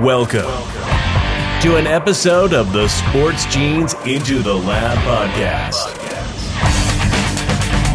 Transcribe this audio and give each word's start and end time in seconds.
Welcome 0.00 0.50
to 1.62 1.76
an 1.76 1.86
episode 1.86 2.52
of 2.52 2.72
the 2.72 2.88
Sports 2.88 3.46
Genes 3.46 3.94
Into 4.04 4.42
the 4.42 4.52
Lab 4.52 4.98
podcast, 4.98 5.96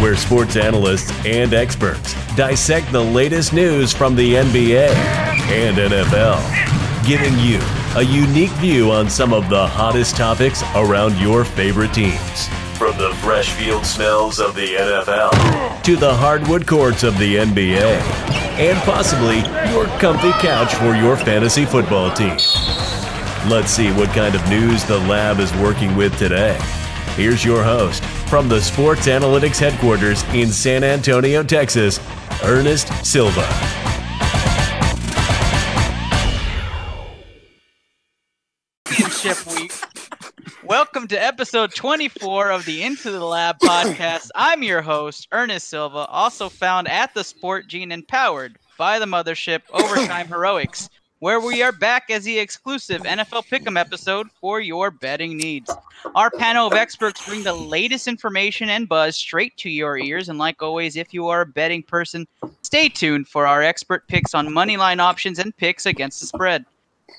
where 0.01 0.15
sports 0.15 0.55
analysts 0.55 1.11
and 1.25 1.53
experts 1.53 2.15
dissect 2.37 2.89
the 2.93 3.03
latest 3.03 3.51
news 3.51 3.91
from 3.91 4.15
the 4.15 4.35
NBA 4.35 4.87
and 5.51 5.77
NFL, 5.77 7.05
giving 7.05 7.37
you 7.39 7.59
a 7.97 8.01
unique 8.01 8.55
view 8.59 8.91
on 8.91 9.09
some 9.09 9.33
of 9.33 9.49
the 9.49 9.67
hottest 9.67 10.15
topics 10.15 10.63
around 10.75 11.17
your 11.17 11.43
favorite 11.43 11.93
teams. 11.93 12.47
From 12.79 12.97
the 12.97 13.13
fresh 13.15 13.51
field 13.51 13.85
smells 13.85 14.39
of 14.39 14.55
the 14.55 14.75
NFL 14.75 15.83
to 15.83 15.97
the 15.97 16.13
hardwood 16.13 16.65
courts 16.65 17.03
of 17.03 17.17
the 17.17 17.35
NBA, 17.35 17.83
and 18.57 18.77
possibly 18.83 19.39
your 19.73 19.87
comfy 19.99 20.31
couch 20.39 20.73
for 20.75 20.95
your 20.95 21.17
fantasy 21.17 21.65
football 21.65 22.09
team. 22.09 22.37
Let's 23.49 23.69
see 23.71 23.91
what 23.91 24.07
kind 24.11 24.33
of 24.33 24.49
news 24.49 24.85
the 24.85 24.97
lab 24.97 25.39
is 25.39 25.53
working 25.55 25.93
with 25.97 26.17
today. 26.17 26.57
Here's 27.17 27.43
your 27.43 27.65
host 27.65 28.01
from 28.29 28.47
the 28.47 28.61
Sports 28.61 29.07
Analytics 29.07 29.59
headquarters 29.59 30.23
in 30.33 30.47
San 30.47 30.85
Antonio, 30.85 31.43
Texas, 31.43 31.99
Ernest 32.45 33.05
Silva. 33.05 33.88
Welcome 40.99 41.15
to 41.15 41.23
episode 41.23 41.73
24 41.73 42.51
of 42.51 42.65
the 42.65 42.83
Into 42.83 43.09
the 43.09 43.23
Lab 43.23 43.57
podcast. 43.59 44.31
I'm 44.35 44.63
your 44.63 44.81
host, 44.81 45.29
Ernest 45.31 45.69
Silva, 45.69 45.99
also 46.09 46.49
found 46.49 46.89
at 46.89 47.13
the 47.13 47.23
Sport 47.23 47.69
Gene 47.69 47.93
and 47.93 48.05
powered 48.05 48.57
by 48.77 48.99
the 48.99 49.05
mothership 49.05 49.61
Overtime 49.71 50.27
Heroics, 50.27 50.89
where 51.19 51.39
we 51.39 51.63
are 51.63 51.71
back 51.71 52.09
as 52.09 52.25
the 52.25 52.37
exclusive 52.37 53.03
NFL 53.03 53.47
Pick'em 53.47 53.79
episode 53.79 54.27
for 54.41 54.59
your 54.59 54.91
betting 54.91 55.37
needs. 55.37 55.73
Our 56.15 56.31
panel 56.31 56.67
of 56.67 56.73
experts 56.73 57.25
bring 57.25 57.43
the 57.43 57.53
latest 57.53 58.09
information 58.09 58.69
and 58.69 58.89
buzz 58.89 59.15
straight 59.15 59.55
to 59.59 59.69
your 59.69 59.97
ears. 59.97 60.27
And 60.27 60.37
like 60.37 60.61
always, 60.61 60.97
if 60.97 61.13
you 61.13 61.29
are 61.29 61.41
a 61.41 61.45
betting 61.45 61.81
person, 61.81 62.27
stay 62.61 62.89
tuned 62.89 63.29
for 63.29 63.47
our 63.47 63.63
expert 63.63 64.05
picks 64.09 64.35
on 64.35 64.49
moneyline 64.49 64.99
options 64.99 65.39
and 65.39 65.55
picks 65.55 65.85
against 65.85 66.19
the 66.19 66.27
spread. 66.27 66.65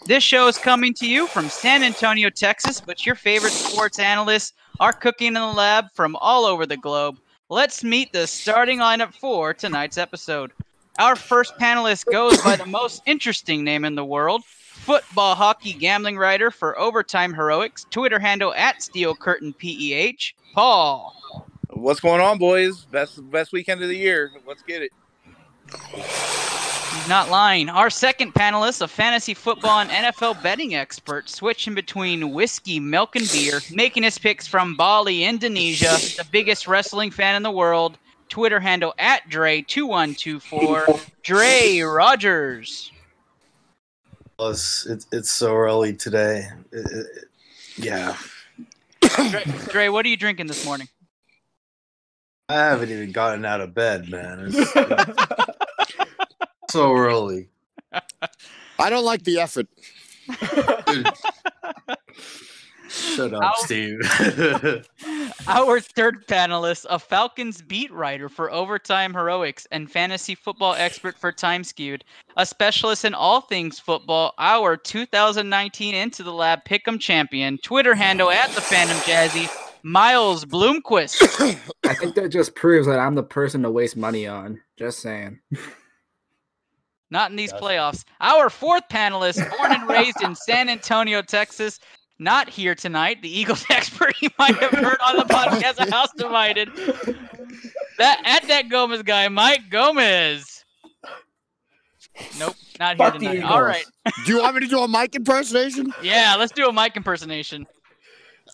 This 0.07 0.23
show 0.23 0.49
is 0.49 0.59
coming 0.59 0.95
to 0.95 1.07
you 1.07 1.27
from 1.27 1.49
San 1.49 1.83
Antonio, 1.83 2.31
Texas, 2.31 2.81
but 2.81 3.05
your 3.05 3.15
favorite 3.15 3.53
sports 3.53 3.99
analysts 3.99 4.55
are 4.81 4.93
cooking 4.93 5.29
in 5.29 5.35
the 5.35 5.47
lab 5.47 5.93
from 5.93 6.17
all 6.17 6.45
over 6.47 6.67
the 6.67 6.77
globe. 6.77 7.19
Let's 7.49 7.85
meet 7.85 8.13
the 8.13 8.27
starting 8.27 8.79
lineup 8.79 9.13
for 9.15 9.53
tonight's 9.53 9.99
episode. 9.99 10.53
Our 10.99 11.17
first 11.17 11.55
panelist 11.59 12.11
goes 12.11 12.41
by 12.43 12.57
the 12.57 12.67
most 12.67 13.03
interesting 13.07 13.63
name 13.63 13.85
in 13.85 13.95
the 13.95 14.05
world 14.05 14.43
football 14.81 15.35
hockey 15.35 15.75
gambling 15.75 16.17
writer 16.17 16.51
for 16.51 16.79
Overtime 16.79 17.35
Heroics, 17.35 17.87
Twitter 17.91 18.19
handle 18.19 18.55
at 18.55 18.83
Steel 18.83 19.15
Curtain 19.15 19.53
PEH, 19.53 20.33
Paul. 20.55 21.15
What's 21.69 22.01
going 22.01 22.21
on, 22.21 22.39
boys? 22.39 22.85
Best 22.87 23.31
best 23.31 23.53
weekend 23.53 23.83
of 23.83 23.89
the 23.89 23.97
year. 23.97 24.33
Let's 24.47 24.63
get 24.63 24.83
it. 24.83 24.91
He's 26.93 27.09
not 27.09 27.31
lying. 27.31 27.69
Our 27.69 27.89
second 27.91 28.35
panelist, 28.35 28.83
a 28.83 28.89
fantasy 28.89 29.35
football 29.35 29.81
and 29.81 29.91
NFL 29.91 30.43
betting 30.43 30.75
expert, 30.75 31.29
switching 31.29 31.75
between 31.75 32.33
whiskey, 32.33 32.81
milk, 32.81 33.17
and 33.17 33.31
beer, 33.31 33.61
making 33.73 34.03
his 34.03 34.19
picks 34.19 34.47
from 34.47 34.77
Bali, 34.77 35.25
Indonesia, 35.25 35.87
the 36.17 36.27
biggest 36.31 36.67
wrestling 36.69 37.11
fan 37.11 37.37
in 37.37 37.43
the 37.43 37.51
world. 37.51 37.97
Twitter 38.29 38.61
handle 38.61 38.95
at 38.99 39.29
Dre2124, 39.29 41.11
Dre 41.23 41.81
Rogers. 41.81 42.93
It's, 44.39 44.87
it's, 44.87 45.07
it's 45.13 45.31
so 45.33 45.55
early 45.55 45.95
today. 45.95 46.49
It- 46.73 46.87
it- 46.93 47.25
yeah. 47.77 48.17
Dre, 49.31 49.45
Dre, 49.69 49.89
what 49.89 50.05
are 50.05 50.09
you 50.09 50.17
drinking 50.17 50.47
this 50.49 50.65
morning? 50.65 50.89
I 52.49 52.55
haven't 52.55 52.91
even 52.91 53.11
gotten 53.13 53.45
out 53.45 53.61
of 53.61 53.75
bed, 53.75 54.09
man. 54.11 54.47
It's, 54.49 54.57
it's 54.59 54.75
so 56.71 56.95
early. 56.97 57.49
I 58.79 58.91
don't 58.91 59.05
like 59.05 59.25
the 59.25 59.41
effort. 59.41 59.67
Dude. 60.87 61.09
Shut 62.91 63.33
up, 63.33 63.43
Ow. 63.43 63.53
Steve. 63.59 64.01
Our 65.47 65.81
third 65.81 66.27
panelist, 66.27 66.87
a 66.91 66.99
Falcons 66.99 67.63
beat 67.63 67.93
writer 67.93 68.29
for 68.29 68.51
Overtime 68.51 69.15
Heroics 69.15 69.67
and 69.71 69.91
fantasy 69.91 70.35
football 70.35 70.75
expert 70.75 71.17
for 71.17 71.31
Time 71.31 71.63
Skewed, 71.63 72.05
a 72.37 72.45
specialist 72.45 73.05
in 73.05 73.15
all 73.15 73.43
things 73.43 73.79
football, 73.79 74.35
our 74.39 74.77
2019 74.77 75.95
Into 75.95 76.25
the 76.25 76.33
Lab 76.33 76.65
Pick'em 76.65 76.99
champion, 76.99 77.59
Twitter 77.63 77.95
handle 77.95 78.31
at 78.31 78.51
the 78.51 78.61
Phantom 78.61 78.97
Jazzy, 78.99 79.49
Miles 79.85 80.45
Bloomquist. 80.45 81.23
I 81.85 81.95
think 81.95 82.17
that 82.17 82.31
just 82.31 82.57
proves 82.57 82.89
that 82.89 82.99
I'm 82.99 83.15
the 83.15 83.23
person 83.23 83.63
to 83.63 83.71
waste 83.71 83.97
money 83.97 84.27
on. 84.27 84.61
Just 84.77 84.99
saying. 84.99 85.39
Not 87.11 87.31
in 87.31 87.37
these 87.37 87.53
playoffs. 87.53 88.05
Our 88.21 88.49
fourth 88.51 88.85
panelist, 88.89 89.39
born 89.59 89.73
and 89.73 89.89
raised 89.89 90.23
in 90.23 90.35
San 90.35 90.69
Antonio, 90.69 91.23
Texas, 91.23 91.81
not 92.21 92.49
here 92.49 92.75
tonight. 92.75 93.21
The 93.23 93.29
Eagles 93.37 93.65
expert 93.71 94.15
you 94.21 94.29
might 94.39 94.55
have 94.57 94.71
heard 94.71 94.99
on 95.05 95.17
the 95.17 95.25
podcast 95.25 95.83
of 95.83 95.89
House 95.89 96.13
Divided. 96.17 96.69
That 97.99 98.23
at 98.25 98.47
that 98.49 98.69
Gomez 98.69 99.03
guy, 99.03 99.29
Mike 99.29 99.71
Gomez. 99.71 100.65
Nope, 102.39 102.55
not 102.79 102.97
here 102.97 103.07
Fuck 103.07 103.19
tonight. 103.19 103.43
All 103.43 103.59
Eagles. 103.59 103.63
right. 103.63 103.85
Do 104.27 104.33
you 104.33 104.39
want 104.41 104.55
me 104.55 104.61
to 104.61 104.67
do 104.67 104.79
a 104.81 104.89
mic 104.89 105.15
impersonation? 105.17 105.93
Yeah, 106.03 106.37
let's 106.39 106.53
do 106.53 106.67
a 106.69 106.73
Mike 106.73 106.97
impersonation. 106.97 107.67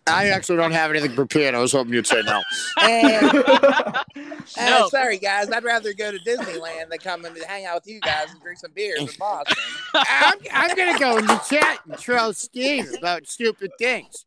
I 0.09 0.28
actually 0.28 0.56
don't 0.59 0.72
have 0.72 0.91
anything 0.91 1.15
prepared. 1.15 1.55
I 1.55 1.59
was 1.59 1.72
hoping 1.72 1.93
you'd 1.93 2.06
say 2.06 2.22
no. 2.22 2.43
Uh, 4.59 4.65
No. 4.71 4.89
sorry, 4.89 5.19
guys. 5.19 5.50
I'd 5.50 5.65
rather 5.65 5.93
go 5.93 6.11
to 6.12 6.19
Disneyland 6.19 6.89
than 6.89 6.99
come 6.99 7.25
and 7.25 7.37
hang 7.49 7.67
out 7.67 7.75
with 7.77 7.89
you 7.89 8.00
guys 8.00 8.31
and 8.31 8.41
drink 8.41 8.59
some 8.59 8.71
beers 8.72 9.00
in 9.00 9.09
Boston. 9.19 9.56
I'm, 9.94 10.34
I'm 10.53 10.77
going 10.77 10.93
to 10.94 10.99
go 11.00 11.17
in 11.19 11.27
the 11.27 11.37
chat 11.50 11.81
and 11.84 11.99
troll 11.99 12.33
Steve 12.33 12.89
about 12.99 13.27
stupid 13.27 13.72
things. 13.78 14.25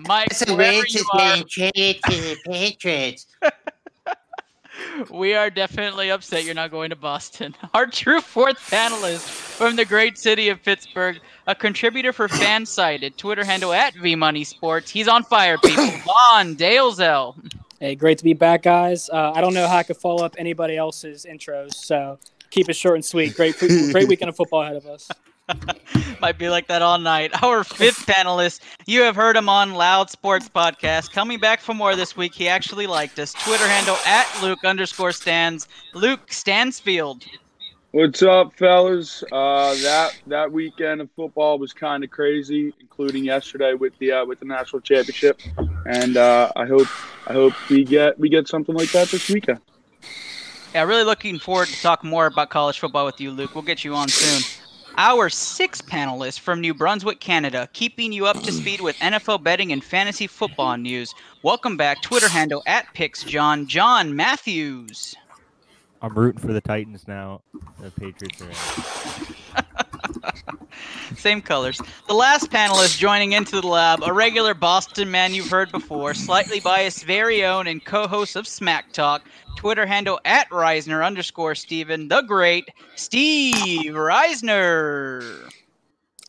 Mike, 0.00 0.28
Listen, 0.30 0.48
whoever 0.56 0.80
Rich 0.82 0.94
you 0.94 1.00
is 1.00 1.06
are, 1.12 1.18
getting 1.18 1.46
traded 1.48 2.02
to 2.02 2.10
the 2.20 2.36
Patriots. 2.44 3.26
We 5.10 5.34
are 5.34 5.50
definitely 5.50 6.10
upset 6.10 6.44
you're 6.44 6.54
not 6.54 6.70
going 6.70 6.90
to 6.90 6.96
Boston. 6.96 7.54
Our 7.74 7.86
true 7.86 8.20
fourth 8.20 8.58
panelist 8.70 9.28
from 9.28 9.76
the 9.76 9.84
great 9.84 10.18
city 10.18 10.48
of 10.48 10.62
Pittsburgh, 10.62 11.20
a 11.46 11.54
contributor 11.54 12.12
for 12.12 12.28
Fansided, 12.28 13.16
Twitter 13.16 13.44
handle 13.44 13.72
at 13.72 13.94
VMoneySports. 13.94 14.88
He's 14.88 15.08
on 15.08 15.24
fire, 15.24 15.58
people. 15.58 15.84
Vaughn 16.04 16.56
Dalzell. 16.56 17.34
Hey, 17.80 17.94
great 17.94 18.18
to 18.18 18.24
be 18.24 18.32
back, 18.32 18.62
guys. 18.62 19.10
Uh, 19.10 19.32
I 19.34 19.40
don't 19.40 19.54
know 19.54 19.66
how 19.66 19.76
I 19.76 19.82
could 19.82 19.96
follow 19.96 20.24
up 20.24 20.36
anybody 20.38 20.76
else's 20.76 21.26
intros, 21.28 21.74
so 21.74 22.18
keep 22.50 22.68
it 22.68 22.74
short 22.74 22.94
and 22.94 23.04
sweet. 23.04 23.34
Great, 23.34 23.58
great 23.58 24.08
weekend 24.08 24.28
of 24.28 24.36
football 24.36 24.62
ahead 24.62 24.76
of 24.76 24.86
us. 24.86 25.08
Might 26.20 26.38
be 26.38 26.48
like 26.48 26.68
that 26.68 26.82
all 26.82 26.98
night. 26.98 27.42
Our 27.42 27.64
fifth 27.64 28.06
panelist, 28.06 28.60
you 28.86 29.02
have 29.02 29.16
heard 29.16 29.36
him 29.36 29.48
on 29.48 29.74
Loud 29.74 30.10
Sports 30.10 30.48
Podcast. 30.48 31.12
Coming 31.12 31.38
back 31.38 31.60
for 31.60 31.74
more 31.74 31.94
this 31.96 32.16
week, 32.16 32.34
he 32.34 32.48
actually 32.48 32.86
liked 32.86 33.18
us. 33.18 33.32
Twitter 33.32 33.66
handle 33.66 33.96
at 34.06 34.26
Luke 34.42 34.64
underscore 34.64 35.12
stands. 35.12 35.68
Luke 35.92 36.32
Stansfield. 36.32 37.24
What's 37.90 38.22
up, 38.22 38.54
fellas? 38.54 39.22
Uh, 39.30 39.74
that 39.82 40.18
that 40.26 40.50
weekend 40.50 41.00
of 41.00 41.08
football 41.14 41.60
was 41.60 41.72
kind 41.72 42.02
of 42.02 42.10
crazy, 42.10 42.74
including 42.80 43.22
yesterday 43.22 43.74
with 43.74 43.96
the 43.98 44.10
uh, 44.10 44.24
with 44.24 44.40
the 44.40 44.46
national 44.46 44.80
championship, 44.80 45.40
and 45.86 46.16
uh, 46.16 46.50
I 46.56 46.66
hope 46.66 46.88
I 47.28 47.34
hope 47.34 47.52
we 47.70 47.84
get 47.84 48.18
we 48.18 48.28
get 48.28 48.48
something 48.48 48.74
like 48.74 48.90
that 48.90 49.10
this 49.10 49.30
weekend. 49.30 49.60
Yeah, 50.74 50.82
really 50.82 51.04
looking 51.04 51.38
forward 51.38 51.68
to 51.68 51.80
talk 51.80 52.02
more 52.02 52.26
about 52.26 52.50
college 52.50 52.80
football 52.80 53.06
with 53.06 53.20
you, 53.20 53.30
Luke. 53.30 53.54
We'll 53.54 53.62
get 53.62 53.84
you 53.84 53.94
on 53.94 54.08
soon. 54.08 54.63
Our 54.96 55.28
sixth 55.28 55.86
panelist 55.86 56.38
from 56.38 56.60
New 56.60 56.72
Brunswick, 56.72 57.18
Canada, 57.18 57.68
keeping 57.72 58.12
you 58.12 58.26
up 58.26 58.40
to 58.42 58.52
speed 58.52 58.80
with 58.80 58.94
NFL 58.98 59.42
betting 59.42 59.72
and 59.72 59.82
fantasy 59.82 60.28
football 60.28 60.76
news. 60.76 61.12
Welcome 61.42 61.76
back, 61.76 62.00
Twitter 62.00 62.28
handle 62.28 62.62
at 62.66 62.86
PixJohn, 62.94 63.66
John 63.66 64.14
Matthews. 64.14 65.16
I'm 66.00 66.14
rooting 66.14 66.40
for 66.40 66.52
the 66.52 66.60
Titans 66.60 67.08
now. 67.08 67.40
The 67.80 67.90
Patriots 67.90 68.40
are 68.40 68.50
out. 69.56 69.64
Same 71.16 71.40
colors. 71.40 71.80
The 72.06 72.14
last 72.14 72.50
panelist 72.50 72.96
joining 72.96 73.32
into 73.32 73.60
the 73.60 73.66
lab, 73.66 74.00
a 74.04 74.12
regular 74.12 74.54
Boston 74.54 75.10
man 75.10 75.34
you've 75.34 75.50
heard 75.50 75.72
before, 75.72 76.14
slightly 76.14 76.60
biased, 76.60 77.04
very 77.04 77.44
own, 77.44 77.66
and 77.66 77.84
co-host 77.84 78.36
of 78.36 78.46
Smack 78.46 78.92
Talk. 78.92 79.24
Twitter 79.64 79.86
handle 79.86 80.20
at 80.26 80.46
Reisner 80.50 81.02
underscore 81.02 81.54
Steven, 81.54 82.08
the 82.08 82.20
great 82.20 82.68
Steve 82.96 83.94
Reisner. 83.94 85.50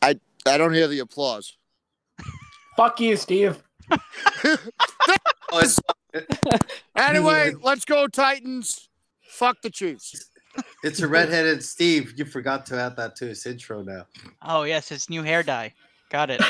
I 0.00 0.18
I 0.46 0.56
don't 0.56 0.72
hear 0.72 0.88
the 0.88 1.00
applause. 1.00 1.54
Fuck 2.78 2.98
you, 3.00 3.14
Steve. 3.16 3.62
Anyway, 6.96 7.52
let's 7.62 7.84
go 7.84 8.08
Titans. 8.08 8.88
Fuck 9.22 9.60
the 9.62 9.70
Chiefs. 9.70 10.30
It's 10.82 11.00
a 11.00 11.06
redheaded 11.06 11.62
Steve. 11.62 12.14
You 12.16 12.24
forgot 12.24 12.64
to 12.66 12.80
add 12.80 12.96
that 12.96 13.16
to 13.16 13.26
his 13.26 13.44
intro 13.44 13.82
now. 13.82 14.06
Oh 14.42 14.62
yes, 14.62 14.90
it's 14.90 15.10
new 15.10 15.22
hair 15.22 15.42
dye. 15.42 15.74
Got 16.10 16.30
it. 16.30 16.40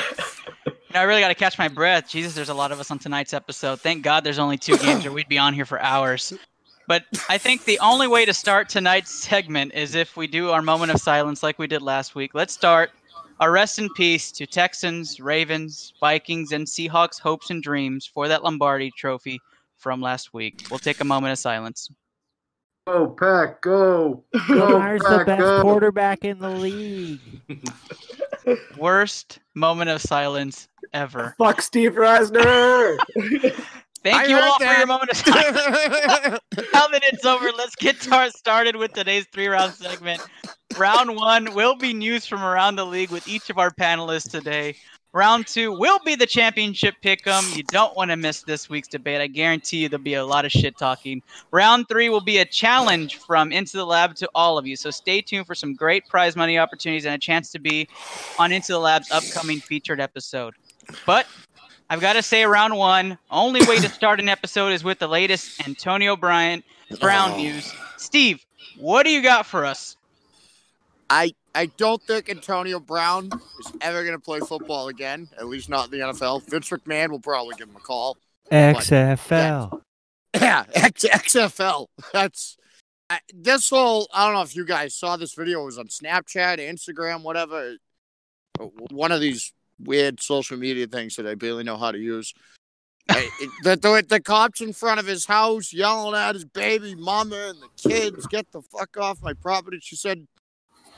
You 0.65 0.73
know, 0.93 1.01
I 1.01 1.03
really 1.03 1.19
got 1.19 1.27
to 1.27 1.35
catch 1.35 1.57
my 1.57 1.67
breath. 1.67 2.09
Jesus, 2.09 2.33
there's 2.33 2.49
a 2.49 2.53
lot 2.53 2.71
of 2.71 2.79
us 2.79 2.89
on 2.91 2.97
tonight's 2.97 3.33
episode. 3.33 3.81
Thank 3.81 4.03
God 4.03 4.23
there's 4.23 4.39
only 4.39 4.57
two 4.57 4.77
games, 4.77 5.05
or 5.05 5.11
we'd 5.11 5.27
be 5.27 5.37
on 5.37 5.53
here 5.53 5.65
for 5.65 5.81
hours. 5.81 6.33
But 6.87 7.03
I 7.29 7.37
think 7.37 7.65
the 7.65 7.79
only 7.79 8.07
way 8.07 8.23
to 8.25 8.33
start 8.33 8.69
tonight's 8.69 9.11
segment 9.11 9.73
is 9.73 9.93
if 9.93 10.15
we 10.15 10.25
do 10.25 10.51
our 10.51 10.61
moment 10.61 10.91
of 10.93 11.01
silence 11.01 11.43
like 11.43 11.59
we 11.59 11.67
did 11.67 11.81
last 11.81 12.15
week. 12.15 12.31
Let's 12.33 12.53
start 12.53 12.91
a 13.41 13.51
rest 13.51 13.77
in 13.77 13.89
peace 13.93 14.31
to 14.31 14.47
Texans, 14.47 15.19
Ravens, 15.19 15.93
Vikings, 15.99 16.53
and 16.53 16.65
Seahawks 16.65 17.19
hopes 17.19 17.49
and 17.49 17.61
dreams 17.61 18.05
for 18.05 18.29
that 18.29 18.41
Lombardi 18.41 18.91
trophy 18.97 19.39
from 19.75 20.01
last 20.01 20.33
week. 20.33 20.65
We'll 20.71 20.79
take 20.79 21.01
a 21.01 21.05
moment 21.05 21.33
of 21.33 21.39
silence. 21.39 21.89
Go 22.87 23.07
pack, 23.07 23.61
go, 23.61 24.23
go 24.47 24.67
Lamar's 24.67 25.01
the 25.01 25.23
best 25.25 25.41
go. 25.41 25.61
quarterback 25.61 26.23
in 26.23 26.39
the 26.39 26.49
league. 26.49 27.19
Worst 28.77 29.39
moment 29.55 29.89
of 29.89 30.01
silence 30.01 30.69
ever. 30.93 31.35
Fuck 31.37 31.61
Steve 31.61 31.95
Reisner. 31.95 32.97
Thank 34.03 34.15
I 34.15 34.25
you 34.25 34.35
heard 34.35 34.43
all 34.43 34.59
for 34.59 34.65
your 34.65 34.85
moment 34.87 35.11
of 35.11 35.17
silence. 35.17 36.39
now 36.73 36.87
that 36.87 37.01
it's 37.03 37.25
over, 37.25 37.49
let's 37.57 37.75
get 37.75 37.99
tar- 37.99 38.29
started 38.29 38.75
with 38.75 38.93
today's 38.93 39.25
three 39.31 39.47
round 39.47 39.73
segment. 39.73 40.21
Round 40.77 41.15
one 41.15 41.53
will 41.55 41.75
be 41.75 41.93
news 41.93 42.25
from 42.25 42.43
around 42.43 42.75
the 42.75 42.85
league 42.85 43.09
with 43.09 43.27
each 43.27 43.49
of 43.49 43.57
our 43.57 43.71
panelists 43.71 44.29
today. 44.29 44.75
Round 45.13 45.47
two 45.47 45.71
will 45.71 45.99
be 46.05 46.13
the 46.15 46.27
championship 46.27 46.93
pick 47.01 47.25
'em. 47.25 47.43
You 47.53 47.63
don't 47.63 47.95
want 47.95 48.11
to 48.11 48.17
miss 48.17 48.43
this 48.43 48.69
week's 48.69 48.87
debate. 48.89 49.19
I 49.19 49.25
guarantee 49.27 49.77
you 49.77 49.89
there'll 49.89 50.03
be 50.03 50.13
a 50.13 50.25
lot 50.25 50.45
of 50.45 50.51
shit 50.51 50.77
talking. 50.77 51.23
Round 51.51 51.87
three 51.87 52.09
will 52.09 52.21
be 52.21 52.37
a 52.37 52.45
challenge 52.45 53.15
from 53.15 53.51
Into 53.51 53.77
the 53.77 53.85
Lab 53.85 54.15
to 54.17 54.29
all 54.35 54.57
of 54.59 54.67
you. 54.67 54.75
So 54.75 54.91
stay 54.91 55.21
tuned 55.21 55.47
for 55.47 55.55
some 55.55 55.73
great 55.73 56.05
prize 56.07 56.35
money 56.35 56.59
opportunities 56.59 57.05
and 57.05 57.15
a 57.15 57.17
chance 57.17 57.51
to 57.53 57.59
be 57.59 57.87
on 58.37 58.51
Into 58.51 58.73
the 58.73 58.79
Lab's 58.79 59.09
upcoming 59.09 59.59
featured 59.59 59.99
episode. 59.99 60.53
But 61.05 61.25
I've 61.89 62.01
got 62.01 62.13
to 62.13 62.21
say, 62.21 62.45
round 62.45 62.75
one, 62.75 63.17
only 63.31 63.65
way 63.65 63.77
to 63.77 63.89
start 63.89 64.19
an 64.19 64.27
episode 64.29 64.69
is 64.73 64.83
with 64.83 64.99
the 64.99 65.07
latest 65.07 65.65
Antonio 65.67 66.15
Bryant 66.17 66.65
Brown 66.99 67.31
Oh. 67.31 67.37
news. 67.37 67.73
Steve, 67.97 68.45
what 68.77 69.03
do 69.03 69.09
you 69.09 69.21
got 69.21 69.45
for 69.45 69.65
us? 69.65 69.95
I 71.09 71.33
I 71.55 71.67
don't 71.77 72.01
think 72.03 72.29
Antonio 72.29 72.79
Brown 72.79 73.29
is 73.59 73.71
ever 73.81 74.03
going 74.03 74.15
to 74.15 74.23
play 74.23 74.39
football 74.41 74.89
again. 74.89 75.29
At 75.39 75.47
least 75.47 75.69
not 75.69 75.85
in 75.85 75.91
the 75.99 76.05
NFL. 76.05 76.43
Vince 76.49 76.69
McMahon 76.69 77.09
will 77.09 77.19
probably 77.21 77.55
give 77.55 77.69
him 77.69 77.75
a 77.77 77.79
call. 77.79 78.17
XFL. 78.51 79.81
Yeah, 80.35 80.65
X- 80.75 81.05
XFL. 81.05 81.87
That's 82.13 82.57
I, 83.09 83.19
this 83.33 83.69
whole. 83.69 84.07
I 84.13 84.25
don't 84.25 84.33
know 84.35 84.41
if 84.41 84.55
you 84.55 84.65
guys 84.65 84.93
saw 84.93 85.15
this 85.17 85.33
video. 85.33 85.61
It 85.61 85.65
was 85.65 85.77
on 85.79 85.87
Snapchat, 85.87 86.59
Instagram, 86.59 87.23
whatever. 87.23 87.75
One 88.91 89.11
of 89.11 89.21
these 89.21 89.53
weird 89.79 90.21
social 90.21 90.57
media 90.57 90.87
things 90.87 91.15
that 91.15 91.27
I 91.27 91.35
barely 91.35 91.63
know 91.63 91.77
how 91.77 91.91
to 91.91 91.97
use. 91.97 92.33
I- 93.09 93.29
it- 93.39 93.49
the, 93.63 93.75
the 93.77 94.05
the 94.07 94.19
cops 94.19 94.61
in 94.61 94.73
front 94.73 94.99
of 94.99 95.05
his 95.05 95.25
house 95.25 95.71
yelling 95.71 96.15
at 96.15 96.35
his 96.35 96.45
baby 96.45 96.95
mama 96.95 97.35
and 97.49 97.61
the 97.61 97.89
kids, 97.89 98.27
"Get 98.27 98.51
the 98.51 98.61
fuck 98.61 98.97
off 98.97 99.21
my 99.21 99.33
property!" 99.33 99.79
She 99.81 99.95
said 99.95 100.27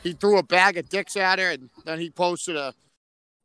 he 0.03 0.13
threw 0.13 0.37
a 0.37 0.43
bag 0.43 0.77
of 0.77 0.89
dicks 0.89 1.15
at 1.17 1.39
her, 1.39 1.51
and 1.51 1.69
then 1.85 1.99
he 1.99 2.09
posted 2.09 2.55
a 2.55 2.73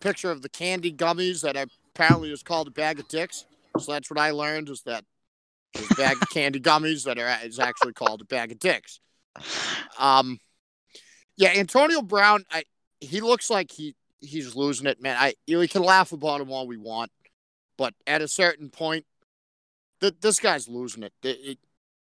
picture 0.00 0.30
of 0.30 0.42
the 0.42 0.48
candy 0.48 0.92
gummies 0.92 1.42
that 1.42 1.56
apparently 1.94 2.30
is 2.32 2.42
called 2.42 2.68
a 2.68 2.70
bag 2.70 3.00
of 3.00 3.08
dicks. 3.08 3.44
So 3.78 3.92
that's 3.92 4.10
what 4.10 4.18
I 4.20 4.30
learned 4.30 4.68
is 4.70 4.82
that 4.82 5.04
a 5.76 5.94
bag 5.96 6.16
of 6.22 6.28
candy 6.30 6.60
gummies 6.60 7.04
that 7.04 7.18
are 7.18 7.38
is 7.44 7.58
actually 7.58 7.92
called 7.92 8.20
a 8.22 8.24
bag 8.24 8.52
of 8.52 8.58
dicks. 8.60 9.00
Um, 9.98 10.38
yeah, 11.36 11.52
Antonio 11.56 12.00
Brown, 12.02 12.44
I 12.50 12.62
he 13.00 13.20
looks 13.20 13.50
like 13.50 13.70
he 13.72 13.94
he's 14.24 14.54
losing 14.56 14.86
it, 14.86 15.00
man. 15.00 15.16
I 15.18 15.34
you 15.46 15.56
know, 15.56 15.60
we 15.60 15.68
can 15.68 15.82
laugh 15.82 16.12
about 16.12 16.40
him 16.40 16.50
all 16.50 16.66
we 16.66 16.76
want, 16.76 17.10
but 17.76 17.94
at 18.06 18.22
a 18.22 18.28
certain 18.28 18.70
point, 18.70 19.04
th- 20.00 20.14
this 20.20 20.40
guy's 20.40 20.68
losing 20.68 21.02
it. 21.02 21.12
It- 21.22 21.40
it- 21.42 21.58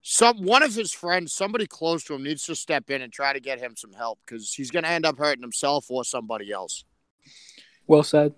Some 0.01 0.43
one 0.45 0.63
of 0.63 0.73
his 0.73 0.93
friends, 0.93 1.33
somebody 1.33 1.67
close 1.67 2.03
to 2.05 2.13
him, 2.13 2.23
needs 2.23 2.45
to 2.45 2.55
step 2.55 2.89
in 2.89 3.01
and 3.01 3.11
try 3.11 3.33
to 3.33 3.39
get 3.41 3.59
him 3.59 3.75
some 3.75 3.91
help 3.91 4.19
because 4.25 4.53
he's 4.53 4.71
going 4.71 4.83
to 4.83 4.89
end 4.89 5.05
up 5.05 5.17
hurting 5.17 5.41
himself 5.41 5.87
or 5.89 6.05
somebody 6.05 6.49
else. 6.51 6.85
Well 7.87 8.03
said. 8.03 8.33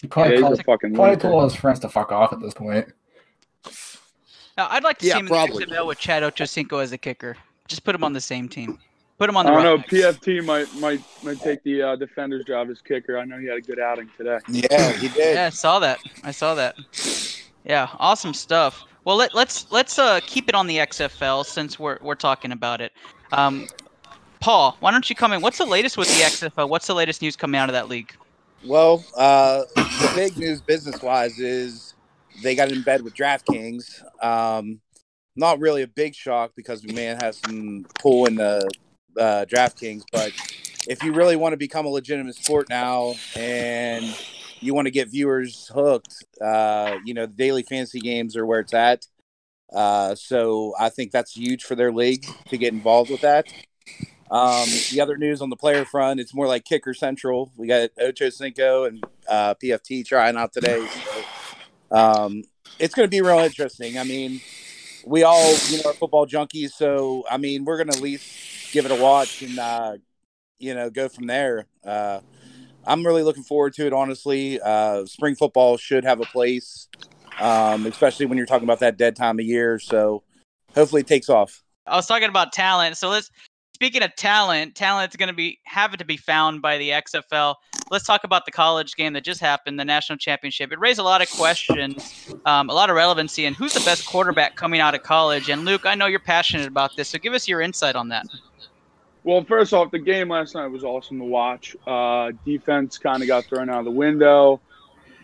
He 0.00 0.08
probably, 0.08 0.36
Yeah, 0.36 0.40
called, 0.40 0.64
fucking 0.64 0.94
probably 0.94 1.10
lunatic. 1.10 1.30
told 1.30 1.44
his 1.44 1.54
friends 1.54 1.80
to 1.80 1.88
fuck 1.90 2.10
off 2.12 2.32
at 2.32 2.40
this 2.40 2.54
point. 2.54 2.88
Now, 4.56 4.68
I'd 4.70 4.84
like 4.84 4.98
to 4.98 5.06
Yeah, 5.06 5.14
see 5.14 5.20
him 5.20 5.26
probably. 5.26 5.62
in 5.64 5.68
the 5.68 5.74
XFL 5.76 5.86
with 5.86 5.98
Chad 5.98 6.22
Ochocinco 6.22 6.82
as 6.82 6.92
a 6.92 6.98
kicker. 6.98 7.36
Just 7.68 7.84
put 7.84 7.94
him 7.94 8.04
on 8.04 8.12
the 8.14 8.20
same 8.20 8.48
team. 8.48 8.78
Put 9.18 9.28
him 9.28 9.36
on 9.36 9.46
the. 9.46 9.52
I 9.52 9.54
don't 9.54 9.64
know. 9.64 9.76
Roughnecks. 9.76 10.18
PFT 10.18 10.44
might 10.44 10.74
might 10.76 11.00
might 11.22 11.40
take 11.40 11.62
the 11.62 11.82
uh, 11.82 11.96
defender's 11.96 12.44
job 12.44 12.70
as 12.70 12.80
kicker. 12.80 13.18
I 13.18 13.24
know 13.24 13.38
he 13.38 13.46
had 13.46 13.58
a 13.58 13.60
good 13.60 13.78
outing 13.78 14.10
today. 14.16 14.38
Yeah, 14.48 14.92
he 14.92 15.08
did. 15.08 15.36
Yeah, 15.36 15.46
I 15.46 15.50
saw 15.50 15.78
that. 15.78 16.00
I 16.24 16.30
saw 16.30 16.54
that. 16.54 16.76
Yeah, 17.64 17.88
awesome 17.98 18.34
stuff. 18.34 18.84
Well, 19.04 19.16
let, 19.16 19.34
let's 19.34 19.70
let's 19.70 19.98
uh, 19.98 20.20
keep 20.26 20.48
it 20.48 20.54
on 20.54 20.66
the 20.66 20.78
XFL 20.78 21.44
since 21.44 21.78
we're 21.78 21.98
we're 22.02 22.14
talking 22.14 22.52
about 22.52 22.80
it. 22.80 22.92
Um, 23.32 23.68
Paul, 24.40 24.76
why 24.80 24.90
don't 24.90 25.08
you 25.08 25.14
come 25.14 25.32
in? 25.32 25.40
What's 25.40 25.58
the 25.58 25.66
latest 25.66 25.96
with 25.96 26.08
the 26.08 26.24
XFL? 26.24 26.68
What's 26.68 26.86
the 26.86 26.94
latest 26.94 27.22
news 27.22 27.36
coming 27.36 27.60
out 27.60 27.68
of 27.68 27.74
that 27.74 27.88
league? 27.88 28.12
Well, 28.64 29.04
uh, 29.16 29.62
the 29.74 30.12
big 30.14 30.36
news 30.36 30.60
business 30.60 31.02
wise 31.02 31.38
is 31.38 31.94
they 32.42 32.54
got 32.54 32.70
in 32.72 32.82
bed 32.82 33.02
with 33.02 33.14
DraftKings. 33.14 34.02
Um, 34.22 34.80
not 35.36 35.58
really 35.58 35.82
a 35.82 35.86
big 35.86 36.14
shock 36.14 36.52
because 36.56 36.82
McMahon 36.82 37.22
has 37.22 37.38
some 37.44 37.86
pull 37.98 38.26
in 38.26 38.36
the 38.36 38.68
uh, 39.18 39.44
DraftKings, 39.48 40.02
but 40.12 40.32
if 40.88 41.02
you 41.02 41.12
really 41.12 41.36
want 41.36 41.52
to 41.52 41.56
become 41.56 41.86
a 41.86 41.88
legitimate 41.88 42.34
sport 42.34 42.68
now 42.68 43.14
and 43.36 44.04
you 44.60 44.74
want 44.74 44.86
to 44.86 44.90
get 44.90 45.08
viewers 45.08 45.70
hooked, 45.72 46.24
uh, 46.40 46.96
you 47.04 47.14
know, 47.14 47.26
the 47.26 47.32
daily 47.32 47.62
fantasy 47.62 48.00
games 48.00 48.36
are 48.36 48.46
where 48.46 48.60
it's 48.60 48.74
at. 48.74 49.06
Uh, 49.72 50.14
so 50.14 50.74
I 50.78 50.88
think 50.88 51.12
that's 51.12 51.36
huge 51.36 51.64
for 51.64 51.74
their 51.74 51.92
league 51.92 52.26
to 52.48 52.58
get 52.58 52.72
involved 52.72 53.10
with 53.10 53.22
that. 53.22 53.46
Um, 54.30 54.66
the 54.90 55.00
other 55.00 55.16
news 55.16 55.42
on 55.42 55.50
the 55.50 55.56
player 55.56 55.84
front, 55.84 56.18
it's 56.18 56.34
more 56.34 56.46
like 56.46 56.64
kicker 56.64 56.94
central. 56.94 57.52
We 57.56 57.66
got 57.66 57.90
Ocho 58.00 58.30
Cinco 58.30 58.84
and 58.84 59.04
uh, 59.28 59.54
PFT 59.62 60.06
trying 60.06 60.36
out 60.36 60.52
today. 60.52 60.86
So, 60.86 61.96
um, 61.96 62.42
it's 62.78 62.94
going 62.94 63.06
to 63.06 63.10
be 63.10 63.20
real 63.20 63.38
interesting. 63.40 63.98
I 63.98 64.04
mean, 64.04 64.40
we 65.04 65.22
all, 65.22 65.54
you 65.68 65.82
know, 65.82 65.90
are 65.90 65.94
football 65.94 66.26
junkies. 66.26 66.70
So, 66.70 67.24
I 67.30 67.36
mean, 67.36 67.64
we're 67.64 67.76
to 67.84 67.96
at 67.96 68.02
least 68.02 68.72
give 68.72 68.84
it 68.84 68.90
a 68.90 68.96
watch 68.96 69.42
and, 69.42 69.58
uh, 69.58 69.96
you 70.58 70.74
know, 70.74 70.90
go 70.90 71.08
from 71.08 71.26
there. 71.26 71.66
Uh, 71.84 72.20
I'm 72.84 73.04
really 73.06 73.22
looking 73.22 73.42
forward 73.42 73.74
to 73.74 73.86
it, 73.86 73.92
honestly. 73.92 74.60
Uh, 74.60 75.06
spring 75.06 75.34
football 75.34 75.76
should 75.76 76.04
have 76.04 76.20
a 76.20 76.24
place, 76.24 76.88
um, 77.40 77.86
especially 77.86 78.26
when 78.26 78.38
you're 78.38 78.46
talking 78.46 78.64
about 78.64 78.80
that 78.80 78.96
dead 78.96 79.16
time 79.16 79.38
of 79.38 79.44
year. 79.44 79.78
So, 79.78 80.22
hopefully, 80.74 81.00
it 81.02 81.06
takes 81.06 81.28
off. 81.28 81.62
I 81.86 81.96
was 81.96 82.06
talking 82.06 82.28
about 82.28 82.52
talent. 82.52 82.96
So 82.96 83.08
let's 83.08 83.30
speaking 83.82 84.04
of 84.04 84.14
talent, 84.14 84.76
talent's 84.76 85.16
going 85.16 85.28
to 85.28 85.34
be 85.34 85.58
having 85.64 85.98
to 85.98 86.04
be 86.04 86.16
found 86.16 86.62
by 86.62 86.78
the 86.78 86.90
XFL. 86.90 87.56
Let's 87.90 88.04
talk 88.04 88.22
about 88.22 88.44
the 88.44 88.52
college 88.52 88.94
game 88.94 89.12
that 89.14 89.24
just 89.24 89.40
happened, 89.40 89.76
the 89.76 89.84
national 89.84 90.18
championship. 90.18 90.70
It 90.70 90.78
raised 90.78 91.00
a 91.00 91.02
lot 91.02 91.20
of 91.20 91.28
questions, 91.32 92.32
um, 92.46 92.70
a 92.70 92.72
lot 92.72 92.90
of 92.90 92.94
relevancy, 92.94 93.44
and 93.44 93.56
who's 93.56 93.72
the 93.72 93.80
best 93.80 94.06
quarterback 94.06 94.54
coming 94.54 94.78
out 94.78 94.94
of 94.94 95.02
college? 95.02 95.48
And 95.48 95.64
Luke, 95.64 95.84
I 95.84 95.96
know 95.96 96.06
you're 96.06 96.20
passionate 96.20 96.68
about 96.68 96.94
this, 96.94 97.08
so 97.08 97.18
give 97.18 97.32
us 97.32 97.48
your 97.48 97.60
insight 97.60 97.96
on 97.96 98.08
that. 98.10 98.24
Well, 99.24 99.42
first 99.42 99.72
off, 99.72 99.90
the 99.90 99.98
game 99.98 100.28
last 100.28 100.54
night 100.54 100.68
was 100.68 100.84
awesome 100.84 101.18
to 101.18 101.24
watch. 101.24 101.74
Uh, 101.84 102.30
defense 102.46 102.98
kind 102.98 103.20
of 103.20 103.26
got 103.26 103.46
thrown 103.46 103.68
out 103.68 103.80
of 103.80 103.84
the 103.86 103.90
window, 103.90 104.60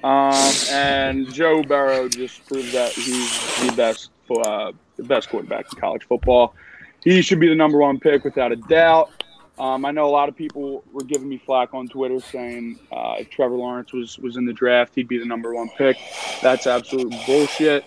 um, 0.02 0.52
and 0.72 1.32
Joe 1.32 1.62
Burrow 1.62 2.08
just 2.08 2.44
proved 2.48 2.72
that 2.72 2.90
he's 2.90 3.60
the 3.64 3.72
best, 3.76 4.10
uh, 4.28 4.72
the 4.96 5.04
best 5.04 5.28
quarterback 5.28 5.72
in 5.72 5.78
college 5.78 6.08
football. 6.08 6.56
He 7.04 7.22
should 7.22 7.40
be 7.40 7.48
the 7.48 7.54
number 7.54 7.78
one 7.78 7.98
pick 7.98 8.24
without 8.24 8.52
a 8.52 8.56
doubt. 8.56 9.10
Um, 9.58 9.84
I 9.84 9.90
know 9.90 10.06
a 10.06 10.10
lot 10.10 10.28
of 10.28 10.36
people 10.36 10.84
were 10.92 11.02
giving 11.02 11.28
me 11.28 11.38
flack 11.38 11.74
on 11.74 11.88
Twitter 11.88 12.20
saying 12.20 12.78
uh, 12.92 13.14
if 13.18 13.30
Trevor 13.30 13.56
Lawrence 13.56 13.92
was 13.92 14.18
was 14.18 14.36
in 14.36 14.44
the 14.44 14.52
draft, 14.52 14.94
he'd 14.94 15.08
be 15.08 15.18
the 15.18 15.24
number 15.24 15.54
one 15.54 15.68
pick. 15.76 15.96
That's 16.42 16.66
absolute 16.66 17.12
bullshit. 17.26 17.84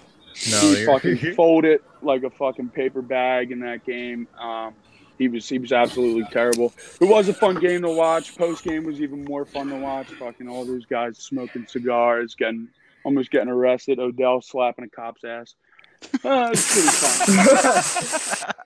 No, 0.49 0.59
he 0.73 0.85
fucking 0.85 1.17
folded 1.35 1.81
like 2.01 2.23
a 2.23 2.29
fucking 2.29 2.69
paper 2.69 3.01
bag 3.01 3.51
in 3.51 3.59
that 3.61 3.85
game. 3.85 4.27
Um, 4.39 4.73
he 5.17 5.27
was 5.27 5.47
he 5.47 5.59
was 5.59 5.71
absolutely 5.71 6.25
terrible. 6.31 6.73
It 6.99 7.05
was 7.05 7.29
a 7.29 7.33
fun 7.33 7.59
game 7.59 7.83
to 7.83 7.89
watch. 7.89 8.35
Post 8.35 8.63
game 8.63 8.83
was 8.83 9.01
even 9.01 9.23
more 9.23 9.45
fun 9.45 9.69
to 9.69 9.75
watch. 9.75 10.07
Fucking 10.07 10.49
all 10.49 10.65
those 10.65 10.85
guys 10.85 11.17
smoking 11.19 11.67
cigars, 11.67 12.35
getting 12.35 12.67
almost 13.03 13.31
getting 13.31 13.49
arrested. 13.49 13.99
Odell 13.99 14.41
slapping 14.41 14.85
a 14.85 14.89
cop's 14.89 15.23
ass. 15.23 15.55
Uh, 16.23 16.53
fun. 16.55 17.77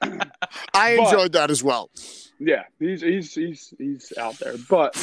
I 0.73 0.97
But- 0.97 1.03
enjoyed 1.05 1.31
that 1.33 1.49
as 1.51 1.63
well. 1.63 1.89
Yeah, 2.39 2.63
he's 2.79 3.01
he's 3.01 3.33
he's 3.33 3.73
he's 3.77 4.13
out 4.17 4.37
there. 4.39 4.55
But 4.69 4.97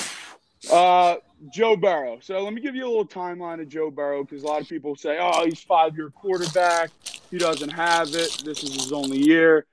uh 0.71 1.17
Joe 1.53 1.77
Burrow. 1.77 2.19
So 2.21 2.43
let 2.43 2.53
me 2.53 2.61
give 2.61 2.75
you 2.75 2.85
a 2.85 2.89
little 2.89 3.07
timeline 3.07 3.61
of 3.61 3.69
Joe 3.69 3.91
Burrow 3.91 4.23
because 4.25 4.43
a 4.43 4.47
lot 4.47 4.61
of 4.61 4.69
people 4.69 4.97
say, 4.97 5.19
"Oh, 5.21 5.45
he's 5.47 5.61
five 5.61 5.97
year 5.97 6.11
quarterback. 6.11 6.91
He 7.31 7.39
doesn't 7.39 7.71
have 7.71 8.09
it. 8.15 8.43
This 8.45 8.62
is 8.62 8.75
his 8.75 8.93
only 8.93 9.19
year." 9.19 9.65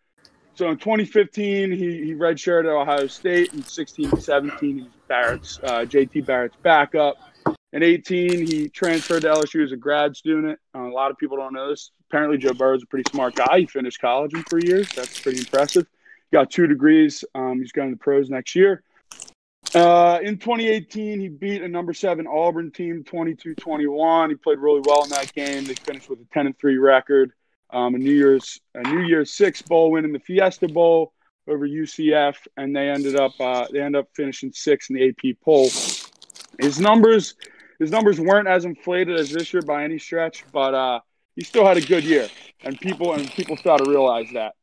So 0.55 0.69
in 0.69 0.77
2015, 0.77 1.71
he, 1.71 1.77
he 1.77 2.13
redshirted 2.15 2.65
at 2.65 2.75
Ohio 2.81 3.07
State. 3.07 3.53
In 3.53 3.63
16 3.63 4.09
and 4.11 4.21
17, 4.21 4.77
he's 4.79 4.87
Barrett's, 5.07 5.57
uh, 5.63 5.85
JT 5.85 6.25
Barrett's 6.25 6.57
backup. 6.61 7.15
In 7.71 7.83
18, 7.83 8.47
he 8.47 8.67
transferred 8.69 9.21
to 9.21 9.27
LSU 9.27 9.63
as 9.63 9.71
a 9.71 9.77
grad 9.77 10.15
student. 10.15 10.59
Uh, 10.75 10.81
a 10.81 10.89
lot 10.89 11.11
of 11.11 11.17
people 11.17 11.37
don't 11.37 11.53
know 11.53 11.69
this. 11.69 11.91
Apparently, 12.09 12.37
Joe 12.37 12.53
Burrow's 12.53 12.81
a 12.81 12.87
pretty 12.87 13.09
smart 13.11 13.35
guy. 13.35 13.59
He 13.59 13.65
finished 13.67 14.01
college 14.01 14.33
in 14.33 14.43
three 14.43 14.63
years. 14.65 14.89
That's 14.95 15.19
pretty 15.19 15.39
impressive. 15.39 15.85
He 16.31 16.35
Got 16.35 16.49
two 16.49 16.65
degrees. 16.65 17.23
Um, 17.35 17.59
he's 17.59 17.71
going 17.71 17.89
to 17.89 17.95
the 17.95 17.99
pros 17.99 18.29
next 18.29 18.55
year. 18.55 18.83
Uh, 19.75 20.17
in 20.23 20.39
2018, 20.39 21.19
he 21.19 21.27
beat 21.27 21.61
a 21.61 21.67
number 21.67 21.93
seven 21.93 22.25
Auburn 22.25 22.71
team 22.71 23.03
22 23.03 23.53
21. 23.53 24.31
He 24.31 24.35
played 24.35 24.57
really 24.57 24.81
well 24.83 25.03
in 25.03 25.09
that 25.11 25.31
game. 25.33 25.63
They 25.65 25.75
finished 25.75 26.09
with 26.09 26.21
a 26.21 26.25
10 26.33 26.47
and 26.47 26.57
3 26.57 26.77
record. 26.77 27.33
Um, 27.71 27.93
a 27.93 27.99
New 27.99 28.11
Year's 28.11 28.59
a 28.73 28.81
New 28.81 29.01
Year's 29.01 29.31
Six 29.31 29.61
bowl 29.61 29.91
win 29.91 30.05
in 30.05 30.11
the 30.11 30.19
Fiesta 30.19 30.67
Bowl 30.67 31.13
over 31.47 31.67
UCF, 31.67 32.35
and 32.57 32.75
they 32.75 32.89
ended 32.89 33.15
up 33.15 33.33
uh, 33.39 33.67
they 33.71 33.79
ended 33.79 33.99
up 33.99 34.07
finishing 34.15 34.51
sixth 34.51 34.89
in 34.89 34.95
the 34.95 35.09
AP 35.09 35.35
poll. 35.43 35.69
His 36.59 36.79
numbers 36.79 37.35
his 37.79 37.91
numbers 37.91 38.19
weren't 38.19 38.47
as 38.47 38.65
inflated 38.65 39.17
as 39.17 39.31
this 39.31 39.53
year 39.53 39.61
by 39.61 39.83
any 39.83 39.97
stretch, 39.97 40.43
but 40.51 40.73
uh, 40.73 40.99
he 41.35 41.43
still 41.43 41.65
had 41.65 41.77
a 41.77 41.81
good 41.81 42.03
year, 42.03 42.27
and 42.63 42.79
people 42.79 43.13
and 43.13 43.29
people 43.31 43.57
started 43.57 43.85
to 43.85 43.89
realize 43.89 44.27
that. 44.33 44.53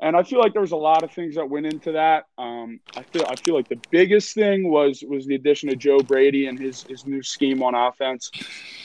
And 0.00 0.16
I 0.16 0.24
feel 0.24 0.40
like 0.40 0.52
there 0.52 0.60
was 0.60 0.72
a 0.72 0.76
lot 0.76 1.04
of 1.04 1.12
things 1.12 1.36
that 1.36 1.48
went 1.48 1.66
into 1.66 1.92
that. 1.92 2.24
Um, 2.36 2.80
I 2.96 3.02
feel 3.04 3.24
I 3.28 3.36
feel 3.36 3.54
like 3.54 3.68
the 3.68 3.80
biggest 3.90 4.34
thing 4.34 4.68
was 4.68 5.04
was 5.06 5.24
the 5.26 5.36
addition 5.36 5.68
of 5.68 5.78
Joe 5.78 6.00
Brady 6.00 6.46
and 6.46 6.58
his 6.58 6.82
his 6.82 7.06
new 7.06 7.22
scheme 7.22 7.62
on 7.62 7.74
offense. 7.74 8.30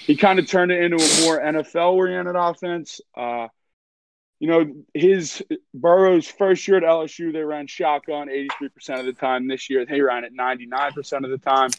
He 0.06 0.16
kind 0.16 0.38
of 0.38 0.48
turned 0.48 0.72
it 0.72 0.84
into 0.84 0.98
a 0.98 1.22
more 1.26 1.40
NFL 1.40 1.94
oriented 1.94 2.36
offense. 2.36 3.02
Uh, 3.18 3.48
you 4.40 4.48
know, 4.48 4.74
his 4.94 5.44
Burrow's 5.74 6.28
first 6.28 6.68
year 6.68 6.78
at 6.78 6.84
LSU, 6.84 7.34
they 7.34 7.44
ran 7.44 7.68
shotgun 7.68 8.30
83% 8.30 9.00
of 9.00 9.06
the 9.06 9.14
time. 9.14 9.48
This 9.48 9.70
year, 9.70 9.86
they 9.86 10.00
ran 10.00 10.24
it 10.24 10.34
99% 10.34 11.26
of 11.26 11.30
the 11.30 11.38
time. 11.38 11.72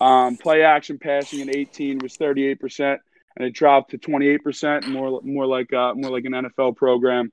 Um, 0.00 0.36
play 0.36 0.62
action 0.62 0.98
passing 0.98 1.40
in 1.40 1.50
18 1.54 1.98
was 1.98 2.16
38%, 2.16 2.98
and 3.36 3.46
it 3.46 3.52
dropped 3.52 3.90
to 3.90 3.98
28%, 3.98 4.86
more 4.88 5.20
more 5.22 5.46
like 5.46 5.72
uh, 5.72 5.94
more 5.94 6.10
like 6.10 6.24
an 6.24 6.32
NFL 6.32 6.76
program. 6.76 7.32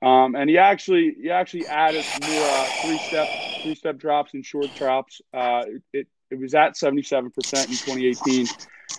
Um, 0.00 0.36
and 0.36 0.48
he 0.48 0.58
actually 0.58 1.16
he 1.20 1.30
actually 1.30 1.66
added 1.66 2.04
more 2.20 2.30
uh, 2.30 2.64
three 2.82 2.98
step 2.98 3.28
three 3.62 3.74
step 3.74 3.98
drops 3.98 4.34
and 4.34 4.44
short 4.44 4.72
drops. 4.76 5.20
Uh, 5.34 5.64
it 5.92 6.06
it 6.30 6.38
was 6.38 6.54
at 6.54 6.76
77% 6.76 7.24
in 7.24 7.30
2018. 7.30 8.46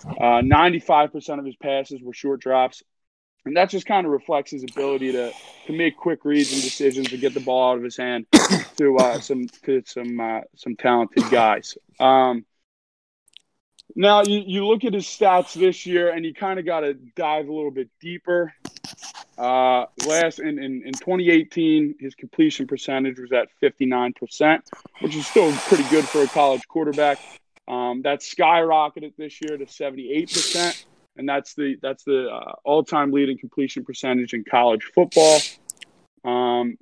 Uh, 0.06 0.41
95% 0.41 1.39
of 1.39 1.46
his 1.46 1.56
passes 1.58 2.01
were 2.01 2.13
short 2.13 2.41
drops, 2.41 2.84
and 3.46 3.56
that 3.56 3.70
just 3.70 3.86
kind 3.86 4.06
of 4.06 4.12
reflects 4.12 4.51
his 4.51 4.63
ability 4.63 5.12
to 5.13 5.32
to 5.68 5.74
make 5.74 5.96
quick 5.96 6.25
reads 6.25 6.51
and 6.51 6.62
decisions 6.62 7.10
to 7.10 7.18
get 7.18 7.34
the 7.34 7.39
ball 7.39 7.72
out 7.72 7.77
of 7.77 7.84
his 7.84 7.98
hand 7.98 8.25
to 8.77 8.98
uh, 8.98 9.20
some 9.20 9.48
to 9.63 9.82
some 9.86 10.20
uh, 10.20 10.41
some 10.56 10.75
talented 10.75 11.24
guys. 11.29 11.77
Um, 12.00 12.46
now 13.96 14.24
you, 14.24 14.43
you 14.46 14.67
look 14.67 14.84
at 14.84 14.93
his 14.93 15.05
stats 15.05 15.53
this 15.53 15.86
year, 15.86 16.12
and 16.12 16.25
you 16.25 16.34
kind 16.34 16.60
of 16.60 16.65
got 16.65 16.81
to 16.81 16.93
dive 16.93 17.48
a 17.48 17.53
little 17.53 17.72
bit 17.72 17.89
deeper. 18.00 18.53
Uh, 19.38 19.86
last 20.05 20.39
in, 20.39 20.60
in, 20.60 20.84
in 20.86 20.91
2018, 20.93 21.96
his 22.00 22.13
completion 22.13 22.67
percentage 22.67 23.17
was 23.19 23.31
at 23.31 23.48
59%, 23.63 24.60
which 25.00 25.15
is 25.15 25.25
still 25.25 25.51
pretty 25.67 25.88
good 25.89 26.05
for 26.05 26.22
a 26.22 26.27
college 26.27 26.67
quarterback. 26.67 27.19
Um, 27.67 28.01
that 28.01 28.19
skyrocketed 28.19 29.13
this 29.17 29.39
year 29.41 29.58
to 29.58 29.65
78%, 29.65 30.84
and 31.17 31.29
that's 31.29 31.53
the 31.53 31.77
that's 31.81 32.03
the 32.03 32.27
uh, 32.29 32.53
all-time 32.65 33.12
leading 33.12 33.38
completion 33.38 33.86
percentage 33.86 34.34
in 34.34 34.43
college 34.43 34.84
football. 34.93 35.39
Um, 36.25 36.77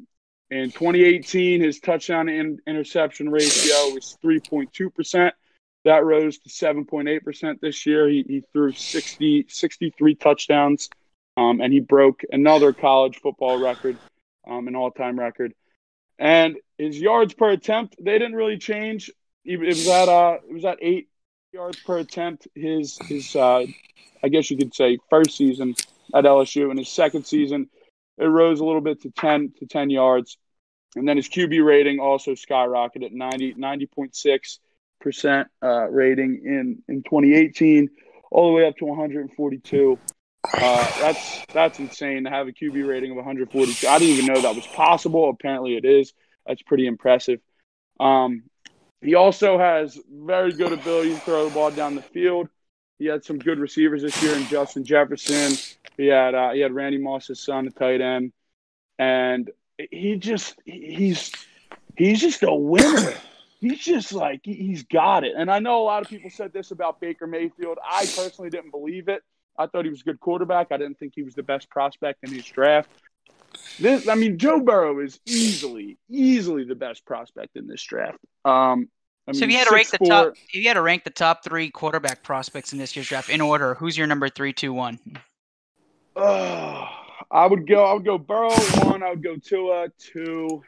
in 0.49 0.71
2018, 0.71 1.61
his 1.61 1.79
touchdown 1.79 2.29
in 2.29 2.59
interception 2.65 3.29
ratio 3.29 3.93
was 3.93 4.17
3.2%. 4.23 5.31
That 5.87 6.03
rose 6.03 6.37
to 6.39 6.49
7.8% 6.49 7.61
this 7.61 7.85
year. 7.85 8.09
He, 8.09 8.21
he 8.27 8.43
threw 8.51 8.73
60, 8.73 9.45
63 9.47 10.15
touchdowns, 10.15 10.89
um, 11.37 11.61
and 11.61 11.71
he 11.71 11.79
broke 11.79 12.23
another 12.29 12.73
college 12.73 13.21
football 13.21 13.57
record, 13.57 13.95
um, 14.45 14.67
an 14.67 14.75
all 14.75 14.91
time 14.91 15.17
record. 15.17 15.53
And 16.19 16.57
his 16.77 16.99
yards 16.99 17.33
per 17.33 17.51
attempt, 17.51 17.95
they 18.01 18.19
didn't 18.19 18.35
really 18.35 18.57
change. 18.57 19.09
It 19.45 19.61
was 19.61 19.87
at 19.87 20.09
uh, 20.09 20.39
it 20.45 20.53
was 20.53 20.65
at 20.65 20.79
eight 20.81 21.07
yards 21.53 21.79
per 21.79 21.99
attempt. 21.99 22.49
His 22.53 22.97
his 23.07 23.33
uh, 23.33 23.63
I 24.21 24.27
guess 24.27 24.51
you 24.51 24.57
could 24.57 24.75
say 24.75 24.97
first 25.09 25.37
season 25.37 25.73
at 26.13 26.25
LSU, 26.25 26.69
and 26.69 26.77
his 26.77 26.89
second 26.89 27.25
season 27.25 27.69
it 28.17 28.25
rose 28.25 28.59
a 28.59 28.65
little 28.65 28.81
bit 28.81 29.03
to 29.03 29.11
ten 29.11 29.53
to 29.59 29.65
ten 29.65 29.89
yards, 29.89 30.37
and 30.97 31.07
then 31.07 31.15
his 31.15 31.29
QB 31.29 31.65
rating 31.65 32.01
also 32.01 32.31
skyrocketed 32.31 33.13
90 33.13 33.53
90.6 33.53 34.59
percent 34.99 35.47
uh, 35.61 35.87
rating 35.89 36.41
in 36.45 36.83
in 36.87 37.03
2018, 37.03 37.89
all 38.31 38.47
the 38.47 38.53
way 38.53 38.67
up 38.67 38.77
to 38.77 38.85
142. 38.85 39.99
Uh, 40.53 40.91
that's 40.99 41.45
that's 41.53 41.79
insane 41.79 42.23
to 42.23 42.29
have 42.29 42.47
a 42.47 42.51
QB 42.51 42.87
rating 42.87 43.11
of 43.11 43.17
142. 43.17 43.87
I 43.87 43.99
didn't 43.99 44.15
even 44.15 44.33
know 44.33 44.41
that 44.41 44.55
was 44.55 44.67
possible. 44.67 45.29
Apparently, 45.29 45.75
it 45.75 45.85
is. 45.85 46.13
That's 46.45 46.61
pretty 46.61 46.87
impressive. 46.87 47.39
Um, 47.99 48.43
he 49.01 49.15
also 49.15 49.59
has 49.59 49.99
very 50.09 50.53
good 50.53 50.71
ability 50.71 51.13
to 51.13 51.19
throw 51.19 51.47
the 51.47 51.53
ball 51.53 51.71
down 51.71 51.95
the 51.95 52.01
field. 52.01 52.47
He 52.99 53.05
had 53.05 53.23
some 53.23 53.37
good 53.37 53.59
receivers 53.59 54.01
this 54.01 54.21
year 54.23 54.35
in 54.35 54.47
Justin 54.47 54.83
Jefferson. 54.83 55.55
He 55.97 56.07
had 56.07 56.33
uh, 56.33 56.51
he 56.51 56.61
had 56.61 56.73
Randy 56.73 56.97
Moss's 56.97 57.43
son, 57.43 57.67
a 57.67 57.71
tight 57.71 58.01
end, 58.01 58.31
and 58.97 59.49
he 59.91 60.15
just 60.15 60.55
he's 60.65 61.31
he's 61.95 62.21
just 62.21 62.43
a 62.43 62.53
winner 62.53 63.13
he's 63.59 63.79
just 63.79 64.13
like 64.13 64.41
he's 64.43 64.83
got 64.83 65.23
it. 65.23 65.33
And 65.37 65.51
I 65.51 65.59
know 65.59 65.81
a 65.81 65.85
lot 65.85 66.03
of 66.03 66.09
people 66.09 66.29
said 66.29 66.53
this 66.53 66.71
about 66.71 66.99
Baker 66.99 67.27
Mayfield. 67.27 67.77
I 67.83 68.05
personally 68.05 68.49
didn't 68.49 68.71
believe 68.71 69.07
it. 69.07 69.23
I 69.57 69.67
thought 69.67 69.85
he 69.85 69.91
was 69.91 70.01
a 70.01 70.03
good 70.03 70.19
quarterback. 70.19 70.67
I 70.71 70.77
didn't 70.77 70.99
think 70.99 71.13
he 71.15 71.23
was 71.23 71.33
the 71.33 71.43
best 71.43 71.69
prospect 71.69 72.19
in 72.23 72.31
his 72.31 72.45
draft. 72.45 72.89
This, 73.79 74.07
I 74.07 74.15
mean, 74.15 74.37
Joe 74.37 74.59
Burrow 74.59 74.99
is 74.99 75.19
easily, 75.25 75.97
easily 76.09 76.63
the 76.63 76.75
best 76.75 77.05
prospect 77.05 77.55
in 77.55 77.67
this 77.67 77.81
draft. 77.81 78.19
Um, 78.45 78.89
I 79.27 79.33
so 79.33 79.45
if 79.45 79.51
you 79.51 79.57
had 79.57 79.67
to 79.67 79.73
rank 79.73 79.89
the 79.89 79.97
top, 79.97 80.33
if 80.49 80.55
you 80.55 80.67
had 80.67 80.75
to 80.75 80.81
rank 80.81 81.03
the 81.03 81.09
top 81.09 81.43
three 81.43 81.69
quarterback 81.69 82.23
prospects 82.23 82.71
in 82.71 82.79
this 82.79 82.95
year's 82.95 83.07
draft 83.07 83.29
in 83.29 83.41
order, 83.41 83.73
who's 83.73 83.97
your 83.97 84.07
number 84.07 84.29
three, 84.29 84.53
two, 84.53 84.73
one? 84.73 84.99
Uh, 86.15 86.87
I 87.29 87.45
would 87.45 87.67
go. 87.67 87.83
I 87.83 87.93
would 87.93 88.05
go 88.05 88.17
Burrow 88.17 88.53
one. 88.85 89.03
I 89.03 89.09
would 89.09 89.23
go 89.23 89.35
Tua 89.35 89.89
two, 89.97 90.63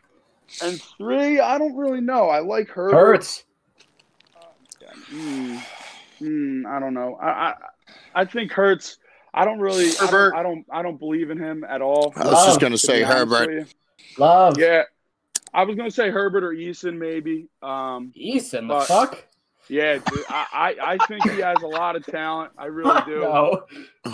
and 0.63 0.81
three. 0.97 1.39
I 1.39 1.57
don't 1.57 1.75
really 1.75 2.01
know. 2.01 2.29
I 2.29 2.39
like 2.39 2.69
Herbert. 2.69 2.95
Hurts. 2.95 3.43
Hmm. 5.09 5.57
Hmm, 6.19 6.65
I 6.67 6.79
don't 6.79 6.93
know. 6.93 7.15
I, 7.15 7.27
I 7.29 7.53
I 8.15 8.25
think 8.25 8.51
Hurts. 8.51 8.97
I 9.33 9.45
don't 9.45 9.59
really. 9.59 9.85
I 10.01 10.05
Herbert. 10.07 10.31
don't, 10.31 10.39
I 10.39 10.43
don't. 10.43 10.65
I 10.71 10.81
don't 10.81 10.99
believe 10.99 11.29
in 11.29 11.37
him 11.37 11.63
at 11.63 11.81
all. 11.81 12.13
I 12.15 12.25
was 12.25 12.45
just 12.45 12.59
gonna 12.59 12.77
say 12.77 12.99
be 12.99 13.05
Herbert. 13.05 13.67
Love. 14.17 14.57
Yeah, 14.59 14.83
I 15.53 15.63
was 15.63 15.75
gonna 15.75 15.91
say 15.91 16.09
Herbert 16.09 16.43
or 16.43 16.51
Eason 16.51 16.97
maybe. 16.97 17.47
Um, 17.61 18.11
Eason, 18.19 18.67
the 18.67 18.81
fuck? 18.81 19.23
yeah, 19.69 19.93
dude, 19.99 20.25
I, 20.29 20.75
I 20.79 20.93
I 20.93 21.05
think 21.07 21.29
he 21.29 21.39
has 21.39 21.61
a 21.61 21.67
lot 21.67 21.95
of 21.95 22.05
talent. 22.05 22.51
I 22.57 22.65
really 22.65 23.01
do. 23.05 23.21
No. 23.21 23.63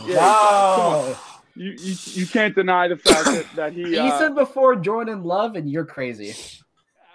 Yeah, 0.06 0.16
come 0.18 0.94
on. 0.94 1.10
no. 1.12 1.18
You, 1.56 1.72
you 1.72 1.96
you 2.14 2.28
can't 2.28 2.54
deny 2.54 2.88
the 2.90 2.98
fact 2.98 3.26
that, 3.26 3.46
that 3.56 3.74
he 3.74 3.98
uh, 3.98 4.12
Eason 4.12 4.36
before 4.36 4.76
Jordan 4.76 5.24
Love, 5.24 5.56
and 5.56 5.70
you're 5.70 5.86
crazy. 5.86 6.36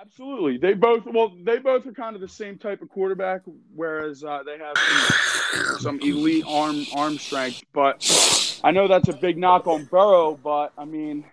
Absolutely. 0.00 0.56
They 0.56 0.72
both 0.72 1.04
well, 1.04 1.32
they 1.44 1.58
both 1.58 1.86
are 1.86 1.92
kind 1.92 2.14
of 2.14 2.22
the 2.22 2.28
same 2.28 2.56
type 2.56 2.80
of 2.80 2.88
quarterback, 2.88 3.42
whereas 3.74 4.24
uh, 4.24 4.42
they 4.44 4.56
have 4.58 4.76
some, 5.52 5.78
some 5.78 6.00
elite 6.00 6.44
arm 6.48 6.86
arm 6.96 7.18
strength. 7.18 7.62
But 7.72 8.60
I 8.64 8.70
know 8.70 8.88
that's 8.88 9.08
a 9.08 9.12
big 9.12 9.36
knock 9.36 9.66
on 9.66 9.84
Burrow, 9.84 10.38
but 10.42 10.72
I 10.78 10.86
mean, 10.86 11.24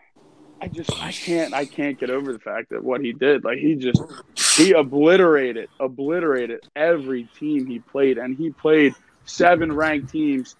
I 0.61 0.67
just 0.67 0.91
I 1.01 1.11
can't 1.11 1.53
I 1.53 1.65
can't 1.65 1.97
get 1.99 2.09
over 2.09 2.33
the 2.33 2.39
fact 2.39 2.69
that 2.71 2.83
what 2.83 3.01
he 3.01 3.13
did, 3.13 3.43
like 3.43 3.57
he 3.57 3.75
just 3.75 4.01
he 4.35 4.73
obliterated 4.73 5.69
obliterated 5.79 6.67
every 6.75 7.23
team 7.39 7.65
he 7.65 7.79
played, 7.79 8.17
and 8.17 8.37
he 8.37 8.49
played 8.49 8.93
seven 9.25 9.71
ranked 9.71 10.11
teams, 10.11 10.55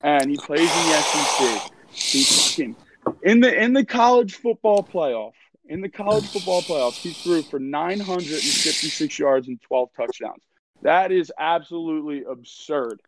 and 0.00 0.28
he 0.28 0.36
plays 0.36 0.60
in 0.60 0.66
the 0.66 1.00
SEC. 1.00 1.72
He 1.92 2.24
fucking 2.24 2.76
in 3.22 3.40
the 3.40 3.62
in 3.62 3.72
the 3.72 3.84
college 3.84 4.34
football 4.34 4.82
playoff 4.82 5.32
in 5.72 5.80
the 5.80 5.88
college 5.88 6.26
football 6.26 6.62
playoff, 6.62 6.94
he 6.94 7.12
threw 7.12 7.42
for 7.42 7.58
956 7.58 9.18
yards 9.18 9.48
and 9.48 9.60
12 9.62 9.88
touchdowns. 9.96 10.42
That 10.82 11.12
is 11.12 11.32
absolutely 11.38 12.24
absurd. 12.24 13.00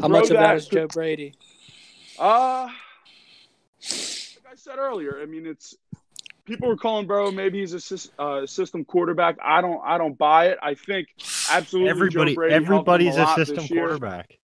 How 0.00 0.08
much 0.08 0.24
of 0.24 0.28
that 0.30 0.40
that 0.40 0.56
is 0.56 0.68
to- 0.68 0.76
Joe 0.76 0.86
Brady? 0.86 1.34
Uh, 2.18 2.68
like 3.82 4.46
I 4.50 4.54
said 4.54 4.78
earlier, 4.78 5.20
I 5.20 5.26
mean, 5.26 5.46
it's 5.46 5.74
people 6.44 6.68
were 6.68 6.76
calling 6.76 7.06
Burrow 7.06 7.30
maybe 7.30 7.60
he's 7.60 7.74
a 7.92 8.22
uh, 8.22 8.46
system 8.46 8.84
quarterback. 8.84 9.36
I 9.42 9.60
don't, 9.60 9.80
I 9.84 9.98
don't 9.98 10.16
buy 10.16 10.48
it. 10.48 10.58
I 10.62 10.74
think 10.74 11.08
absolutely 11.50 11.90
Everybody, 11.90 12.32
Joe 12.32 12.36
Brady 12.36 12.54
everybody's 12.54 13.16
a, 13.16 13.24
a 13.24 13.34
system 13.34 13.56
this 13.56 13.70
year. 13.70 13.80
quarterback. 13.80 14.38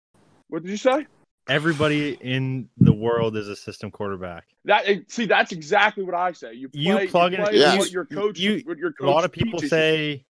What 0.47 0.63
did 0.63 0.71
you 0.71 0.77
say? 0.77 1.05
Everybody 1.47 2.17
in 2.21 2.69
the 2.77 2.93
world 2.93 3.35
is 3.37 3.47
a 3.47 3.55
system 3.55 3.91
quarterback. 3.91 4.45
That 4.65 4.87
eh, 4.87 4.99
see, 5.07 5.25
that's 5.25 5.51
exactly 5.51 6.03
what 6.03 6.15
I 6.15 6.31
say. 6.31 6.53
You 6.53 6.69
play, 6.69 6.81
You 7.03 7.07
plug 7.09 7.33
in- 7.33 7.43
play 7.43 7.57
Yeah. 7.59 7.77
what 7.77 7.91
your 7.91 8.05
coach. 8.05 8.39
You- 8.39 8.61
what 8.65 8.77
your 8.77 8.93
A 9.01 9.05
lot 9.05 9.23
of 9.25 9.31
people 9.31 9.59
teaches 9.59 9.69
say 9.69 10.25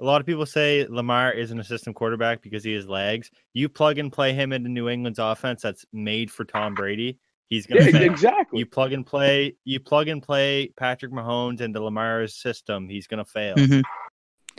a 0.00 0.04
lot 0.04 0.20
of 0.20 0.26
people 0.26 0.44
say 0.46 0.84
Lamar 0.88 1.32
isn't 1.32 1.58
a 1.60 1.62
system 1.64 1.94
quarterback 1.94 2.42
because 2.42 2.64
he 2.64 2.72
has 2.72 2.88
legs. 2.88 3.30
You 3.52 3.68
plug 3.68 3.98
and 3.98 4.12
play 4.12 4.32
him 4.32 4.52
into 4.52 4.68
New 4.68 4.88
England's 4.88 5.20
offense 5.20 5.62
that's 5.62 5.84
made 5.92 6.28
for 6.30 6.44
Tom 6.44 6.74
Brady. 6.74 7.18
He's 7.50 7.66
gonna 7.66 7.82
Yeah, 7.84 7.98
exactly. 7.98 8.58
You 8.58 8.66
plug 8.66 8.92
and 8.92 9.06
play. 9.06 9.54
You 9.64 9.78
plug 9.78 10.08
and 10.08 10.20
play 10.22 10.72
Patrick 10.76 11.12
Mahomes 11.12 11.60
into 11.60 11.80
Lamar's 11.80 12.34
system. 12.34 12.88
He's 12.88 13.06
gonna 13.06 13.24
fail. 13.24 13.54
Mhm. 13.54 13.82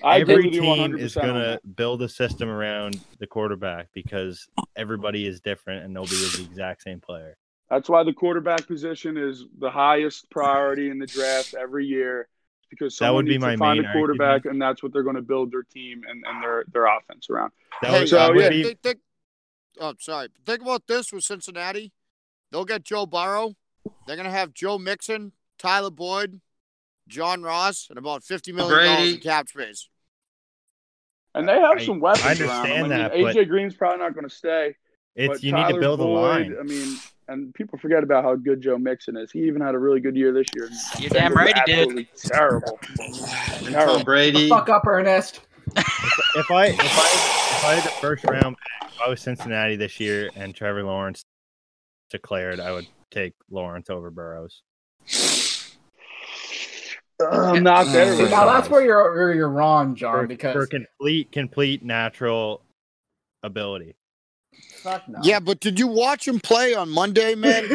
I 0.01 0.19
Every 0.19 0.33
agree 0.33 0.45
with 0.45 0.53
you 0.55 0.61
team 0.61 0.69
100. 0.69 0.99
is 1.01 1.15
gonna 1.15 1.59
build 1.75 2.01
a 2.01 2.09
system 2.09 2.49
around 2.49 2.99
the 3.19 3.27
quarterback 3.27 3.89
because 3.93 4.47
everybody 4.75 5.27
is 5.27 5.39
different 5.39 5.85
and 5.85 5.93
nobody 5.93 6.15
is 6.15 6.37
the 6.37 6.43
exact 6.43 6.83
same 6.83 6.99
player. 6.99 7.37
That's 7.69 7.89
why 7.89 8.03
the 8.03 8.13
quarterback 8.13 8.67
position 8.67 9.17
is 9.17 9.45
the 9.59 9.69
highest 9.69 10.29
priority 10.29 10.89
in 10.89 10.99
the 10.99 11.07
draft 11.07 11.53
every 11.53 11.85
year. 11.85 12.27
Because 12.69 12.97
That 12.97 13.13
would 13.13 13.25
be 13.25 13.31
needs 13.33 13.41
my 13.41 13.51
to 13.51 13.57
find 13.57 13.85
a 13.85 13.91
quarterback, 13.91 14.45
and 14.45 14.59
that's 14.59 14.81
what 14.81 14.91
they're 14.93 15.03
going 15.03 15.15
to 15.15 15.21
build 15.21 15.51
their 15.51 15.61
team 15.61 16.01
and, 16.09 16.23
and 16.27 16.41
their 16.41 16.65
their 16.73 16.85
offense 16.87 17.29
around. 17.29 17.51
That 17.83 17.91
Hey, 17.91 17.99
would, 17.99 18.09
so, 18.09 18.15
that 18.15 18.33
would 18.33 18.41
yeah. 18.41 18.49
be 18.49 18.63
think, 18.63 18.81
think, 18.81 18.99
oh, 19.79 19.93
sorry. 19.99 20.29
Think 20.43 20.63
about 20.63 20.87
this 20.87 21.13
with 21.13 21.23
Cincinnati. 21.23 21.91
They'll 22.51 22.65
get 22.65 22.83
Joe 22.83 23.05
Burrow. 23.05 23.53
They're 24.07 24.15
gonna 24.17 24.31
have 24.31 24.53
Joe 24.55 24.79
Mixon, 24.79 25.33
Tyler 25.59 25.91
Boyd, 25.91 26.41
John 27.07 27.41
Ross, 27.43 27.87
and 27.89 27.97
about 27.97 28.23
fifty 28.23 28.51
million 28.51 28.85
dollars 28.85 29.13
in 29.13 29.19
cap 29.19 29.47
space. 29.49 29.87
And 31.35 31.47
they 31.47 31.59
have 31.59 31.77
I- 31.79 31.85
some 31.85 31.99
weapons 31.99 32.25
I 32.25 32.29
around 32.29 32.37
them. 32.39 32.49
understand 32.49 32.85
I 32.93 32.97
that, 32.97 33.13
mean, 33.15 33.23
but- 33.25 33.35
AJ 33.35 33.47
Green's 33.49 33.75
probably 33.75 33.99
not 33.99 34.13
going 34.13 34.27
to 34.27 34.33
stay. 34.35 34.75
it's 35.15 35.27
but 35.33 35.43
you 35.43 35.51
need 35.51 35.61
to 35.61 35.67
Tyler 35.69 35.79
build 35.79 35.99
a 35.99 36.03
line. 36.05 36.55
I 36.59 36.63
mean, 36.63 36.97
and 37.27 37.53
people 37.53 37.79
forget 37.79 38.03
about 38.03 38.23
how 38.23 38.35
good 38.35 38.61
Joe 38.61 38.77
Mixon 38.77 39.15
is. 39.17 39.31
He 39.31 39.39
even 39.43 39.61
had 39.61 39.75
a 39.75 39.79
really 39.79 39.99
good 39.99 40.15
year 40.15 40.31
this 40.33 40.47
year. 40.55 40.69
You're 40.99 41.09
damn 41.09 41.33
right 41.33 41.55
he 41.67 41.73
did. 41.73 42.07
Terrible. 42.17 42.79
And 42.99 43.67
Terrible. 43.67 43.95
Tom 43.95 44.03
Brady. 44.03 44.49
Fuck 44.49 44.69
up, 44.69 44.85
Ernest. 44.85 45.41
if 45.75 46.51
I 46.51 46.65
if 46.67 46.79
I 46.79 47.55
if 47.55 47.65
I 47.65 47.73
had 47.75 47.83
the 47.83 47.95
first 48.01 48.23
round 48.25 48.57
pick, 48.81 48.91
if 48.91 49.01
I 49.01 49.09
was 49.09 49.21
Cincinnati 49.21 49.75
this 49.77 49.99
year 49.99 50.29
and 50.35 50.53
Trevor 50.53 50.83
Lawrence 50.83 51.23
declared, 52.11 52.59
I 52.59 52.73
would 52.73 52.85
take 53.09 53.33
Lawrence 53.49 53.89
over 53.89 54.11
Burrows. 54.11 54.61
I'm 57.21 57.63
not 57.63 57.85
there. 57.87 58.15
See, 58.17 58.29
now 58.29 58.45
that's 58.45 58.69
where 58.69 58.83
you're 58.83 59.13
where 59.13 59.33
you're 59.33 59.49
wrong, 59.49 59.95
John. 59.95 60.13
For, 60.23 60.27
because 60.27 60.53
for 60.53 60.65
complete 60.67 61.31
complete 61.31 61.83
natural 61.83 62.61
ability. 63.43 63.95
fuck 64.81 65.07
no. 65.07 65.19
Yeah, 65.23 65.39
but 65.39 65.59
did 65.59 65.79
you 65.79 65.87
watch 65.87 66.27
him 66.27 66.39
play 66.39 66.73
on 66.73 66.89
Monday, 66.89 67.35
man? 67.35 67.65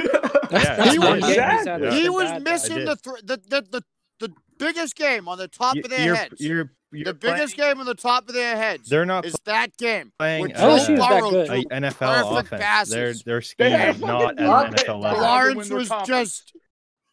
Yeah, 0.51 0.91
he 0.91 0.99
was- 0.99 1.21
game 1.23 1.35
Yeah. 1.35 1.91
he 1.93 2.09
was 2.09 2.43
missing 2.43 2.85
the, 2.85 2.97
thr 2.97 3.11
the, 3.23 3.37
the 3.49 3.63
the 3.71 3.83
the 4.21 4.33
biggest 4.59 4.97
game 4.97 5.29
on 5.29 5.39
the 5.39 5.49
top 5.49 5.77
You- 5.77 5.83
of 5.85 5.91
their 5.91 6.05
you're, 6.07 6.15
heads. 6.17 6.41
you're, 6.41 6.71
you're 6.91 7.05
the 7.05 7.15
biggest 7.15 7.57
game 7.57 7.79
on 7.81 7.87
the 7.87 7.95
top 7.95 8.29
of 8.29 8.35
their 8.35 8.57
heads 8.57 8.89
They're 8.89 9.05
not 9.07 9.25
is 9.27 9.37
that 9.45 9.77
game. 9.77 10.11
playing 10.19 10.43
with 10.43 10.57
uh, 10.57 10.79
Joe 10.87 10.97
that 10.97 11.09
Burrow 11.21 11.31
good. 11.31 11.49
a 11.51 11.65
NFL 11.65 11.93
perfect 12.33 12.47
offense. 12.47 12.63
passes. 12.63 12.91
Their 12.95 13.13
their 13.25 13.41
They 13.41 13.45
scheme 13.45 13.71
had 13.73 13.95
is 13.97 14.01
not 14.01 14.39
at 14.41 14.41
an 14.41 14.73
NFL 14.75 15.01
level. 15.03 15.21
Lawrence 15.23 15.71
was 15.71 15.93
just 16.07 16.53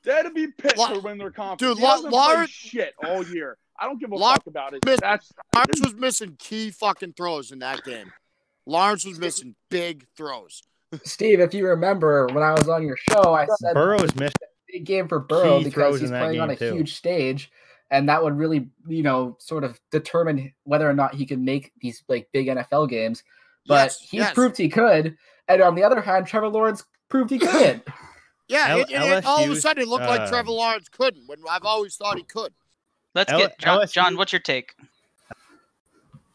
They're 0.06 0.24
to 0.24 0.30
be 0.32 0.48
picked 0.48 0.78
La- 0.78 0.94
to 0.94 1.00
win 1.00 1.18
their 1.18 1.32
conference. 1.32 1.60
Dude, 1.60 1.78
He 1.78 1.84
La- 1.84 1.92
hasn't 1.96 2.14
Lawrence- 2.14 2.50
shit 2.52 2.94
all 3.04 3.26
year. 3.26 3.58
I 3.78 3.86
don't 3.86 4.00
give 4.00 4.12
a 4.12 4.16
Lawrence 4.16 4.38
fuck 4.44 4.48
about 4.48 4.74
it. 4.74 4.86
missed- 4.86 5.02
That's 5.02 5.32
Lawrence 5.54 5.82
was 5.84 5.94
missing 5.96 6.36
key 6.40 6.72
fucking 6.72 7.14
throws 7.14 7.52
in 7.52 7.60
that 7.60 7.84
game. 7.84 8.14
Lawrence 8.66 9.06
was 9.06 9.20
missing 9.20 9.56
big 9.70 10.06
throws. 10.16 10.64
Steve, 11.04 11.40
if 11.42 11.54
you 11.54 11.68
remember 11.68 12.28
when 12.28 12.44
I 12.44 12.52
was 12.54 12.70
on 12.70 12.84
your 12.86 12.96
show, 12.98 13.34
I 13.34 13.48
said 13.60 13.74
Burrow's 13.74 14.16
missed. 14.16 14.38
big 14.68 14.86
game 14.86 15.08
for 15.08 15.20
Burrow 15.20 15.58
Key 15.60 15.66
because 15.66 16.00
he's 16.00 16.10
playing 16.10 16.40
on 16.40 16.50
a 16.52 16.56
too. 16.56 16.74
huge 16.74 16.96
stage, 16.96 17.52
and 17.92 18.08
that 18.08 18.24
would 18.24 18.38
really, 18.38 18.70
you 18.88 19.04
know, 19.04 19.36
sort 19.40 19.64
of 19.66 19.80
determine 19.92 20.54
whether 20.64 20.90
or 20.90 20.94
not 20.94 21.14
he 21.16 21.26
could 21.26 21.42
make 21.42 21.74
these 21.82 22.04
like 22.08 22.30
big 22.32 22.48
NFL 22.48 22.88
games. 22.90 23.24
But 23.68 23.86
Yes, 23.86 24.00
he 24.00 24.18
yes. 24.18 24.34
proved 24.34 24.58
he 24.58 24.70
could, 24.70 25.18
and 25.48 25.62
on 25.62 25.76
the 25.76 25.84
other 25.84 26.00
hand, 26.02 26.28
Trevor 26.28 26.48
Lawrence 26.50 26.86
proved 27.10 27.30
he 27.32 27.40
couldn't. 27.40 27.84
Yeah, 28.48 28.68
L- 28.70 28.80
it, 28.82 28.90
it- 28.92 28.94
it- 28.94 29.26
all 29.26 29.44
of 29.44 29.50
a 29.52 29.56
sudden 29.56 29.84
it 29.84 29.88
looked 29.88 30.06
like 30.06 30.28
Trevor 30.30 30.50
um, 30.50 30.56
Lawrence 30.56 30.90
couldn't 30.90 31.28
when 31.28 31.40
I've 31.50 31.64
always 31.66 31.96
thought 31.96 32.18
he 32.18 32.24
could. 32.24 32.54
Let's 33.14 33.32
L- 33.32 33.40
get 33.40 33.58
John, 33.60 33.80
LSU 33.80 33.92
John. 33.94 34.18
What's 34.18 34.34
your 34.34 34.42
take? 34.42 34.76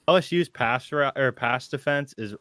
LSU's 0.09 0.49
pass 0.49 0.91
or 0.93 1.33
pass 1.33 1.69
defense 1.69 2.15
is 2.19 2.35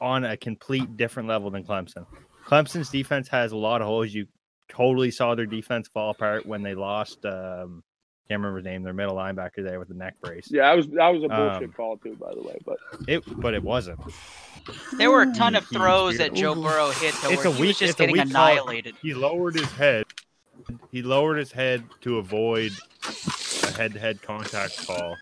on 0.00 0.24
a 0.24 0.36
complete 0.36 0.96
different 0.96 1.28
level 1.28 1.50
than 1.50 1.64
Clemson. 1.64 2.06
Clemson's 2.46 2.88
defense 2.90 3.28
has 3.28 3.52
a 3.52 3.56
lot 3.56 3.80
of 3.82 3.88
holes. 3.88 4.14
You 4.14 4.26
totally 4.68 5.10
saw 5.10 5.34
their 5.34 5.46
defense 5.46 5.88
fall 5.88 6.10
apart 6.10 6.46
when 6.46 6.62
they 6.62 6.74
lost. 6.74 7.24
Um, 7.26 7.82
can't 8.28 8.40
remember 8.40 8.58
his 8.58 8.64
name. 8.64 8.82
Their 8.82 8.94
middle 8.94 9.14
linebacker 9.16 9.62
there 9.62 9.78
with 9.78 9.88
the 9.88 9.94
neck 9.94 10.14
brace. 10.20 10.48
yeah, 10.50 10.68
that 10.68 10.76
was 10.76 10.86
that 10.88 11.08
was 11.08 11.22
a 11.24 11.28
bullshit 11.28 11.64
Um, 11.64 11.72
call 11.72 11.96
too, 11.98 12.16
by 12.16 12.32
the 12.34 12.40
way. 12.42 12.58
But 12.64 12.78
It, 13.06 13.22
but 13.40 13.52
it 13.54 13.62
wasn't. 13.62 14.00
There 14.98 15.10
were 15.10 15.22
a 15.22 15.32
ton 15.34 15.54
of 15.54 15.66
He- 15.68 15.74
he 15.76 15.80
throws 15.80 16.18
that. 16.18 16.34
Joe 16.34 16.54
Burrow 16.54 16.90
hit 16.90 17.14
to 17.14 17.30
It's 17.30 17.44
where 17.44 17.46
a 17.48 17.52
he 17.52 17.60
weak. 17.62 17.68
was 17.68 17.78
just 17.78 17.98
getting 17.98 18.12
weak 18.12 18.22
call. 18.32 18.46
annihilated. 18.46 18.94
He 19.02 19.14
lowered 19.14 19.54
his 19.54 19.70
head. 19.72 20.04
He 20.90 21.02
lowered 21.02 21.38
his 21.38 21.52
head 21.52 21.84
to 22.02 22.18
avoid 22.18 22.72
a 23.04 23.70
head-to-head 23.72 24.22
contact 24.22 24.86
call, 24.86 25.16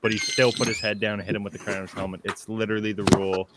but 0.00 0.10
he 0.10 0.18
still 0.18 0.50
put 0.52 0.66
his 0.66 0.80
head 0.80 0.98
down 0.98 1.14
and 1.20 1.22
hit 1.22 1.36
him 1.36 1.42
with 1.44 1.52
the 1.52 1.58
crown 1.58 1.78
of 1.82 1.90
his 1.90 1.92
helmet. 1.92 2.20
It's 2.24 2.48
literally 2.48 2.92
the 2.92 3.04
rule. 3.16 3.48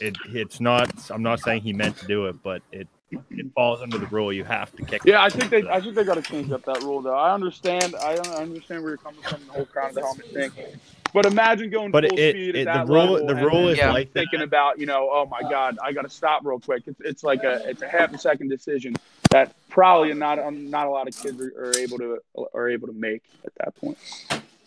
It 0.00 0.16
it's 0.26 0.60
not. 0.60 0.90
I'm 1.10 1.22
not 1.22 1.40
saying 1.40 1.62
he 1.62 1.72
meant 1.72 1.96
to 1.98 2.06
do 2.06 2.26
it, 2.26 2.42
but 2.42 2.62
it 2.72 2.86
it 3.30 3.46
falls 3.54 3.82
under 3.82 3.98
the 3.98 4.06
rule. 4.06 4.32
You 4.32 4.44
have 4.44 4.74
to 4.76 4.84
kick. 4.84 5.02
yeah, 5.04 5.22
I 5.22 5.28
think 5.30 5.50
they 5.50 5.68
I 5.68 5.80
think 5.80 5.94
they 5.94 6.04
got 6.04 6.14
to 6.14 6.22
change 6.22 6.50
up 6.52 6.64
that 6.66 6.82
rule 6.82 7.00
though. 7.02 7.14
I 7.16 7.34
understand 7.34 7.94
I 7.96 8.12
I 8.14 8.42
understand 8.42 8.82
where 8.82 8.92
you're 8.92 8.98
coming 8.98 9.20
from 9.22 9.44
the 9.46 9.52
whole 9.52 9.66
crown 9.66 9.88
of 9.90 9.94
the 9.96 10.00
helmet 10.02 10.26
thing. 10.32 10.52
But 11.12 11.26
imagine 11.26 11.70
going 11.70 11.90
But 11.90 12.04
full 12.08 12.18
it- 12.18 12.32
speed 12.34 12.56
it- 12.56 12.66
at 12.66 12.72
the 12.72 12.78
that 12.86 12.92
rule- 12.92 13.12
level 13.12 13.26
the 13.26 13.34
rule 13.34 13.68
is 13.68 13.78
Yeah. 13.78 13.92
like 13.92 14.12
that. 14.12 14.20
thinking 14.20 14.42
about 14.42 14.78
you 14.78 14.86
know 14.86 15.08
oh 15.10 15.26
my 15.26 15.42
god 15.48 15.78
I 15.82 15.92
got 15.92 16.02
to 16.02 16.10
stop 16.10 16.42
real 16.44 16.60
quick. 16.60 16.82
It's, 16.86 17.00
it's 17.00 17.24
like 17.24 17.42
a 17.44 17.68
it's 17.68 17.82
a 17.82 17.88
half 17.88 18.12
a 18.14 18.18
second 18.18 18.48
decision 18.48 18.94
that 19.30 19.54
probably 19.68 20.12
not 20.14 20.38
um, 20.38 20.70
not 20.70 20.86
a 20.86 20.90
lot 20.90 21.08
of 21.08 21.16
kids 21.16 21.40
are, 21.40 21.52
are 21.70 21.76
able 21.78 21.98
to 21.98 22.18
are 22.54 22.68
able 22.68 22.86
to 22.88 22.92
make 22.92 23.22
at 23.44 23.52
that 23.56 23.76
point. 23.76 23.98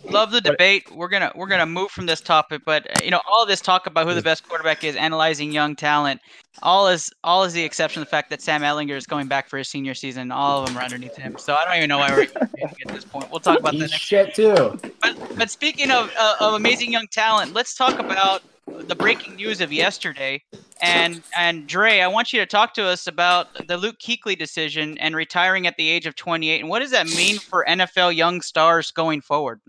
Love 0.05 0.31
the 0.31 0.41
debate. 0.41 0.83
We're 0.93 1.07
gonna 1.07 1.31
we're 1.35 1.47
gonna 1.47 1.65
move 1.65 1.91
from 1.91 2.05
this 2.05 2.21
topic, 2.21 2.63
but 2.65 3.03
you 3.03 3.11
know 3.11 3.21
all 3.31 3.45
this 3.45 3.61
talk 3.61 3.87
about 3.87 4.07
who 4.07 4.13
the 4.13 4.21
best 4.21 4.47
quarterback 4.47 4.83
is, 4.83 4.95
analyzing 4.95 5.51
young 5.51 5.75
talent, 5.75 6.19
all 6.61 6.87
is 6.87 7.11
all 7.23 7.43
is 7.43 7.53
the 7.53 7.63
exception 7.63 8.01
of 8.01 8.07
the 8.07 8.09
fact 8.11 8.29
that 8.29 8.41
Sam 8.41 8.61
Ehlinger 8.61 8.95
is 8.95 9.07
going 9.07 9.27
back 9.27 9.49
for 9.49 9.57
his 9.57 9.69
senior 9.69 9.93
season. 9.93 10.31
All 10.31 10.61
of 10.61 10.67
them 10.67 10.77
are 10.77 10.83
underneath 10.83 11.15
him, 11.15 11.37
so 11.37 11.55
I 11.55 11.65
don't 11.65 11.77
even 11.77 11.89
know 11.89 11.99
why 11.99 12.11
we're 12.11 12.21
at 12.23 12.87
this 12.87 13.05
point. 13.05 13.31
We'll 13.31 13.39
talk 13.39 13.59
about 13.59 13.73
that 13.73 13.81
He's 13.81 13.91
next. 13.91 14.03
shit 14.03 14.35
too. 14.35 14.79
But 15.01 15.37
but 15.37 15.49
speaking 15.49 15.89
of 15.89 16.11
uh, 16.17 16.35
of 16.39 16.53
amazing 16.53 16.91
young 16.91 17.07
talent, 17.07 17.53
let's 17.53 17.75
talk 17.75 17.97
about 17.99 18.43
the 18.67 18.95
breaking 18.95 19.35
news 19.35 19.61
of 19.61 19.71
yesterday. 19.71 20.43
And 20.81 21.23
and 21.37 21.65
Dre, 21.65 22.01
I 22.01 22.07
want 22.07 22.33
you 22.33 22.39
to 22.41 22.45
talk 22.45 22.73
to 22.73 22.83
us 22.83 23.07
about 23.07 23.47
the 23.67 23.77
Luke 23.77 23.99
Kuechly 23.99 24.37
decision 24.37 24.97
and 24.97 25.15
retiring 25.15 25.65
at 25.65 25.77
the 25.77 25.87
age 25.87 26.05
of 26.05 26.15
28, 26.15 26.59
and 26.59 26.69
what 26.69 26.79
does 26.79 26.91
that 26.91 27.07
mean 27.07 27.39
for 27.39 27.65
NFL 27.67 28.15
young 28.15 28.41
stars 28.41 28.91
going 28.91 29.21
forward? 29.21 29.61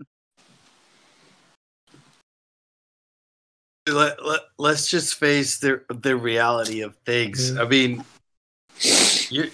Let, 3.87 4.25
let, 4.25 4.41
let's 4.57 4.87
just 4.89 5.15
face 5.15 5.59
the 5.59 5.83
the 5.89 6.15
reality 6.15 6.81
of 6.81 6.95
things. 7.05 7.55
I 7.55 7.65
mean, 7.65 8.03
you're 9.29 9.47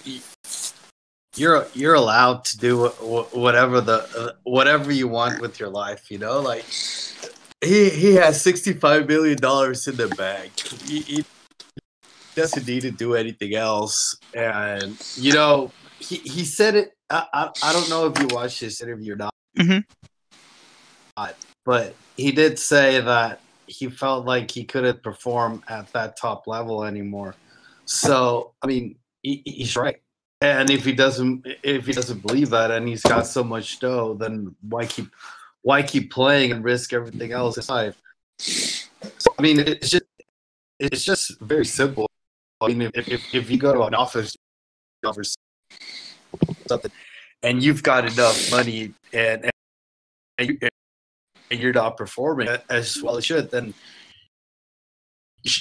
you're 1.36 1.66
you're 1.74 1.94
allowed 1.94 2.44
to 2.46 2.58
do 2.58 2.88
wh- 2.88 2.96
wh- 2.98 3.36
whatever 3.36 3.80
the 3.80 4.08
uh, 4.16 4.32
whatever 4.44 4.90
you 4.92 5.08
want 5.08 5.40
with 5.40 5.60
your 5.60 5.68
life. 5.68 6.10
You 6.10 6.18
know, 6.18 6.40
like 6.40 6.64
he 7.62 7.90
he 7.90 8.14
has 8.14 8.40
sixty 8.40 8.72
five 8.72 9.06
million 9.06 9.38
dollars 9.38 9.86
in 9.86 9.96
the 9.96 10.08
bank. 10.08 10.52
He, 10.86 11.00
he 11.00 11.24
doesn't 12.34 12.66
need 12.66 12.82
to 12.82 12.90
do 12.90 13.14
anything 13.14 13.54
else, 13.54 14.16
and 14.34 14.96
you 15.16 15.32
know 15.32 15.70
he 16.00 16.16
he 16.16 16.44
said 16.44 16.74
it. 16.74 16.92
I 17.10 17.26
I, 17.32 17.50
I 17.62 17.72
don't 17.72 17.90
know 17.90 18.06
if 18.06 18.18
you 18.18 18.28
watched 18.34 18.60
this 18.60 18.80
interview 18.80 19.12
or 19.12 19.16
not, 19.16 19.34
Mhm. 19.58 19.84
but 21.66 21.94
he 22.16 22.32
did 22.32 22.58
say 22.58 23.00
that 23.00 23.40
he 23.66 23.88
felt 23.88 24.26
like 24.26 24.50
he 24.50 24.64
couldn't 24.64 25.02
perform 25.02 25.62
at 25.68 25.92
that 25.92 26.16
top 26.16 26.46
level 26.46 26.84
anymore. 26.84 27.34
So, 27.84 28.52
I 28.62 28.66
mean, 28.66 28.96
he, 29.22 29.42
he's 29.44 29.76
right. 29.76 30.00
And 30.40 30.70
if 30.70 30.84
he 30.84 30.92
doesn't, 30.92 31.46
if 31.62 31.86
he 31.86 31.92
doesn't 31.92 32.26
believe 32.26 32.50
that, 32.50 32.70
and 32.70 32.88
he's 32.88 33.02
got 33.02 33.26
so 33.26 33.44
much 33.44 33.78
dough, 33.78 34.14
then 34.14 34.54
why 34.68 34.86
keep, 34.86 35.06
why 35.62 35.82
keep 35.82 36.12
playing 36.12 36.50
and 36.50 36.64
risk 36.64 36.92
everything 36.92 37.32
else 37.32 37.56
in 37.56 37.74
life? 37.74 37.96
So, 38.38 39.34
I 39.38 39.42
mean, 39.42 39.60
it's 39.60 39.90
just, 39.90 40.04
it's 40.80 41.04
just 41.04 41.40
very 41.40 41.64
simple. 41.64 42.08
I 42.60 42.68
mean, 42.68 42.90
if 42.94 43.08
if, 43.08 43.34
if 43.34 43.50
you 43.50 43.58
go 43.58 43.72
to 43.72 43.82
an 43.82 43.94
office, 43.94 44.36
offers 45.04 45.36
something, 46.66 46.90
and 47.42 47.62
you've 47.62 47.82
got 47.82 48.04
enough 48.10 48.50
money, 48.50 48.94
and 49.12 49.50
and, 50.38 50.70
and 51.52 51.60
you, 51.60 51.62
and 51.62 51.62
you're 51.62 51.72
not 51.72 51.96
performing 51.96 52.48
as 52.70 53.02
well 53.02 53.16
as 53.16 53.28
you 53.28 53.36
should, 53.36 53.50
then 53.50 53.74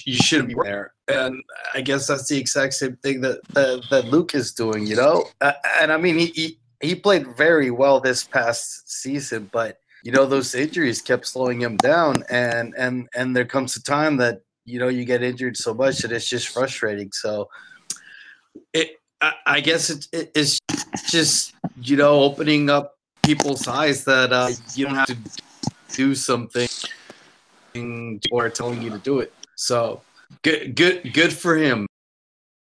you 0.05 0.15
shouldn't 0.15 0.49
be 0.49 0.55
there. 0.63 0.93
And 1.07 1.43
I 1.73 1.81
guess 1.81 2.07
that's 2.07 2.27
the 2.27 2.37
exact 2.37 2.73
same 2.73 2.97
thing 2.97 3.21
that 3.21 3.43
that, 3.49 3.83
that 3.89 4.05
Luke 4.05 4.35
is 4.35 4.53
doing, 4.53 4.85
you 4.85 4.95
know. 4.95 5.25
And 5.79 5.91
I 5.91 5.97
mean, 5.97 6.17
he, 6.17 6.25
he 6.27 6.59
he 6.81 6.95
played 6.95 7.35
very 7.35 7.71
well 7.71 7.99
this 7.99 8.23
past 8.23 8.89
season, 8.89 9.49
but 9.51 9.77
you 10.03 10.11
know 10.11 10.25
those 10.25 10.55
injuries 10.55 11.01
kept 11.01 11.27
slowing 11.27 11.61
him 11.61 11.77
down, 11.77 12.23
and 12.29 12.73
and 12.77 13.07
and 13.15 13.35
there 13.35 13.45
comes 13.45 13.75
a 13.75 13.83
time 13.83 14.17
that 14.17 14.41
you 14.65 14.79
know 14.79 14.87
you 14.87 15.05
get 15.05 15.23
injured 15.23 15.57
so 15.57 15.73
much 15.73 15.99
that 15.99 16.11
it's 16.11 16.29
just 16.29 16.49
frustrating. 16.49 17.11
So 17.11 17.49
it, 18.73 18.99
I, 19.21 19.33
I 19.45 19.59
guess 19.59 19.89
it, 19.89 20.07
it, 20.11 20.31
it's 20.35 20.59
just 21.09 21.53
you 21.81 21.97
know 21.97 22.21
opening 22.21 22.69
up 22.69 22.95
people's 23.23 23.67
eyes 23.67 24.05
that 24.05 24.31
uh, 24.31 24.49
you 24.75 24.85
don't 24.85 24.95
have 24.95 25.07
to 25.07 25.17
do 25.93 26.15
something 26.15 26.67
or 28.31 28.49
telling 28.49 28.81
you 28.81 28.89
to 28.89 28.97
do 28.97 29.19
it. 29.19 29.33
So 29.55 30.01
good, 30.41 30.75
good, 30.75 31.13
good 31.13 31.33
for 31.33 31.55
him, 31.55 31.87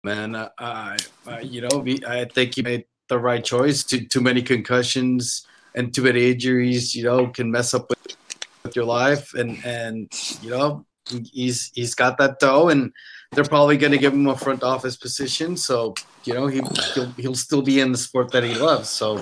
man. 0.04 0.36
Uh, 0.36 0.50
I, 0.58 0.98
I, 1.28 1.40
you 1.42 1.62
know, 1.62 1.86
I 2.08 2.26
think 2.26 2.56
he 2.56 2.62
made 2.62 2.86
the 3.10 3.20
right 3.20 3.44
choice. 3.44 3.84
Too, 3.84 4.06
too 4.06 4.22
many 4.22 4.42
concussions 4.42 5.46
and 5.76 5.94
too 5.94 6.04
many 6.04 6.32
injuries, 6.32 6.96
you 6.96 7.04
know, 7.04 7.28
can 7.28 7.52
mess 7.52 7.74
up 7.74 7.90
with, 7.90 8.18
with 8.64 8.76
your 8.76 8.86
life. 8.86 9.34
And 9.34 9.64
and 9.66 10.10
you 10.42 10.50
know, 10.50 10.86
he's 11.32 11.72
he's 11.74 11.94
got 11.94 12.18
that 12.18 12.40
dough, 12.40 12.70
and 12.70 12.92
they're 13.34 13.44
probably 13.44 13.78
going 13.78 13.92
to 13.92 13.98
give 13.98 14.14
him 14.14 14.28
a 14.28 14.38
front 14.38 14.64
office 14.64 14.96
position. 14.96 15.58
So 15.58 15.94
you 16.24 16.34
know, 16.34 16.48
he 16.48 16.62
he'll, 16.94 17.12
he'll 17.12 17.36
still 17.36 17.62
be 17.62 17.80
in 17.80 17.92
the 17.92 17.98
sport 17.98 18.32
that 18.32 18.44
he 18.44 18.56
loves. 18.56 18.90
So 18.90 19.22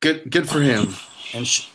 good, 0.00 0.30
good 0.30 0.48
for 0.48 0.60
him. 0.60 0.94
And 1.34 1.46
sh- 1.46 1.68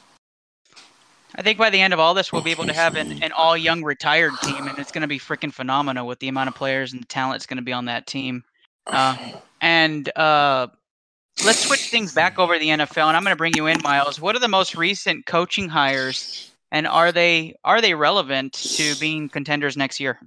I 1.35 1.41
think 1.41 1.57
by 1.57 1.69
the 1.69 1.81
end 1.81 1.93
of 1.93 1.99
all 1.99 2.13
this, 2.13 2.31
we'll 2.31 2.43
be 2.43 2.51
able 2.51 2.65
to 2.65 2.73
have 2.73 2.95
an, 2.95 3.23
an 3.23 3.31
all 3.31 3.57
young 3.57 3.83
retired 3.83 4.33
team, 4.43 4.67
and 4.67 4.77
it's 4.77 4.91
going 4.91 5.01
to 5.01 5.07
be 5.07 5.19
freaking 5.19 5.51
phenomenal 5.51 6.05
with 6.05 6.19
the 6.19 6.27
amount 6.27 6.49
of 6.49 6.55
players 6.55 6.93
and 6.93 7.01
the 7.01 7.07
talent 7.07 7.35
that's 7.35 7.47
going 7.47 7.57
to 7.57 7.63
be 7.63 7.73
on 7.73 7.85
that 7.85 8.05
team. 8.05 8.43
Um, 8.87 9.17
and 9.61 10.15
uh, 10.17 10.67
let's 11.43 11.65
switch 11.65 11.89
things 11.89 12.13
back 12.13 12.37
over 12.37 12.53
to 12.53 12.59
the 12.59 12.69
NFL, 12.69 13.07
and 13.07 13.17
I'm 13.17 13.23
going 13.23 13.33
to 13.33 13.37
bring 13.37 13.53
you 13.55 13.65
in, 13.65 13.81
Miles. 13.81 14.21
What 14.21 14.35
are 14.35 14.39
the 14.39 14.47
most 14.47 14.75
recent 14.75 15.25
coaching 15.25 15.69
hires, 15.69 16.51
and 16.71 16.85
are 16.85 17.11
they 17.11 17.55
are 17.63 17.81
they 17.81 17.95
relevant 17.95 18.53
to 18.53 18.95
being 18.99 19.29
contenders 19.29 19.75
next 19.75 19.99
year? 19.99 20.19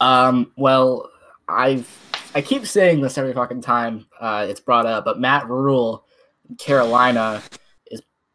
Um, 0.00 0.52
well, 0.56 1.10
I've 1.48 1.88
I 2.34 2.40
keep 2.40 2.66
saying 2.66 3.00
this 3.00 3.18
every 3.18 3.32
fucking 3.32 3.62
time 3.62 4.06
uh, 4.20 4.46
it's 4.48 4.60
brought 4.60 4.86
up, 4.86 5.04
but 5.04 5.20
Matt 5.20 5.48
Rhule, 5.48 6.04
Carolina, 6.58 7.42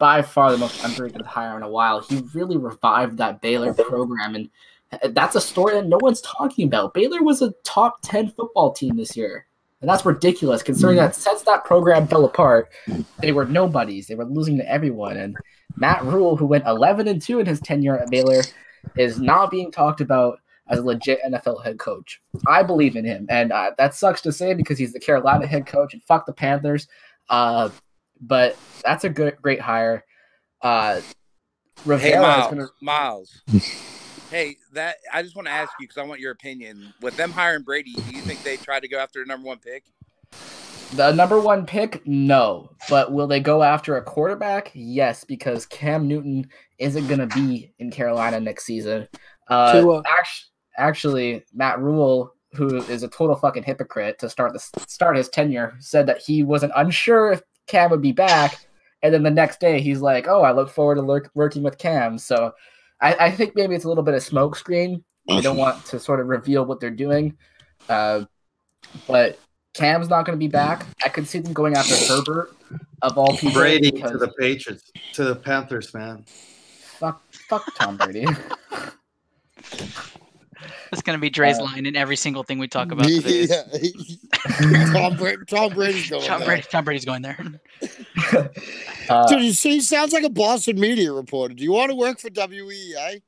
by 0.03 0.21
far 0.21 0.51
the 0.51 0.57
most 0.57 0.83
underrated 0.83 1.21
hire 1.21 1.55
in 1.55 1.63
a 1.63 1.69
while. 1.69 2.01
He 2.01 2.21
really 2.33 2.57
revived 2.57 3.19
that 3.19 3.39
Baylor 3.39 3.73
program, 3.73 4.35
and 4.35 4.49
uh, 4.91 5.07
that's 5.13 5.37
a 5.37 5.39
story 5.39 5.75
that 5.75 5.87
no 5.87 5.97
one's 6.01 6.19
talking 6.19 6.67
about. 6.67 6.93
Baylor 6.93 7.23
was 7.23 7.41
a 7.41 7.53
top 7.63 8.01
ten 8.01 8.27
football 8.27 8.73
team 8.73 8.97
this 8.97 9.15
year, 9.15 9.47
and 9.79 9.89
that's 9.89 10.05
ridiculous 10.05 10.61
considering 10.61 10.97
that 10.97 11.15
since 11.15 11.43
that 11.43 11.63
program 11.63 12.05
fell 12.05 12.25
apart, 12.25 12.69
they 13.21 13.31
were 13.31 13.45
nobodies. 13.45 14.07
They 14.07 14.15
were 14.15 14.25
losing 14.25 14.57
to 14.57 14.69
everyone, 14.69 15.15
and 15.15 15.37
Matt 15.77 16.03
Rhule, 16.03 16.35
who 16.35 16.47
went 16.47 16.67
eleven 16.67 17.07
and 17.07 17.21
two 17.21 17.39
in 17.39 17.45
his 17.45 17.61
tenure 17.61 17.97
at 17.97 18.09
Baylor, 18.09 18.41
is 18.97 19.21
not 19.21 19.51
being 19.51 19.71
talked 19.71 20.01
about 20.01 20.39
as 20.67 20.79
a 20.79 20.83
legit 20.83 21.21
NFL 21.25 21.63
head 21.63 21.79
coach. 21.79 22.21
I 22.45 22.61
believe 22.61 22.97
in 22.97 23.05
him, 23.05 23.25
and 23.29 23.53
uh, 23.53 23.71
that 23.77 23.95
sucks 23.95 24.19
to 24.23 24.33
say 24.33 24.53
because 24.53 24.77
he's 24.77 24.91
the 24.91 24.99
Carolina 24.99 25.47
head 25.47 25.65
coach 25.65 25.93
and 25.93 26.03
fuck 26.03 26.25
the 26.25 26.33
Panthers. 26.33 26.89
Uh, 27.29 27.69
but 28.27 28.57
that's 28.83 29.03
a 29.03 29.09
good, 29.09 29.37
great 29.41 29.59
hire. 29.61 30.03
Uh, 30.61 31.01
Hey, 31.85 31.89
Rivera 31.89 32.11
is 32.11 32.21
Miles. 32.21 32.49
gonna. 32.53 32.67
Miles. 32.81 33.41
hey, 34.31 34.55
that 34.73 34.97
I 35.11 35.21
just 35.21 35.35
want 35.35 35.47
to 35.47 35.51
ask 35.51 35.71
you 35.79 35.87
because 35.87 35.97
I 35.97 36.03
want 36.05 36.21
your 36.21 36.31
opinion. 36.31 36.93
With 37.01 37.17
them 37.17 37.31
hiring 37.31 37.63
Brady, 37.63 37.93
do 37.93 38.15
you 38.15 38.21
think 38.21 38.41
they 38.43 38.55
tried 38.57 38.81
to 38.81 38.87
go 38.87 38.99
after 38.99 39.19
the 39.19 39.25
number 39.25 39.47
one 39.47 39.57
pick? 39.57 39.83
The 40.93 41.11
number 41.11 41.41
one 41.41 41.65
pick, 41.65 42.05
no. 42.07 42.69
But 42.87 43.11
will 43.11 43.27
they 43.27 43.39
go 43.41 43.63
after 43.63 43.97
a 43.97 44.03
quarterback? 44.03 44.71
Yes, 44.73 45.23
because 45.23 45.65
Cam 45.65 46.07
Newton 46.07 46.47
isn't 46.77 47.07
going 47.07 47.27
to 47.27 47.35
be 47.35 47.73
in 47.79 47.91
Carolina 47.91 48.39
next 48.39 48.63
season. 48.65 49.07
Uh, 49.49 49.81
Tua. 49.81 50.03
act- 50.07 50.45
actually, 50.77 51.43
Matt 51.53 51.79
Rhule, 51.79 52.33
who 52.53 52.77
is 52.83 53.03
a 53.03 53.07
total 53.09 53.35
fucking 53.35 53.63
hypocrite 53.63 54.19
to 54.19 54.29
start 54.29 54.53
the 54.53 54.59
start 54.87 55.17
his 55.17 55.27
tenure, 55.27 55.73
said 55.79 56.05
that 56.05 56.19
he 56.21 56.43
wasn't 56.43 56.71
unsure 56.77 57.33
if 57.33 57.41
Cam 57.67 57.91
would 57.91 58.01
be 58.01 58.11
back, 58.11 58.65
and 59.01 59.13
then 59.13 59.23
the 59.23 59.31
next 59.31 59.59
day 59.59 59.81
he's 59.81 60.01
like, 60.01 60.27
"Oh, 60.27 60.41
I 60.41 60.51
look 60.51 60.69
forward 60.69 60.95
to 60.95 61.01
lurk- 61.01 61.31
working 61.33 61.63
with 61.63 61.77
Cam." 61.77 62.17
So, 62.17 62.53
I, 63.01 63.15
I 63.15 63.31
think 63.31 63.55
maybe 63.55 63.75
it's 63.75 63.85
a 63.85 63.87
little 63.89 64.03
bit 64.03 64.13
of 64.13 64.23
smokescreen. 64.23 65.03
They 65.27 65.41
don't 65.41 65.57
want 65.57 65.85
to 65.87 65.99
sort 65.99 66.19
of 66.19 66.27
reveal 66.27 66.65
what 66.65 66.79
they're 66.79 66.89
doing, 66.89 67.37
uh, 67.87 68.25
but 69.07 69.39
Cam's 69.73 70.09
not 70.09 70.25
going 70.25 70.37
to 70.37 70.43
be 70.43 70.49
back. 70.49 70.85
I 71.03 71.09
could 71.09 71.27
see 71.27 71.39
them 71.39 71.53
going 71.53 71.75
after 71.75 71.95
Herbert 71.95 72.55
of 73.01 73.17
all 73.17 73.35
people. 73.37 73.53
Brady 73.53 73.91
to 73.91 74.17
the 74.17 74.33
Patriots, 74.39 74.91
to 75.13 75.23
the 75.23 75.35
Panthers, 75.35 75.93
man. 75.93 76.25
fuck, 76.99 77.23
fuck 77.31 77.63
Tom 77.75 77.97
Brady. 77.97 78.25
That's 80.91 81.01
going 81.01 81.17
to 81.17 81.21
be 81.21 81.29
Dre's 81.29 81.57
Uh, 81.59 81.63
line 81.63 81.85
in 81.85 81.95
every 81.95 82.15
single 82.15 82.43
thing 82.43 82.59
we 82.59 82.67
talk 82.67 82.91
about 82.91 83.05
today. 83.07 83.47
Yeah. 83.49 83.63
Tom, 84.91 85.15
Bra- 85.17 85.33
Tom 85.47 85.73
Brady's 85.73 86.09
going 86.09 86.23
Tom, 86.23 86.39
there. 86.39 86.47
Brady, 86.47 86.67
Tom 86.69 86.85
Brady's 86.85 87.05
going 87.05 87.21
there. 87.21 87.37
Uh, 89.09 89.27
Dude, 89.27 89.41
you 89.41 89.51
see, 89.51 89.71
he 89.71 89.81
sounds 89.81 90.13
like 90.13 90.23
a 90.23 90.29
Boston 90.29 90.79
media 90.79 91.11
reporter. 91.11 91.53
Do 91.53 91.61
you 91.61 91.73
want 91.73 91.89
to 91.89 91.95
work 91.95 92.19
for 92.19 92.29
E 92.29 92.31
WEA? 92.33 93.21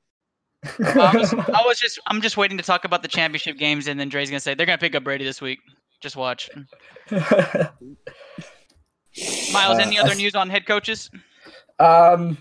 I 0.79 1.11
was, 1.13 1.33
I 1.33 1.61
was 1.65 1.77
just, 1.77 1.99
I'm 2.07 2.21
just 2.21 2.37
waiting 2.37 2.57
to 2.57 2.63
talk 2.63 2.85
about 2.85 3.01
the 3.01 3.09
championship 3.09 3.57
games, 3.57 3.87
and 3.89 3.99
then 3.99 4.07
Dre's 4.07 4.29
gonna 4.29 4.39
say 4.39 4.53
they're 4.53 4.65
gonna 4.65 4.77
pick 4.77 4.95
up 4.95 5.03
Brady 5.03 5.25
this 5.25 5.41
week. 5.41 5.59
Just 6.01 6.15
watch. 6.15 6.49
Miles, 7.11 7.69
Uh, 9.53 9.81
any 9.81 9.99
other 9.99 10.11
as- 10.11 10.17
news 10.17 10.33
on 10.35 10.49
head 10.49 10.65
coaches? 10.65 11.09
Um, 11.79 12.37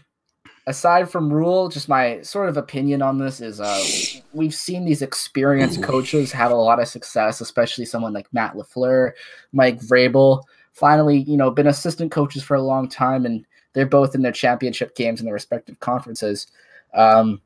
aside 0.67 1.11
from 1.11 1.33
Rhule, 1.33 1.69
just 1.69 1.89
my 1.89 2.21
sort 2.23 2.49
of 2.49 2.57
opinion 2.57 3.03
on 3.03 3.19
this 3.19 3.41
is 3.41 3.61
uh, 3.61 3.85
we've 4.33 4.55
seen 4.55 4.85
these 4.85 5.03
experienced 5.03 5.83
coaches 5.83 6.33
have 6.33 6.51
a 6.51 6.57
lot 6.57 6.81
of 6.81 6.89
success, 6.89 7.41
especially 7.41 7.85
someone 7.85 8.13
like 8.13 8.33
Matt 8.33 8.55
Lafleur, 8.55 9.13
Mike 9.53 9.81
Vrabel. 9.81 10.43
Finally, 10.73 11.19
you 11.19 11.37
know, 11.37 11.51
been 11.51 11.67
assistant 11.67 12.11
coaches 12.11 12.43
for 12.43 12.55
a 12.55 12.63
long 12.63 12.89
time, 12.89 13.27
and 13.27 13.45
they're 13.75 13.87
both 13.87 14.15
in 14.15 14.23
their 14.23 14.33
championship 14.33 14.97
games 14.97 15.21
in 15.21 15.27
their 15.27 15.35
respective 15.35 15.79
conferences. 15.81 16.47
Um, 16.95 17.41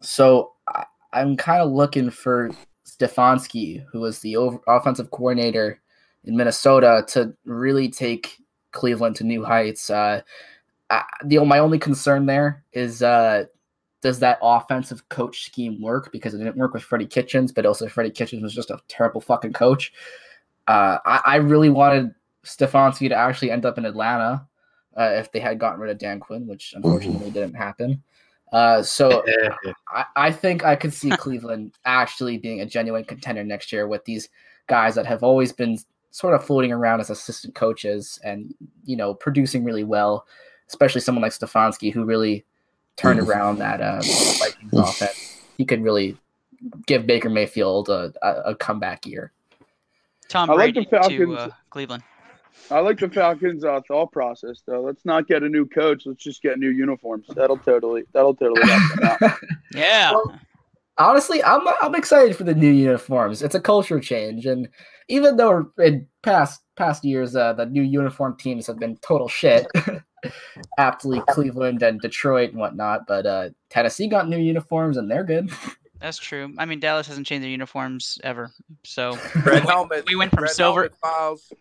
so 0.00 0.52
I, 0.66 0.84
I'm 1.12 1.36
kind 1.36 1.62
of 1.62 1.70
looking 1.70 2.10
for 2.10 2.50
Stefanski, 2.86 3.84
who 3.92 4.00
was 4.00 4.20
the 4.20 4.36
over, 4.36 4.58
offensive 4.66 5.10
coordinator 5.10 5.80
in 6.24 6.36
Minnesota, 6.36 7.04
to 7.08 7.34
really 7.44 7.88
take 7.88 8.38
Cleveland 8.72 9.16
to 9.16 9.24
new 9.24 9.44
heights. 9.44 9.90
Uh, 9.90 10.22
I, 10.90 11.04
the 11.24 11.44
my 11.44 11.58
only 11.58 11.78
concern 11.78 12.26
there 12.26 12.64
is 12.72 13.02
uh, 13.02 13.44
does 14.02 14.18
that 14.20 14.38
offensive 14.42 15.08
coach 15.08 15.44
scheme 15.44 15.80
work? 15.80 16.12
Because 16.12 16.34
it 16.34 16.38
didn't 16.38 16.56
work 16.56 16.74
with 16.74 16.82
Freddie 16.82 17.06
Kitchens, 17.06 17.52
but 17.52 17.66
also 17.66 17.88
Freddie 17.88 18.10
Kitchens 18.10 18.42
was 18.42 18.54
just 18.54 18.70
a 18.70 18.80
terrible 18.88 19.20
fucking 19.20 19.52
coach. 19.52 19.92
Uh, 20.68 20.98
I, 21.04 21.20
I 21.24 21.36
really 21.36 21.70
wanted 21.70 22.14
Stefanski 22.44 23.08
to 23.08 23.14
actually 23.14 23.50
end 23.50 23.66
up 23.66 23.78
in 23.78 23.84
Atlanta 23.84 24.46
uh, 24.96 25.10
if 25.14 25.32
they 25.32 25.40
had 25.40 25.58
gotten 25.58 25.80
rid 25.80 25.90
of 25.90 25.98
Dan 25.98 26.20
Quinn, 26.20 26.46
which 26.46 26.72
unfortunately 26.76 27.30
didn't 27.30 27.54
happen. 27.54 28.02
Uh, 28.52 28.82
so 28.82 29.24
I, 29.88 30.04
I 30.14 30.32
think 30.32 30.64
I 30.64 30.76
could 30.76 30.92
see 30.92 31.10
Cleveland 31.18 31.74
actually 31.84 32.38
being 32.38 32.60
a 32.60 32.66
genuine 32.66 33.04
contender 33.04 33.44
next 33.44 33.72
year 33.72 33.88
with 33.88 34.04
these 34.04 34.28
guys 34.68 34.94
that 34.94 35.06
have 35.06 35.22
always 35.22 35.52
been 35.52 35.78
sort 36.10 36.34
of 36.34 36.44
floating 36.44 36.72
around 36.72 37.00
as 37.00 37.10
assistant 37.10 37.54
coaches 37.54 38.18
and 38.24 38.54
you 38.84 38.96
know 38.96 39.12
producing 39.12 39.64
really 39.64 39.84
well, 39.84 40.26
especially 40.68 41.00
someone 41.00 41.22
like 41.22 41.32
Stefanski 41.32 41.92
who 41.92 42.04
really 42.04 42.44
turned 42.96 43.20
around 43.20 43.58
that 43.58 43.80
uh, 43.80 44.00
Vikings 44.38 44.72
offense. 44.72 45.42
He 45.58 45.64
could 45.64 45.82
really 45.82 46.16
give 46.86 47.06
Baker 47.06 47.30
Mayfield 47.30 47.88
a, 47.88 48.12
a, 48.22 48.50
a 48.50 48.54
comeback 48.54 49.06
year. 49.06 49.32
Tom 50.28 50.50
I 50.50 50.54
like 50.54 50.74
Brady 50.74 50.88
the 50.90 50.98
to 50.98 51.36
uh, 51.36 51.50
Cleveland. 51.70 52.02
I 52.70 52.80
like 52.80 52.98
the 52.98 53.08
Falcons' 53.08 53.64
uh, 53.64 53.80
thought 53.86 54.10
process, 54.10 54.62
though. 54.66 54.80
Let's 54.80 55.04
not 55.04 55.28
get 55.28 55.42
a 55.42 55.48
new 55.48 55.66
coach. 55.66 56.04
Let's 56.06 56.22
just 56.22 56.42
get 56.42 56.58
new 56.58 56.70
uniforms. 56.70 57.26
That'll 57.28 57.58
totally, 57.58 58.04
that'll 58.12 58.34
totally 58.34 58.66
help 58.66 59.18
them 59.20 59.28
out. 59.30 59.38
Yeah. 59.74 60.14
Honestly, 60.98 61.44
I'm 61.44 61.66
I'm 61.82 61.94
excited 61.94 62.34
for 62.34 62.44
the 62.44 62.54
new 62.54 62.70
uniforms. 62.70 63.42
It's 63.42 63.54
a 63.54 63.60
culture 63.60 64.00
change, 64.00 64.46
and 64.46 64.66
even 65.08 65.36
though 65.36 65.70
in 65.78 66.08
past 66.22 66.62
past 66.76 67.04
years 67.04 67.36
uh, 67.36 67.52
the 67.52 67.66
new 67.66 67.82
uniform 67.82 68.36
teams 68.38 68.66
have 68.66 68.78
been 68.78 68.96
total 69.02 69.28
shit, 69.28 69.66
aptly 70.78 71.20
Cleveland 71.28 71.82
and 71.82 72.00
Detroit 72.00 72.50
and 72.50 72.58
whatnot, 72.58 73.06
but 73.06 73.26
uh, 73.26 73.48
Tennessee 73.70 74.06
got 74.08 74.28
new 74.28 74.38
uniforms 74.38 74.96
and 74.96 75.10
they're 75.10 75.24
good. 75.24 75.50
That's 76.00 76.18
true. 76.18 76.52
I 76.58 76.66
mean, 76.66 76.78
Dallas 76.80 77.06
hasn't 77.06 77.26
changed 77.26 77.42
their 77.44 77.50
uniforms 77.50 78.18
ever. 78.22 78.50
So 78.84 79.18
Red 79.44 79.64
helmet. 79.64 80.04
we 80.06 80.14
went 80.16 80.30
from 80.32 80.42
red 80.44 80.52
silver 80.52 80.80
helmet, 80.82 80.94
Miles. 81.02 81.52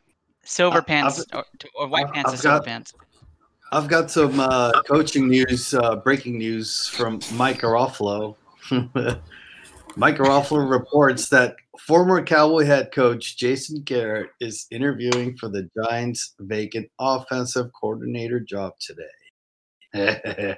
silver 0.43 0.77
I've- 0.77 0.85
pants 0.85 1.25
or, 1.33 1.43
to, 1.59 1.67
or 1.75 1.87
white 1.87 2.05
I've- 2.05 2.13
pants 2.13 2.31
to 2.31 2.33
I've 2.35 2.39
silver 2.41 2.57
got- 2.59 2.65
pants. 2.65 2.93
I've 3.71 3.87
got 3.87 4.11
some 4.11 4.39
uh, 4.39 4.81
coaching 4.83 5.27
news, 5.27 5.73
uh, 5.73 5.95
breaking 5.97 6.37
news 6.37 6.87
from 6.87 7.19
Mike 7.33 7.61
Garafolo 7.61 8.35
Mike 9.97 10.17
Ruffler 10.17 10.69
reports 10.69 11.29
that 11.29 11.55
former 11.79 12.23
Cowboy 12.23 12.65
head 12.65 12.91
coach 12.93 13.37
Jason 13.37 13.81
Garrett 13.83 14.29
is 14.39 14.67
interviewing 14.71 15.37
for 15.37 15.49
the 15.49 15.69
Giants' 15.83 16.33
vacant 16.39 16.89
offensive 16.99 17.67
coordinator 17.79 18.39
job 18.39 18.73
today. 18.79 19.03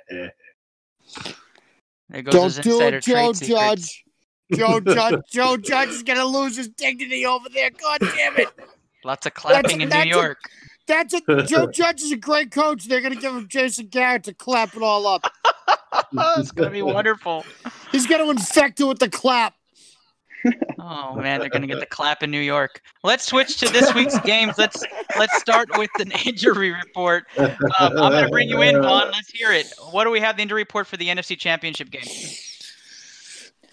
There 2.09 2.21
goes 2.21 2.55
Don't 2.55 2.63
do 2.63 2.81
it, 2.81 3.03
Joe 3.03 3.11
trade 3.33 3.35
secrets. 3.35 3.39
Judge. 3.91 4.03
Joe 4.57 4.79
Judge. 4.95 5.19
Joe 5.29 5.57
Judge 5.57 5.89
is 5.89 6.03
gonna 6.03 6.23
lose 6.25 6.55
his 6.55 6.69
dignity 6.69 7.25
over 7.25 7.49
there. 7.49 7.69
God 7.69 7.99
damn 7.99 8.37
it. 8.37 8.47
Lots 9.03 9.25
of 9.25 9.33
clapping 9.33 9.81
in 9.81 9.89
New 9.89 9.93
that's 9.93 10.05
a- 10.05 10.09
York. 10.09 10.37
That's 10.87 11.13
a 11.13 11.43
Joe 11.43 11.67
Judge 11.71 12.01
is 12.01 12.13
a 12.13 12.17
great 12.17 12.51
coach. 12.51 12.85
They're 12.85 13.01
gonna 13.01 13.15
give 13.15 13.35
him 13.35 13.47
Jason 13.49 13.87
Garrett 13.87 14.23
to 14.23 14.33
clap 14.33 14.73
it 14.75 14.81
all 14.81 15.05
up. 15.05 15.29
it's 16.37 16.51
gonna 16.51 16.69
be 16.69 16.81
wonderful. 16.81 17.45
He's 17.91 18.07
gonna 18.07 18.29
infect 18.29 18.79
it 18.79 18.85
with 18.85 18.99
the 18.99 19.09
clap. 19.09 19.53
Oh 20.79 21.15
man, 21.15 21.39
they're 21.39 21.49
gonna 21.49 21.67
get 21.67 21.79
the 21.79 21.85
clap 21.85 22.23
in 22.23 22.31
New 22.31 22.39
York. 22.39 22.81
Let's 23.03 23.25
switch 23.25 23.57
to 23.57 23.69
this 23.69 23.93
week's 23.93 24.19
games. 24.19 24.57
Let's 24.57 24.83
let's 25.17 25.37
start 25.39 25.69
with 25.77 25.89
an 25.99 26.11
injury 26.25 26.71
report. 26.71 27.25
Um, 27.37 27.55
I'm 27.79 27.95
gonna 27.95 28.29
bring 28.29 28.49
you 28.49 28.61
in, 28.61 28.81
Vaughn. 28.81 29.07
Let's 29.11 29.31
hear 29.31 29.51
it. 29.51 29.67
What 29.91 30.05
do 30.05 30.11
we 30.11 30.19
have 30.19 30.37
the 30.37 30.43
injury 30.43 30.61
report 30.61 30.87
for 30.87 30.97
the 30.97 31.07
NFC 31.07 31.37
Championship 31.37 31.89
game? 31.89 32.03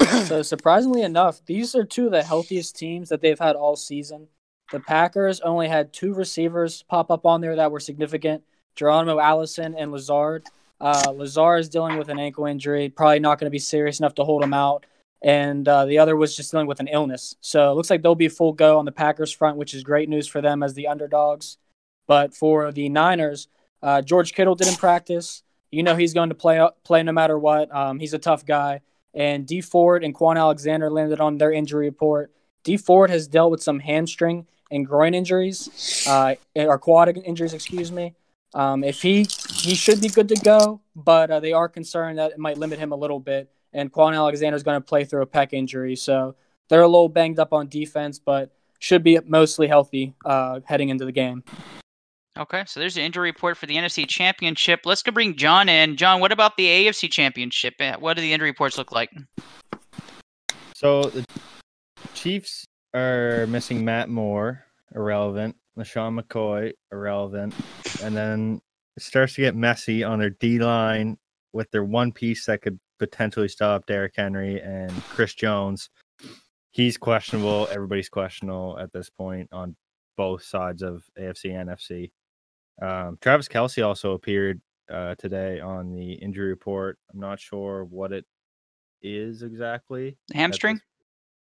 So 0.26 0.42
surprisingly 0.42 1.02
enough, 1.02 1.40
these 1.46 1.74
are 1.74 1.84
two 1.84 2.06
of 2.06 2.12
the 2.12 2.22
healthiest 2.22 2.76
teams 2.76 3.08
that 3.08 3.20
they've 3.20 3.38
had 3.38 3.56
all 3.56 3.74
season. 3.74 4.28
The 4.70 4.80
Packers 4.80 5.40
only 5.40 5.68
had 5.68 5.92
two 5.92 6.14
receivers 6.14 6.82
pop 6.82 7.10
up 7.10 7.24
on 7.26 7.40
there 7.40 7.56
that 7.56 7.70
were 7.70 7.80
significant: 7.80 8.42
Geronimo 8.74 9.18
Allison 9.18 9.74
and 9.74 9.92
Lazard. 9.92 10.44
Uh, 10.80 11.12
Lazard 11.14 11.60
is 11.60 11.68
dealing 11.68 11.96
with 11.96 12.08
an 12.08 12.18
ankle 12.18 12.46
injury, 12.46 12.88
probably 12.88 13.20
not 13.20 13.38
going 13.38 13.46
to 13.46 13.50
be 13.50 13.58
serious 13.58 14.00
enough 14.00 14.14
to 14.16 14.24
hold 14.24 14.42
him 14.42 14.52
out, 14.52 14.84
and 15.24 15.66
uh, 15.66 15.86
the 15.86 15.98
other 15.98 16.14
was 16.14 16.36
just 16.36 16.52
dealing 16.52 16.68
with 16.68 16.78
an 16.78 16.86
illness. 16.86 17.34
So 17.40 17.72
it 17.72 17.74
looks 17.74 17.90
like 17.90 18.02
they'll 18.02 18.14
be 18.14 18.28
full 18.28 18.52
go 18.52 18.78
on 18.78 18.84
the 18.84 18.92
Packers 18.92 19.32
front, 19.32 19.56
which 19.56 19.74
is 19.74 19.82
great 19.82 20.08
news 20.08 20.28
for 20.28 20.40
them 20.40 20.62
as 20.62 20.74
the 20.74 20.86
underdogs. 20.86 21.58
But 22.06 22.34
for 22.34 22.70
the 22.70 22.88
Niners, 22.88 23.48
uh, 23.82 24.02
George 24.02 24.34
Kittle 24.34 24.54
didn't 24.54 24.78
practice. 24.78 25.42
You 25.72 25.82
know 25.82 25.96
he's 25.96 26.14
going 26.14 26.28
to 26.28 26.36
play 26.36 26.64
play 26.84 27.02
no 27.02 27.10
matter 27.10 27.36
what. 27.36 27.74
Um, 27.74 27.98
he's 27.98 28.14
a 28.14 28.18
tough 28.20 28.46
guy 28.46 28.82
and 29.14 29.46
Dee 29.46 29.60
Ford 29.60 30.04
and 30.04 30.14
Kwon 30.14 30.36
Alexander 30.36 30.90
landed 30.90 31.20
on 31.20 31.38
their 31.38 31.52
injury 31.52 31.86
report. 31.86 32.32
Dee 32.64 32.76
Ford 32.76 33.10
has 33.10 33.28
dealt 33.28 33.50
with 33.50 33.62
some 33.62 33.78
hamstring 33.78 34.46
and 34.70 34.86
groin 34.86 35.14
injuries, 35.14 36.04
uh, 36.08 36.34
or 36.56 36.78
quad 36.78 37.16
injuries, 37.16 37.54
excuse 37.54 37.92
me. 37.92 38.14
Um, 38.54 38.84
if 38.84 39.02
he 39.02 39.26
he 39.50 39.74
should 39.74 40.00
be 40.00 40.08
good 40.08 40.28
to 40.28 40.36
go, 40.36 40.80
but 40.94 41.30
uh, 41.30 41.40
they 41.40 41.52
are 41.52 41.68
concerned 41.68 42.18
that 42.18 42.32
it 42.32 42.38
might 42.38 42.58
limit 42.58 42.78
him 42.78 42.92
a 42.92 42.96
little 42.96 43.20
bit. 43.20 43.50
And 43.74 43.92
Kwon 43.92 44.14
Alexander 44.14 44.56
is 44.56 44.62
going 44.62 44.80
to 44.80 44.84
play 44.84 45.04
through 45.04 45.22
a 45.22 45.26
pec 45.26 45.52
injury, 45.52 45.96
so 45.96 46.36
they're 46.68 46.82
a 46.82 46.88
little 46.88 47.08
banged 47.08 47.38
up 47.38 47.52
on 47.52 47.68
defense, 47.68 48.18
but 48.18 48.52
should 48.78 49.02
be 49.02 49.18
mostly 49.26 49.66
healthy 49.66 50.14
uh, 50.24 50.60
heading 50.64 50.88
into 50.88 51.04
the 51.04 51.12
game. 51.12 51.42
Okay, 52.36 52.64
so 52.66 52.80
there's 52.80 52.94
the 52.94 53.02
injury 53.02 53.28
report 53.28 53.56
for 53.56 53.66
the 53.66 53.76
NFC 53.76 54.08
Championship. 54.08 54.80
Let's 54.84 55.02
go 55.02 55.12
bring 55.12 55.36
John 55.36 55.68
in. 55.68 55.96
John, 55.96 56.20
what 56.20 56.32
about 56.32 56.56
the 56.56 56.66
AFC 56.66 57.10
Championship? 57.10 57.74
Uh, 57.78 57.96
What 57.98 58.14
do 58.14 58.22
the 58.22 58.32
injury 58.32 58.50
reports 58.50 58.76
look 58.76 58.90
like? 58.90 59.10
So 60.74 61.04
the 61.04 61.24
Chiefs 62.14 62.64
are 62.92 63.46
missing 63.48 63.84
Matt 63.84 64.08
Moore, 64.08 64.64
irrelevant. 64.94 65.56
LeSean 65.78 66.20
McCoy, 66.20 66.72
irrelevant. 66.92 67.54
And 68.02 68.16
then 68.16 68.60
it 68.96 69.02
starts 69.02 69.34
to 69.34 69.40
get 69.40 69.56
messy 69.56 70.04
on 70.04 70.18
their 70.18 70.30
D 70.30 70.58
line 70.58 71.18
with 71.52 71.70
their 71.70 71.84
one 71.84 72.12
piece 72.12 72.46
that 72.46 72.62
could 72.62 72.78
potentially 72.98 73.48
stop 73.48 73.86
Derrick 73.86 74.14
Henry 74.16 74.60
and 74.60 74.92
Chris 75.04 75.34
Jones. 75.34 75.90
He's 76.70 76.96
questionable. 76.96 77.68
Everybody's 77.70 78.08
questionable 78.08 78.78
at 78.80 78.92
this 78.92 79.10
point 79.10 79.48
on 79.52 79.76
both 80.16 80.42
sides 80.42 80.82
of 80.82 81.04
AFC 81.18 81.58
and 81.58 81.68
NFC. 81.68 82.10
Um, 82.82 83.18
Travis 83.20 83.48
Kelce 83.48 83.86
also 83.86 84.12
appeared 84.12 84.60
uh, 84.90 85.14
today 85.16 85.60
on 85.60 85.92
the 85.92 86.12
injury 86.14 86.48
report. 86.48 86.98
I'm 87.12 87.20
not 87.20 87.40
sure 87.40 87.84
what 87.84 88.12
it 88.12 88.24
is 89.02 89.42
exactly. 89.42 90.16
Hamstring? 90.32 90.80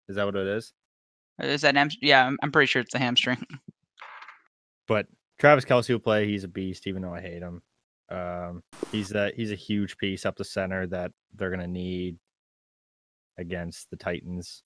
Is 0.08 0.16
that 0.16 0.24
what 0.24 0.36
it 0.36 0.46
is? 0.46 0.72
Is 1.40 1.62
that 1.62 1.76
ham- 1.76 1.90
yeah? 2.00 2.26
I'm, 2.26 2.38
I'm 2.42 2.52
pretty 2.52 2.66
sure 2.66 2.82
it's 2.82 2.92
the 2.92 2.98
hamstring. 2.98 3.44
But 4.88 5.06
Travis 5.38 5.64
Kelce 5.64 5.88
will 5.90 6.00
play. 6.00 6.26
He's 6.26 6.44
a 6.44 6.48
beast, 6.48 6.86
even 6.86 7.02
though 7.02 7.14
I 7.14 7.20
hate 7.20 7.40
him. 7.40 7.62
Um, 8.12 8.62
he's 8.90 9.08
that 9.10 9.34
he's 9.34 9.52
a 9.52 9.56
huge 9.56 9.96
piece 9.96 10.26
up 10.26 10.36
the 10.36 10.44
center 10.44 10.86
that 10.88 11.12
they're 11.34 11.50
gonna 11.50 11.66
need 11.66 12.18
against 13.38 13.88
the 13.90 13.96
Titans. 13.96 14.62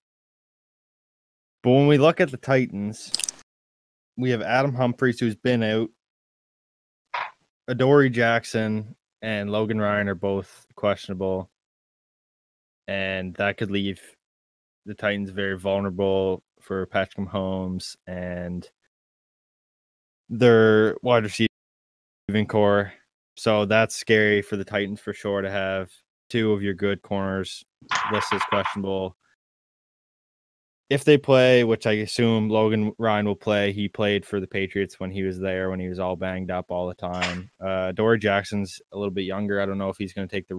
But 1.63 1.71
when 1.71 1.87
we 1.87 1.97
look 1.97 2.19
at 2.19 2.29
the 2.29 2.37
Titans, 2.37 3.11
we 4.17 4.31
have 4.31 4.41
Adam 4.41 4.73
Humphries 4.73 5.19
who's 5.19 5.35
been 5.35 5.63
out. 5.63 5.89
Adoree 7.69 8.09
Jackson 8.09 8.95
and 9.21 9.49
Logan 9.49 9.79
Ryan 9.79 10.09
are 10.09 10.15
both 10.15 10.65
questionable. 10.75 11.49
And 12.87 13.33
that 13.35 13.57
could 13.57 13.71
leave 13.71 13.99
the 14.85 14.93
Titans 14.93 15.29
very 15.29 15.57
vulnerable 15.57 16.43
for 16.61 16.85
Patrick 16.85 17.27
Mahomes 17.27 17.95
and 18.07 18.69
their 20.29 20.95
wide 21.01 21.23
receiving 21.23 22.47
core. 22.47 22.93
So 23.37 23.65
that's 23.65 23.95
scary 23.95 24.41
for 24.41 24.57
the 24.57 24.65
Titans 24.65 24.99
for 24.99 25.13
sure 25.13 25.41
to 25.41 25.49
have 25.49 25.91
two 26.29 26.51
of 26.51 26.63
your 26.63 26.73
good 26.73 27.01
corners 27.03 27.63
listed 28.11 28.37
as 28.37 28.43
questionable. 28.49 29.15
If 30.89 31.03
they 31.03 31.17
play, 31.17 31.63
which 31.63 31.85
I 31.85 31.93
assume 31.93 32.49
Logan 32.49 32.93
Ryan 32.97 33.25
will 33.25 33.35
play, 33.35 33.73
he 33.73 33.89
played 33.89 34.25
for 34.25 34.39
the 34.39 34.47
Patriots 34.47 34.99
when 34.99 35.11
he 35.11 35.23
was 35.23 35.37
there, 35.37 35.69
when 35.69 35.79
he 35.79 35.89
was 35.89 35.99
all 35.99 36.15
banged 36.15 36.49
up 36.49 36.67
all 36.69 36.87
the 36.87 36.95
time. 36.95 37.51
Uh, 37.63 37.91
Dory 37.91 38.17
Jackson's 38.17 38.81
a 38.93 38.97
little 38.97 39.13
bit 39.13 39.23
younger. 39.23 39.61
I 39.61 39.65
don't 39.65 39.77
know 39.77 39.89
if 39.89 39.97
he's 39.97 40.13
going 40.13 40.27
to 40.27 40.35
take 40.35 40.47
the 40.47 40.57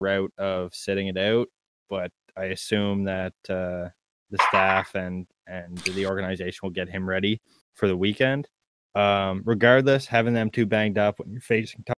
route 0.00 0.32
of 0.36 0.74
sitting 0.74 1.06
it 1.06 1.16
out, 1.16 1.48
but 1.88 2.10
I 2.36 2.46
assume 2.46 3.04
that 3.04 3.34
uh, 3.48 3.88
the 4.30 4.38
staff 4.48 4.94
and 4.94 5.26
and 5.46 5.78
the 5.78 6.06
organization 6.06 6.58
will 6.62 6.70
get 6.70 6.88
him 6.88 7.08
ready 7.08 7.40
for 7.74 7.86
the 7.86 7.96
weekend. 7.96 8.48
Um, 8.96 9.42
regardless, 9.44 10.06
having 10.06 10.34
them 10.34 10.50
two 10.50 10.66
banged 10.66 10.98
up 10.98 11.18
when 11.20 11.30
you're 11.30 11.40
facing 11.42 11.84
Ty- 11.84 11.94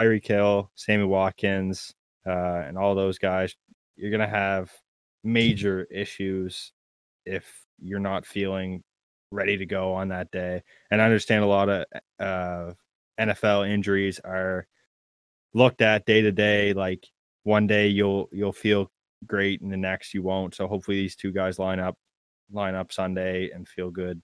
Tyreek 0.00 0.26
Hill, 0.26 0.70
Sammy 0.76 1.04
Watkins, 1.04 1.94
uh, 2.26 2.62
and 2.66 2.78
all 2.78 2.94
those 2.94 3.18
guys, 3.18 3.56
you're 3.96 4.12
gonna 4.12 4.28
have 4.28 4.72
major 5.24 5.86
issues 5.90 6.72
if 7.26 7.44
you're 7.80 8.00
not 8.00 8.26
feeling 8.26 8.82
ready 9.32 9.56
to 9.58 9.66
go 9.66 9.94
on 9.94 10.08
that 10.08 10.30
day. 10.30 10.62
And 10.90 11.02
I 11.02 11.06
understand 11.06 11.44
a 11.44 11.48
lot 11.48 11.68
of 11.68 11.84
uh, 12.20 12.72
NFL 13.20 13.68
injuries 13.70 14.20
are 14.24 14.66
looked 15.54 15.82
at 15.82 16.06
day 16.06 16.22
to 16.22 16.32
day. 16.32 16.72
Like 16.72 17.06
one 17.44 17.66
day 17.66 17.88
you'll 17.88 18.28
you'll 18.32 18.52
feel 18.52 18.90
great, 19.26 19.60
and 19.62 19.72
the 19.72 19.76
next 19.76 20.14
you 20.14 20.22
won't. 20.22 20.54
So 20.54 20.68
hopefully 20.68 20.98
these 20.98 21.16
two 21.16 21.32
guys 21.32 21.58
line 21.58 21.80
up 21.80 21.96
line 22.52 22.74
up 22.74 22.92
Sunday 22.92 23.50
and 23.50 23.68
feel 23.68 23.90
good. 23.90 24.22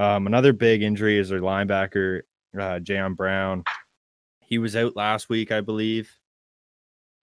Um, 0.00 0.26
another 0.26 0.54
big 0.54 0.82
injury 0.82 1.18
is 1.18 1.28
their 1.28 1.40
linebacker, 1.40 2.22
uh, 2.54 2.80
Jayon 2.80 3.14
Brown. 3.16 3.64
He 4.40 4.56
was 4.56 4.74
out 4.74 4.96
last 4.96 5.28
week, 5.28 5.52
I 5.52 5.60
believe, 5.60 6.10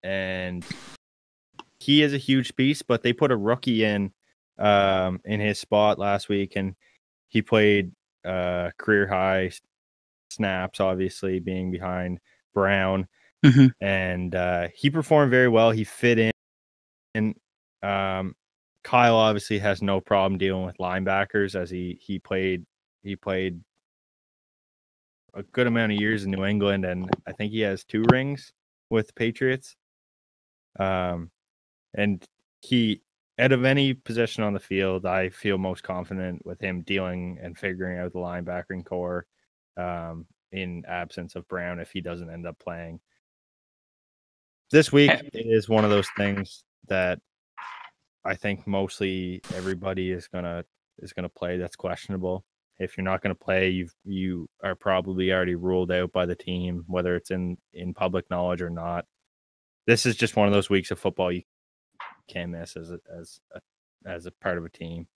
and 0.03 0.63
he 1.79 2.03
is 2.03 2.13
a 2.13 2.19
huge 2.19 2.55
piece. 2.55 2.83
But 2.83 3.01
they 3.01 3.13
put 3.13 3.31
a 3.31 3.35
rookie 3.35 3.83
in 3.83 4.13
um, 4.59 5.19
in 5.25 5.39
his 5.39 5.59
spot 5.59 5.97
last 5.97 6.29
week, 6.29 6.53
and 6.55 6.75
he 7.29 7.41
played 7.41 7.91
uh, 8.23 8.69
career 8.77 9.07
high 9.07 9.51
snaps. 10.29 10.79
Obviously, 10.79 11.39
being 11.39 11.71
behind 11.71 12.19
Brown, 12.53 13.07
Mhm. 13.43 13.71
and 13.81 14.35
uh, 14.35 14.67
he 14.75 14.91
performed 14.91 15.31
very 15.31 15.49
well. 15.49 15.71
He 15.71 15.83
fit 15.83 16.19
in, 16.19 16.31
and 17.15 17.35
um, 17.81 18.35
Kyle 18.87 19.17
obviously 19.17 19.59
has 19.59 19.81
no 19.81 19.99
problem 19.99 20.37
dealing 20.37 20.65
with 20.65 20.77
linebackers 20.77 21.59
as 21.59 21.69
he 21.69 21.99
he 22.01 22.19
played 22.19 22.65
he 23.03 23.17
played 23.17 23.59
a 25.33 25.43
good 25.43 25.67
amount 25.67 25.91
of 25.91 25.99
years 25.99 26.23
in 26.23 26.31
New 26.31 26.45
England 26.45 26.85
and 26.85 27.09
I 27.27 27.33
think 27.33 27.51
he 27.51 27.59
has 27.61 27.83
two 27.83 28.05
rings 28.09 28.53
with 28.89 29.13
Patriots. 29.13 29.75
Um 30.79 31.31
and 31.95 32.25
he 32.61 33.01
out 33.37 33.51
of 33.51 33.65
any 33.65 33.93
position 33.93 34.45
on 34.45 34.53
the 34.53 34.59
field, 34.61 35.05
I 35.05 35.31
feel 35.31 35.57
most 35.57 35.83
confident 35.83 36.45
with 36.45 36.61
him 36.61 36.81
dealing 36.83 37.39
and 37.41 37.57
figuring 37.57 37.99
out 37.99 38.13
the 38.13 38.19
linebacking 38.19 38.85
core 38.85 39.25
um 39.75 40.25
in 40.53 40.85
absence 40.87 41.35
of 41.35 41.45
Brown 41.49 41.81
if 41.81 41.91
he 41.91 41.99
doesn't 41.99 42.29
end 42.29 42.47
up 42.47 42.57
playing. 42.57 43.01
This 44.71 44.93
week 44.93 45.11
is 45.33 45.67
one 45.67 45.83
of 45.83 45.89
those 45.89 46.07
things 46.15 46.63
that 46.87 47.19
I 48.27 48.35
think 48.35 48.67
mostly 48.67 49.41
everybody 49.55 50.11
is 50.11 50.27
gonna 50.27 50.65
is 50.99 51.13
gonna 51.13 51.29
play 51.29 51.57
that's 51.57 51.77
questionable. 51.77 52.43
If 52.77 52.97
you're 52.97 53.05
not 53.05 53.21
gonna 53.21 53.35
play, 53.35 53.69
you 53.69 53.89
you 54.03 54.49
are 54.63 54.75
probably 54.75 55.31
already 55.31 55.55
ruled 55.55 55.91
out 55.91 56.11
by 56.11 56.25
the 56.25 56.35
team, 56.35 56.83
whether 56.87 57.15
it's 57.15 57.31
in 57.31 57.57
in 57.73 57.93
public 57.93 58.29
knowledge 58.29 58.61
or 58.61 58.69
not. 58.69 59.05
This 59.85 60.05
is 60.05 60.17
just 60.17 60.35
one 60.35 60.47
of 60.47 60.53
those 60.53 60.69
weeks 60.69 60.91
of 60.91 60.99
football 60.99 61.31
you 61.31 61.43
can't 62.27 62.51
miss 62.51 62.75
as 62.75 62.91
a, 62.91 62.99
as 63.17 63.39
a, 63.55 63.61
as 64.05 64.25
a 64.25 64.31
part 64.31 64.57
of 64.57 64.65
a 64.65 64.69
team. 64.69 65.07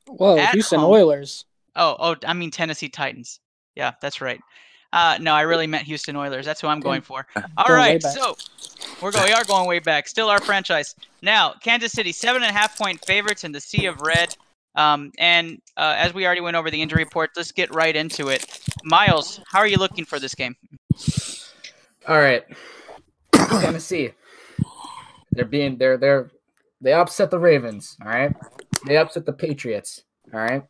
Whoa, 0.06 0.36
Houston 0.52 0.78
home. 0.78 0.92
Oilers. 0.92 1.46
Oh, 1.74 1.96
oh, 1.98 2.16
I 2.24 2.32
mean 2.32 2.52
Tennessee 2.52 2.90
Titans. 2.90 3.40
Yeah, 3.74 3.92
that's 4.00 4.20
right. 4.20 4.40
Uh, 4.92 5.18
no, 5.20 5.32
I 5.34 5.42
really 5.42 5.66
meant 5.66 5.84
Houston 5.84 6.16
Oilers. 6.16 6.44
That's 6.44 6.60
who 6.60 6.68
I'm 6.68 6.80
going 6.80 7.00
for. 7.00 7.26
All 7.56 7.66
Going 7.66 7.78
right, 7.78 8.02
so 8.02 8.36
we're 9.00 9.10
going. 9.10 9.26
We 9.26 9.32
are 9.32 9.44
going 9.44 9.66
way 9.66 9.78
back. 9.78 10.06
Still 10.06 10.28
our 10.28 10.40
franchise. 10.40 10.94
Now, 11.22 11.54
Kansas 11.62 11.92
City 11.92 12.12
seven 12.12 12.42
and 12.42 12.50
a 12.50 12.52
half 12.52 12.76
point 12.76 13.04
favorites 13.04 13.44
in 13.44 13.52
the 13.52 13.60
Sea 13.60 13.86
of 13.86 14.00
Red. 14.02 14.36
Um, 14.74 15.12
and 15.18 15.60
uh, 15.76 15.94
as 15.96 16.14
we 16.14 16.24
already 16.24 16.40
went 16.40 16.56
over 16.56 16.70
the 16.70 16.80
injury 16.80 17.04
report, 17.04 17.30
let's 17.36 17.52
get 17.52 17.74
right 17.74 17.94
into 17.94 18.28
it. 18.28 18.60
Miles, 18.84 19.40
how 19.50 19.58
are 19.58 19.66
you 19.66 19.76
looking 19.76 20.04
for 20.04 20.18
this 20.18 20.34
game? 20.34 20.56
All 22.08 22.18
right, 22.18 22.44
Tennessee. 23.32 24.12
They're 25.30 25.44
being 25.44 25.78
they're 25.78 25.96
they're 25.96 26.30
they 26.80 26.92
upset 26.92 27.30
the 27.30 27.38
Ravens. 27.38 27.96
All 28.02 28.08
right, 28.08 28.34
they 28.86 28.96
upset 28.96 29.24
the 29.24 29.32
Patriots. 29.32 30.02
All 30.34 30.40
right, 30.40 30.64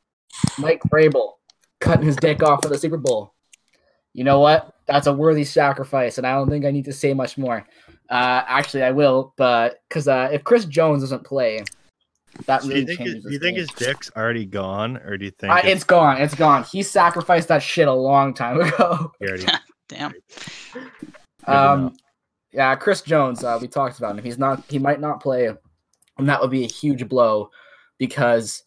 Mike 0.59 0.83
Vrabel 0.85 1.33
cutting 1.81 2.07
his 2.07 2.17
dick 2.17 2.43
off 2.43 2.63
for 2.63 2.69
the 2.69 2.79
Super 2.79 2.99
Bowl. 2.99 3.32
You 4.15 4.25
know 4.25 4.41
what? 4.41 4.75
That's 4.87 5.07
a 5.07 5.13
worthy 5.13 5.45
sacrifice, 5.45 6.19
and 6.19 6.27
I 6.27 6.33
don't 6.35 6.49
think 6.51 6.65
I 6.65 6.71
need 6.71 6.85
to 6.87 6.93
say 6.93 7.15
much 7.15 7.39
more. 7.39 7.67
Uh, 8.11 8.43
actually, 8.47 8.83
I 8.83 8.91
will, 8.91 9.33
but 9.37 9.81
because 9.89 10.07
uh, 10.09 10.29
if 10.33 10.45
Chris 10.45 10.65
Jones 10.67 11.03
doesn't 11.03 11.25
play, 11.25 11.65
that 12.47 12.63
Do 12.63 12.69
really 12.69 12.81
you 12.81 12.87
think, 12.87 12.99
changes. 12.99 13.15
his, 13.15 13.25
do 13.25 13.33
you 13.33 13.39
think 13.39 13.57
game. 13.57 13.61
his 13.67 13.71
dick's 13.71 14.11
already 14.17 14.45
gone, 14.45 14.99
or 14.99 15.17
do 15.17 15.25
you 15.25 15.31
think 15.31 15.53
Uh, 15.53 15.57
it's 15.65 15.67
it's 15.69 15.85
gone. 15.85 16.21
It's 16.21 16.35
gone. 16.35 16.65
He 16.65 16.83
sacrificed 16.83 17.49
that 17.49 17.63
shit 17.63 17.89
a 17.89 17.93
long 17.93 18.35
time 18.35 18.61
ago. 18.61 19.13
already? 19.23 19.47
Damn. 19.89 20.13
Um, 21.47 21.95
yeah, 22.53 22.75
Chris 22.77 23.01
Jones. 23.03 23.43
Uh, 23.45 23.59
we 23.61 23.69
talked 23.69 23.99
about 23.99 24.19
him. 24.19 24.25
He's 24.25 24.39
not. 24.39 24.63
He 24.69 24.79
might 24.79 25.01
not 25.01 25.23
play, 25.23 25.51
and 26.19 26.29
that 26.29 26.41
would 26.41 26.51
be 26.51 26.65
a 26.65 26.69
huge 26.69 27.09
blow 27.09 27.51
because 27.99 28.63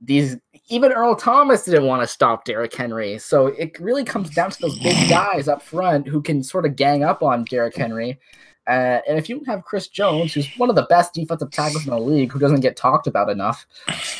these 0.00 0.36
even 0.68 0.92
Earl 0.92 1.16
Thomas 1.16 1.64
didn't 1.64 1.86
want 1.86 2.02
to 2.02 2.06
stop 2.06 2.44
Derrick 2.44 2.74
Henry. 2.74 3.18
So 3.18 3.48
it 3.48 3.78
really 3.78 4.04
comes 4.04 4.30
down 4.30 4.50
to 4.50 4.60
those 4.60 4.78
big 4.78 5.08
guys 5.08 5.48
up 5.48 5.62
front 5.62 6.08
who 6.08 6.22
can 6.22 6.42
sort 6.42 6.66
of 6.66 6.76
gang 6.76 7.04
up 7.04 7.22
on 7.22 7.44
Derrick 7.44 7.76
Henry. 7.76 8.18
Uh, 8.66 9.00
and 9.08 9.18
if 9.18 9.28
you 9.28 9.42
have 9.46 9.64
Chris 9.64 9.88
Jones, 9.88 10.32
who's 10.32 10.48
one 10.56 10.70
of 10.70 10.76
the 10.76 10.86
best 10.86 11.14
defensive 11.14 11.50
tackles 11.50 11.84
in 11.84 11.90
the 11.90 11.98
league, 11.98 12.30
who 12.30 12.38
doesn't 12.38 12.60
get 12.60 12.76
talked 12.76 13.08
about 13.08 13.28
enough, 13.28 13.66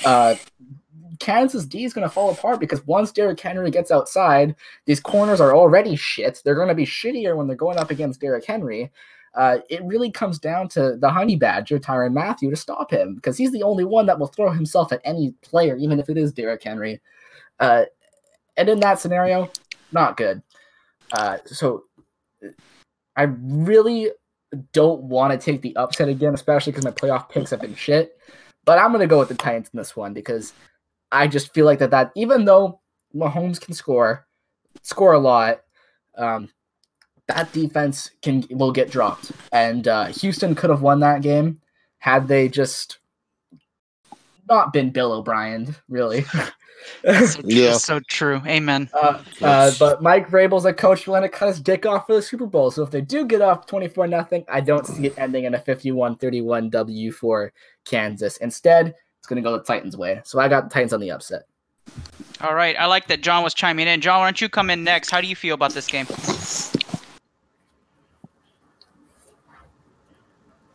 uh, 0.04 0.34
Kansas 1.20 1.64
D 1.64 1.84
is 1.84 1.92
going 1.92 2.06
to 2.06 2.12
fall 2.12 2.30
apart 2.30 2.58
because 2.58 2.84
once 2.84 3.12
Derrick 3.12 3.38
Henry 3.38 3.70
gets 3.70 3.92
outside, 3.92 4.56
these 4.86 4.98
corners 4.98 5.40
are 5.40 5.54
already 5.54 5.94
shit. 5.94 6.42
They're 6.44 6.56
going 6.56 6.68
to 6.68 6.74
be 6.74 6.84
shittier 6.84 7.36
when 7.36 7.46
they're 7.46 7.54
going 7.54 7.78
up 7.78 7.92
against 7.92 8.20
Derrick 8.20 8.44
Henry. 8.44 8.90
Uh, 9.34 9.58
it 9.70 9.82
really 9.84 10.10
comes 10.10 10.38
down 10.38 10.68
to 10.68 10.96
the 10.98 11.08
honey 11.08 11.36
badger, 11.36 11.78
Tyrann 11.78 12.12
Mathieu, 12.12 12.50
to 12.50 12.56
stop 12.56 12.90
him 12.90 13.14
because 13.14 13.36
he's 13.36 13.52
the 13.52 13.62
only 13.62 13.84
one 13.84 14.04
that 14.06 14.18
will 14.18 14.26
throw 14.26 14.50
himself 14.50 14.92
at 14.92 15.00
any 15.04 15.32
player, 15.40 15.76
even 15.76 15.98
if 15.98 16.10
it 16.10 16.18
is 16.18 16.32
Derrick 16.32 16.62
Henry. 16.62 17.00
Uh, 17.58 17.84
and 18.56 18.68
in 18.68 18.80
that 18.80 19.00
scenario, 19.00 19.50
not 19.90 20.16
good. 20.16 20.42
Uh, 21.12 21.38
so 21.46 21.84
I 23.16 23.22
really 23.22 24.10
don't 24.72 25.02
want 25.04 25.32
to 25.32 25.42
take 25.42 25.62
the 25.62 25.74
upset 25.76 26.08
again, 26.08 26.34
especially 26.34 26.72
because 26.72 26.84
my 26.84 26.90
playoff 26.90 27.28
picks 27.28 27.50
have 27.50 27.60
been 27.60 27.74
shit. 27.74 28.18
But 28.64 28.78
I'm 28.78 28.90
going 28.90 29.00
to 29.00 29.06
go 29.06 29.18
with 29.18 29.28
the 29.28 29.34
Titans 29.34 29.70
in 29.72 29.78
this 29.78 29.96
one 29.96 30.12
because 30.12 30.52
I 31.10 31.26
just 31.26 31.52
feel 31.54 31.66
like 31.66 31.78
that 31.80 31.90
that 31.90 32.12
even 32.14 32.44
though 32.44 32.80
Mahomes 33.14 33.60
can 33.60 33.74
score, 33.74 34.26
score 34.82 35.14
a 35.14 35.18
lot, 35.18 35.60
um, 36.16 36.48
that 37.34 37.52
defense 37.52 38.10
can 38.22 38.44
will 38.50 38.72
get 38.72 38.90
dropped, 38.90 39.32
and 39.52 39.86
uh, 39.88 40.06
Houston 40.06 40.54
could 40.54 40.70
have 40.70 40.82
won 40.82 41.00
that 41.00 41.22
game 41.22 41.60
had 41.98 42.28
they 42.28 42.48
just 42.48 42.98
not 44.48 44.72
been 44.72 44.90
Bill 44.90 45.12
O'Brien, 45.12 45.74
really. 45.88 46.24
That's 47.04 47.34
so, 47.34 47.40
Yeah. 47.44 47.72
so 47.74 48.00
true. 48.08 48.42
Amen. 48.44 48.90
Uh, 48.92 49.22
uh, 49.40 49.70
but 49.78 50.02
Mike 50.02 50.28
Vrabel's 50.28 50.64
a 50.64 50.72
coach 50.72 51.06
willing 51.06 51.22
to 51.22 51.28
cut 51.28 51.46
his 51.48 51.60
dick 51.60 51.86
off 51.86 52.06
for 52.06 52.14
the 52.14 52.22
Super 52.22 52.46
Bowl. 52.46 52.72
So 52.72 52.82
if 52.82 52.90
they 52.90 53.00
do 53.00 53.24
get 53.24 53.40
off 53.40 53.66
24 53.66 54.08
nothing, 54.08 54.44
I 54.48 54.60
don't 54.60 54.84
see 54.84 55.06
it 55.06 55.14
ending 55.16 55.44
in 55.44 55.54
a 55.54 55.58
51-31 55.60 56.70
W 56.70 57.12
for 57.12 57.52
Kansas. 57.84 58.36
Instead, 58.38 58.94
it's 59.18 59.28
going 59.28 59.40
to 59.40 59.48
go 59.48 59.56
the 59.56 59.62
Titans' 59.62 59.96
way. 59.96 60.20
So 60.24 60.40
I 60.40 60.48
got 60.48 60.64
the 60.64 60.70
Titans 60.74 60.92
on 60.92 60.98
the 61.00 61.12
upset. 61.12 61.42
All 62.40 62.54
right. 62.54 62.76
I 62.76 62.86
like 62.86 63.06
that 63.06 63.20
John 63.22 63.44
was 63.44 63.54
chiming 63.54 63.86
in. 63.86 64.00
John, 64.00 64.18
why 64.18 64.26
don't 64.26 64.40
you 64.40 64.48
come 64.48 64.68
in 64.70 64.82
next? 64.82 65.10
How 65.10 65.20
do 65.20 65.28
you 65.28 65.36
feel 65.36 65.54
about 65.54 65.72
this 65.72 65.86
game? 65.86 66.06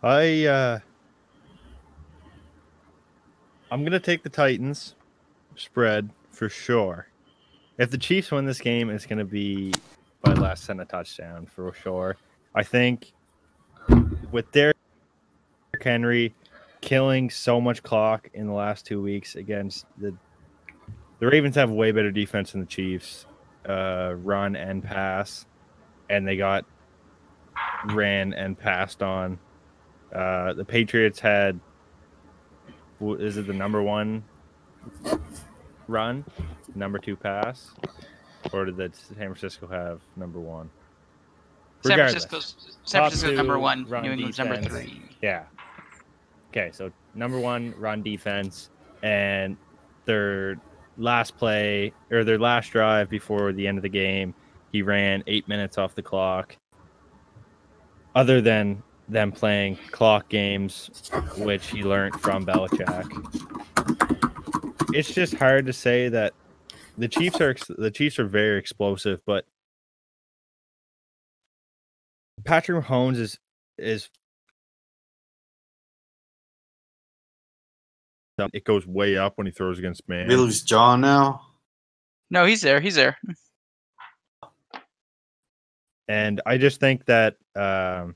I 0.04 0.46
uh 0.46 0.80
I'm 3.72 3.84
gonna 3.84 4.00
take 4.00 4.24
the 4.24 4.30
Titans 4.30 4.96
spread 5.56 6.10
for 6.32 6.50
sure. 6.50 7.08
If 7.78 7.92
the 7.92 7.98
Chiefs 7.98 8.32
win 8.32 8.46
this 8.46 8.60
game, 8.60 8.90
it's 8.90 9.06
gonna 9.06 9.26
be 9.26 9.74
by 10.22 10.34
than 10.34 10.80
a 10.80 10.86
touchdown 10.86 11.46
for 11.46 11.74
sure. 11.74 12.18
I 12.56 12.64
think 12.64 13.12
with 14.32 14.52
Derrick 14.52 14.76
Henry 15.82 16.34
killing 16.82 17.30
so 17.30 17.60
much 17.60 17.84
clock 17.84 18.30
in 18.34 18.48
the 18.48 18.54
last 18.54 18.86
two 18.86 19.02
weeks 19.02 19.36
against 19.36 19.86
the 19.98 20.14
the 21.20 21.26
Ravens 21.26 21.56
have 21.56 21.72
way 21.72 21.92
better 21.92 22.12
defense 22.12 22.52
than 22.52 22.62
the 22.62 22.68
Chiefs, 22.68 23.26
uh, 23.68 24.14
run 24.18 24.56
and 24.56 24.84
pass, 24.84 25.48
and 26.10 26.28
they 26.28 26.38
got 26.38 26.66
ran 27.88 28.34
and 28.34 28.58
passed 28.58 29.02
on. 29.02 29.40
Uh, 30.14 30.54
the 30.54 30.66
Patriots 30.66 31.20
had, 31.20 31.60
is 33.02 33.38
it 33.38 33.48
the 33.48 33.54
number 33.54 33.82
one 33.82 34.24
run, 35.88 36.26
number 36.76 36.98
two 36.98 37.16
pass, 37.16 37.72
or 38.54 38.66
did 38.66 38.78
the 38.78 38.92
San 38.94 39.16
Francisco 39.16 39.68
have 39.68 40.02
number 40.16 40.40
one? 40.40 40.70
San 41.82 41.98
Francisco's 41.98 42.78
San 42.84 43.02
Francisco 43.02 43.36
number 43.36 43.60
one. 43.60 43.84
New 43.84 44.12
England's 44.12 44.38
number 44.38 44.62
three. 44.62 45.02
Yeah. 45.22 45.44
Okay, 46.50 46.72
so 46.74 46.92
number 47.14 47.40
one, 47.40 47.74
run 47.78 48.02
defense, 48.02 48.70
and 49.04 49.58
their 50.06 50.60
last 50.98 51.38
play 51.38 51.94
or 52.10 52.24
their 52.24 52.40
last 52.40 52.72
drive 52.72 53.10
before 53.10 53.52
the 53.54 53.68
end 53.68 53.78
of 53.78 53.84
the 53.84 53.90
game, 53.90 54.34
he 54.72 54.82
ran 54.82 55.24
eight 55.28 55.48
minutes 55.48 55.78
off 55.78 55.94
the 55.94 56.02
clock. 56.02 56.58
Other 58.16 58.42
than 58.42 58.82
them 59.10 59.32
playing 59.32 59.78
clock 59.92 60.30
games, 60.30 60.90
which 61.38 61.68
he 61.68 61.84
learned 61.84 62.20
from 62.20 62.46
Belichick, 62.46 63.06
it's 64.94 65.14
just 65.14 65.36
hard 65.36 65.66
to 65.66 65.74
say 65.74 66.10
that 66.10 66.34
the 66.98 67.08
Chiefs 67.08 67.40
are 67.42 67.56
the 67.78 67.92
Chiefs 67.92 68.20
are 68.20 68.28
very 68.28 68.60
explosive, 68.60 69.22
but 69.26 69.46
Patrick 72.44 72.84
Mahomes 72.84 73.18
is 73.18 73.38
is 73.78 74.10
it 78.54 78.64
goes 78.64 78.86
way 78.86 79.18
up 79.18 79.34
when 79.38 79.48
he 79.48 79.52
throws 79.52 79.80
against 79.80 80.08
man. 80.08 80.28
We 80.28 80.36
lose 80.36 80.62
John 80.64 81.02
now. 81.02 81.42
No, 82.30 82.46
he's 82.46 82.62
there. 82.62 82.80
He's 82.80 82.96
there. 82.96 83.18
And 86.08 86.42
I 86.46 86.58
just 86.58 86.80
think 86.80 87.06
that 87.06 87.36
um 87.56 88.16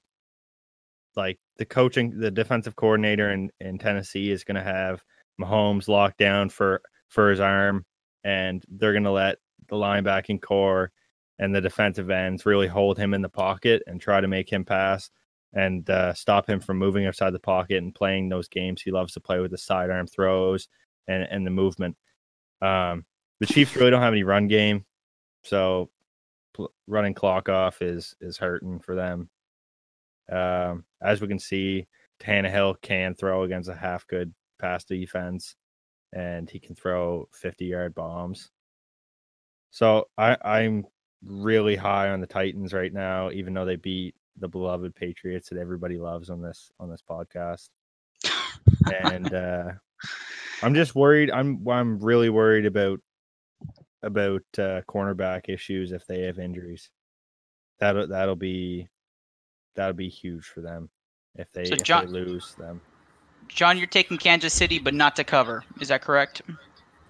like 1.15 1.39
the 1.57 1.65
coaching 1.65 2.17
the 2.19 2.31
defensive 2.31 2.75
coordinator 2.75 3.31
in, 3.31 3.51
in 3.59 3.77
Tennessee 3.77 4.31
is 4.31 4.43
gonna 4.43 4.63
have 4.63 5.03
Mahomes 5.39 5.87
locked 5.87 6.17
down 6.17 6.49
for 6.49 6.81
for 7.09 7.29
his 7.29 7.39
arm 7.39 7.85
and 8.23 8.63
they're 8.69 8.93
gonna 8.93 9.11
let 9.11 9.37
the 9.69 9.75
linebacking 9.75 10.41
core 10.41 10.91
and 11.39 11.55
the 11.55 11.61
defensive 11.61 12.09
ends 12.09 12.45
really 12.45 12.67
hold 12.67 12.97
him 12.97 13.13
in 13.13 13.21
the 13.21 13.29
pocket 13.29 13.81
and 13.87 13.99
try 13.99 14.21
to 14.21 14.27
make 14.27 14.51
him 14.51 14.63
pass 14.63 15.09
and 15.53 15.89
uh, 15.89 16.13
stop 16.13 16.47
him 16.47 16.59
from 16.59 16.77
moving 16.77 17.05
outside 17.07 17.31
the 17.31 17.39
pocket 17.39 17.77
and 17.77 17.95
playing 17.95 18.29
those 18.29 18.47
games 18.47 18.81
he 18.81 18.91
loves 18.91 19.13
to 19.13 19.19
play 19.19 19.39
with 19.39 19.51
the 19.51 19.57
sidearm 19.57 20.07
throws 20.07 20.67
and, 21.07 21.27
and 21.29 21.45
the 21.45 21.51
movement. 21.51 21.97
Um, 22.61 23.05
the 23.39 23.47
Chiefs 23.47 23.75
really 23.75 23.91
don't 23.91 24.01
have 24.01 24.13
any 24.13 24.23
run 24.23 24.47
game, 24.47 24.85
so 25.43 25.89
pl- 26.53 26.71
running 26.87 27.15
clock 27.15 27.49
off 27.49 27.81
is 27.81 28.15
is 28.21 28.37
hurting 28.37 28.79
for 28.79 28.95
them. 28.95 29.29
Um, 30.31 30.85
as 31.01 31.21
we 31.21 31.27
can 31.27 31.39
see, 31.39 31.87
Tannehill 32.19 32.81
can 32.81 33.15
throw 33.15 33.43
against 33.43 33.69
a 33.69 33.75
half 33.75 34.07
good 34.07 34.33
pass 34.59 34.83
defense, 34.83 35.55
and 36.13 36.49
he 36.49 36.59
can 36.59 36.75
throw 36.75 37.27
fifty 37.33 37.65
yard 37.65 37.95
bombs. 37.95 38.49
So 39.71 40.07
I, 40.17 40.37
I'm 40.43 40.85
really 41.23 41.75
high 41.75 42.09
on 42.09 42.21
the 42.21 42.27
Titans 42.27 42.73
right 42.73 42.93
now, 42.93 43.31
even 43.31 43.53
though 43.53 43.65
they 43.65 43.77
beat 43.77 44.15
the 44.37 44.47
beloved 44.47 44.95
Patriots 44.95 45.49
that 45.49 45.59
everybody 45.59 45.97
loves 45.97 46.29
on 46.29 46.41
this 46.41 46.71
on 46.79 46.89
this 46.89 47.03
podcast. 47.07 47.69
and 49.03 49.33
uh, 49.33 49.71
I'm 50.61 50.75
just 50.75 50.95
worried. 50.95 51.31
I'm 51.31 51.67
I'm 51.67 51.99
really 51.99 52.29
worried 52.29 52.65
about 52.65 52.99
about 54.03 54.41
uh, 54.57 54.81
cornerback 54.87 55.49
issues 55.49 55.91
if 55.91 56.05
they 56.05 56.21
have 56.21 56.39
injuries. 56.39 56.89
That'll 57.79 58.07
that'll 58.07 58.35
be 58.35 58.89
that'll 59.75 59.93
be 59.93 60.09
huge 60.09 60.45
for 60.45 60.61
them 60.61 60.89
if 61.35 61.51
they, 61.51 61.65
So 61.65 61.73
if 61.75 61.83
John- 61.83 62.05
they 62.05 62.11
lose 62.11 62.53
them. 62.57 62.81
John, 63.47 63.77
you're 63.77 63.87
taking 63.87 64.17
Kansas 64.17 64.53
City, 64.53 64.79
but 64.79 64.93
not 64.93 65.15
to 65.17 65.23
cover. 65.23 65.63
Is 65.81 65.89
that 65.89 66.01
correct? 66.01 66.41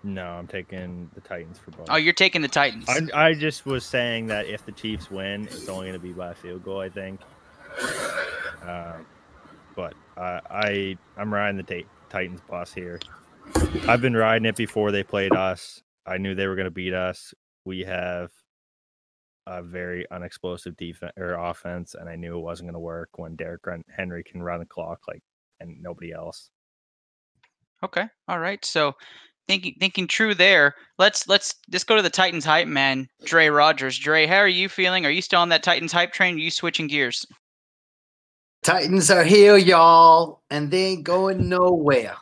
No, 0.03 0.26
I'm 0.26 0.47
taking 0.47 1.12
the 1.14 1.22
Titans 1.22 1.59
for 1.59 1.70
both. 1.72 1.86
Oh, 1.89 1.97
you're 1.97 2.14
taking 2.14 2.41
the 2.41 2.47
Titans. 2.47 2.86
I, 2.89 3.28
I 3.28 3.34
just 3.36 3.68
was 3.68 3.86
saying 3.86 4.28
that 4.28 4.47
if 4.47 4.66
the 4.66 4.72
Chiefs 4.72 5.12
win, 5.12 5.43
it's 5.43 5.70
only 5.70 5.86
going 5.88 5.93
to 5.93 5.99
be 5.99 6.14
by 6.14 6.32
a 6.32 6.36
field 6.36 6.64
goal. 6.64 6.80
I 6.80 6.89
think. 6.89 7.22
Um, 8.68 9.05
but 9.76 9.93
uh, 10.18 10.39
I 10.49 10.97
I'm 11.18 11.32
riding 11.34 11.57
the 11.57 11.64
Ti- 11.64 11.86
Titans 12.09 12.41
bus 12.49 12.74
here. 12.74 12.99
I've 13.88 14.01
been 14.01 14.16
riding 14.16 14.45
it 14.45 14.55
before 14.55 14.91
they 14.91 15.03
played 15.03 15.34
us. 15.34 15.84
I 16.05 16.18
knew 16.18 16.34
they 16.36 16.47
were 16.47 16.55
going 16.55 16.66
to 16.66 16.72
beat 16.72 16.93
us. 16.93 17.34
We 17.66 17.82
have 17.82 18.32
a 19.60 19.64
very 19.64 20.10
unexplosive 20.12 20.78
defense 20.78 21.14
or 21.18 21.34
offense, 21.34 21.95
and 21.95 22.10
I 22.10 22.16
knew 22.16 22.38
it 22.38 22.41
wasn't 22.41 22.68
going 22.68 22.74
to 22.74 22.80
work 22.80 23.10
when 23.18 23.36
Derrick 23.36 23.62
Henry 23.95 24.24
can 24.24 24.41
run 24.41 24.60
the 24.60 24.66
clock 24.66 25.02
like 25.08 25.22
and 25.60 25.82
nobody 25.82 26.14
else. 26.14 26.49
Okay. 27.84 28.06
All 28.28 28.39
right. 28.39 28.64
So 28.64 28.93
thinking 29.47 29.76
thinking 29.80 30.08
true 30.08 30.34
there. 30.34 30.76
Let's 30.97 31.28
let's 31.28 31.56
just 31.70 31.88
go 31.88 31.95
to 31.95 32.02
the 32.02 32.10
Titans 32.10 32.45
hype 32.45 32.68
man, 32.68 33.08
Dre 33.26 33.47
Rogers. 33.47 33.97
Dre, 33.97 34.26
how 34.26 34.38
are 34.38 34.47
you 34.47 34.70
feeling? 34.70 35.06
Are 35.06 35.12
you 35.12 35.22
still 35.22 35.39
on 35.39 35.49
that 35.49 35.64
Titans 35.64 35.91
hype 35.91 36.14
train? 36.14 36.36
Are 36.36 36.39
you 36.39 36.52
switching 36.52 36.88
gears? 36.88 37.26
Titans 38.64 39.10
are 39.10 39.24
here, 39.24 39.58
y'all, 39.58 40.43
and 40.52 40.70
they 40.70 40.86
ain't 40.86 41.04
going 41.04 41.49
nowhere. 41.49 42.16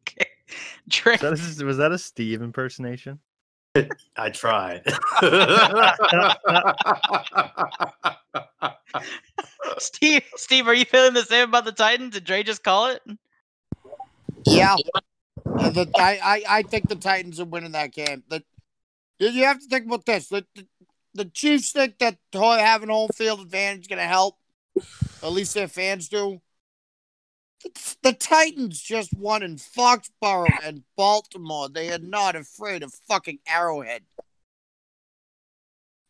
Okay, 0.00 0.26
Dre, 0.88 1.18
Was 1.20 1.20
that, 1.20 1.62
a, 1.62 1.64
was 1.66 1.76
that 1.76 1.92
a 1.92 1.98
Steve 1.98 2.40
impersonation? 2.40 3.18
I 4.16 4.30
tried. 4.30 4.82
Steve, 9.78 10.22
Steve, 10.36 10.68
are 10.68 10.74
you 10.74 10.84
feeling 10.84 11.14
the 11.14 11.24
same 11.24 11.48
about 11.48 11.64
the 11.64 11.72
Titans? 11.72 12.14
Did 12.14 12.24
Dre 12.24 12.42
just 12.42 12.62
call 12.62 12.88
it? 12.88 13.02
Yeah. 14.46 14.76
The, 15.44 15.90
I, 15.96 16.18
I, 16.22 16.42
I 16.58 16.62
think 16.62 16.88
the 16.88 16.96
Titans 16.96 17.40
are 17.40 17.44
winning 17.44 17.72
that 17.72 17.92
game. 17.92 18.22
The, 18.28 18.42
you 19.18 19.30
you 19.30 19.44
have 19.44 19.60
to 19.60 19.66
think 19.66 19.86
about 19.86 20.04
this. 20.04 20.28
The, 20.28 20.44
the, 20.54 20.66
the 21.14 21.24
Chiefs 21.26 21.72
think 21.72 21.98
that 21.98 22.18
ho- 22.34 22.58
having 22.58 22.90
home 22.90 23.08
field 23.14 23.40
advantage 23.40 23.82
is 23.82 23.88
going 23.88 23.98
to 23.98 24.04
help. 24.04 24.36
At 25.22 25.32
least 25.32 25.54
their 25.54 25.68
fans 25.68 26.08
do. 26.08 26.40
The, 28.02 28.12
Titans 28.12 28.80
just 28.80 29.12
won 29.16 29.42
in 29.42 29.56
Foxborough 29.56 30.58
and 30.64 30.82
Baltimore. 30.96 31.68
They 31.68 31.92
are 31.92 31.98
not 31.98 32.36
afraid 32.36 32.82
of 32.82 32.92
fucking 33.08 33.38
Arrowhead. 33.46 34.02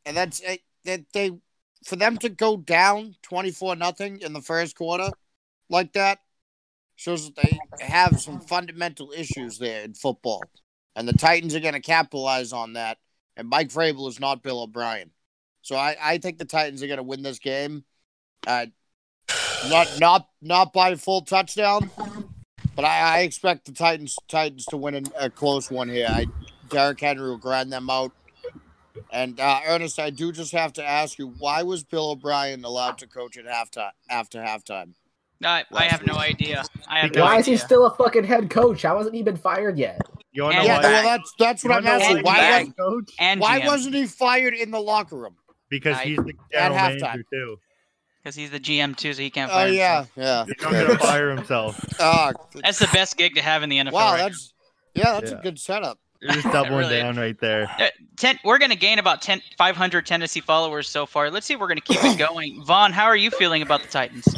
And 0.04 0.16
that's 0.16 0.40
it. 0.40 0.62
That 0.84 1.04
they, 1.12 1.32
for 1.84 1.96
them 1.96 2.16
to 2.18 2.28
go 2.28 2.56
down 2.56 3.16
24 3.22 3.76
nothing 3.76 4.20
in 4.20 4.32
the 4.32 4.40
first 4.40 4.76
quarter 4.76 5.10
like 5.68 5.92
that, 5.92 6.18
shows 6.96 7.30
that 7.30 7.36
they 7.36 7.58
have 7.84 8.20
some 8.20 8.40
fundamental 8.40 9.12
issues 9.12 9.58
there 9.58 9.82
in 9.82 9.94
football. 9.94 10.42
And 10.94 11.08
the 11.08 11.12
Titans 11.12 11.54
are 11.54 11.60
going 11.60 11.74
to 11.74 11.80
capitalize 11.80 12.52
on 12.52 12.74
that. 12.74 12.98
And 13.36 13.48
Mike 13.48 13.68
Vrabel 13.68 14.08
is 14.08 14.20
not 14.20 14.42
Bill 14.42 14.62
O'Brien. 14.62 15.10
So 15.62 15.76
I, 15.76 15.96
I 16.00 16.18
think 16.18 16.38
the 16.38 16.44
Titans 16.44 16.82
are 16.82 16.86
going 16.86 16.98
to 16.98 17.02
win 17.02 17.22
this 17.22 17.38
game. 17.38 17.84
Uh, 18.46 18.66
not 19.64 19.88
not 19.98 20.28
not 20.40 20.72
by 20.72 20.90
a 20.90 20.96
full 20.96 21.22
touchdown, 21.22 21.90
but 22.74 22.84
I, 22.84 23.18
I 23.18 23.18
expect 23.20 23.66
the 23.66 23.72
Titans 23.72 24.16
Titans 24.28 24.66
to 24.66 24.76
win 24.76 24.94
a, 25.18 25.26
a 25.26 25.30
close 25.30 25.70
one 25.70 25.88
here. 25.88 26.06
I 26.08 26.26
Derrick 26.68 27.00
Henry 27.00 27.28
will 27.28 27.38
grind 27.38 27.72
them 27.72 27.90
out. 27.90 28.12
And 29.12 29.38
uh, 29.38 29.60
Ernest, 29.66 29.98
I 29.98 30.08
do 30.10 30.32
just 30.32 30.52
have 30.52 30.72
to 30.74 30.84
ask 30.84 31.18
you, 31.18 31.34
why 31.38 31.62
was 31.62 31.82
Bill 31.82 32.12
O'Brien 32.12 32.64
allowed 32.64 32.96
to 32.98 33.06
coach 33.06 33.36
at 33.36 33.44
halftime 33.44 33.90
after 34.08 34.40
halftime? 34.40 34.94
I, 35.44 35.64
I 35.72 35.84
have 35.84 36.06
no 36.06 36.14
idea. 36.14 36.62
I 36.88 37.00
have 37.00 37.14
no 37.14 37.22
Why 37.22 37.38
is 37.38 37.46
he 37.46 37.56
still 37.56 37.84
a 37.86 37.94
fucking 37.94 38.24
head 38.24 38.48
coach? 38.48 38.82
How 38.82 38.96
hasn't 38.96 39.14
he 39.14 39.22
been 39.22 39.36
fired 39.36 39.76
yet? 39.76 40.00
You 40.32 40.44
wanna 40.44 40.58
know 40.58 40.64
Yeah, 40.64 40.76
why? 40.76 40.82
well, 40.82 41.02
that's 41.02 41.34
that's 41.38 41.64
You 41.64 41.70
what 41.70 41.78
I'm 41.78 41.86
asking. 41.86 42.22
Why 42.22 42.38
a 42.60 42.64
was 42.64 42.72
coach? 42.78 43.10
and 43.18 43.40
why 43.40 43.58
wasn't 43.58 43.94
he 43.96 44.06
fired 44.06 44.54
in 44.54 44.70
the 44.70 44.80
locker 44.80 45.16
room? 45.16 45.36
Because 45.68 45.98
I- 45.98 46.04
he's 46.04 46.18
the 46.18 46.32
general 46.52 46.78
halftime. 46.78 47.00
manager 47.00 47.24
too. 47.30 47.56
Because 48.22 48.36
he's 48.36 48.50
the 48.50 48.60
GM 48.60 48.96
too, 48.96 49.12
so 49.12 49.20
he 49.22 49.30
can't. 49.30 49.50
Oh 49.50 49.54
fire 49.54 49.68
yeah, 49.68 50.04
himself. 50.04 50.10
yeah. 50.16 50.44
He's 50.44 50.54
going 50.54 50.86
to 50.86 50.98
fire 50.98 51.30
himself. 51.34 51.84
Ah, 52.00 52.32
That's 52.62 52.78
the 52.78 52.88
best 52.92 53.16
gig 53.16 53.34
to 53.34 53.42
have 53.42 53.62
in 53.62 53.68
the 53.68 53.78
NFL. 53.78 53.92
wow, 53.92 54.12
right 54.12 54.18
now. 54.18 54.28
that's 54.28 54.52
yeah, 54.94 55.12
that's 55.12 55.30
Yeah. 55.32 55.38
a 55.38 55.42
good 55.42 55.58
setup. 55.58 55.98
You're 56.20 56.32
just 56.34 56.46
doubling 56.52 56.78
Really. 56.78 56.98
down 56.98 57.16
right 57.16 57.36
there. 57.40 57.68
Uh, 57.80 57.88
ten, 58.16 58.38
we're 58.44 58.58
going 58.58 58.70
to 58.70 58.76
gain 58.76 59.00
about 59.00 59.22
10, 59.22 59.42
500 59.58 60.06
Tennessee 60.06 60.40
followers 60.40 60.88
so 60.88 61.04
far. 61.04 61.30
Let's 61.32 61.46
see 61.46 61.54
if 61.54 61.60
we're 61.60 61.66
going 61.66 61.80
to 61.80 61.82
keep 61.82 62.02
it 62.04 62.16
going. 62.16 62.62
Vaughn, 62.64 62.92
how 62.92 63.06
are 63.06 63.16
you 63.16 63.30
feeling 63.30 63.62
about 63.62 63.82
the 63.82 63.88
Titans? 63.88 64.28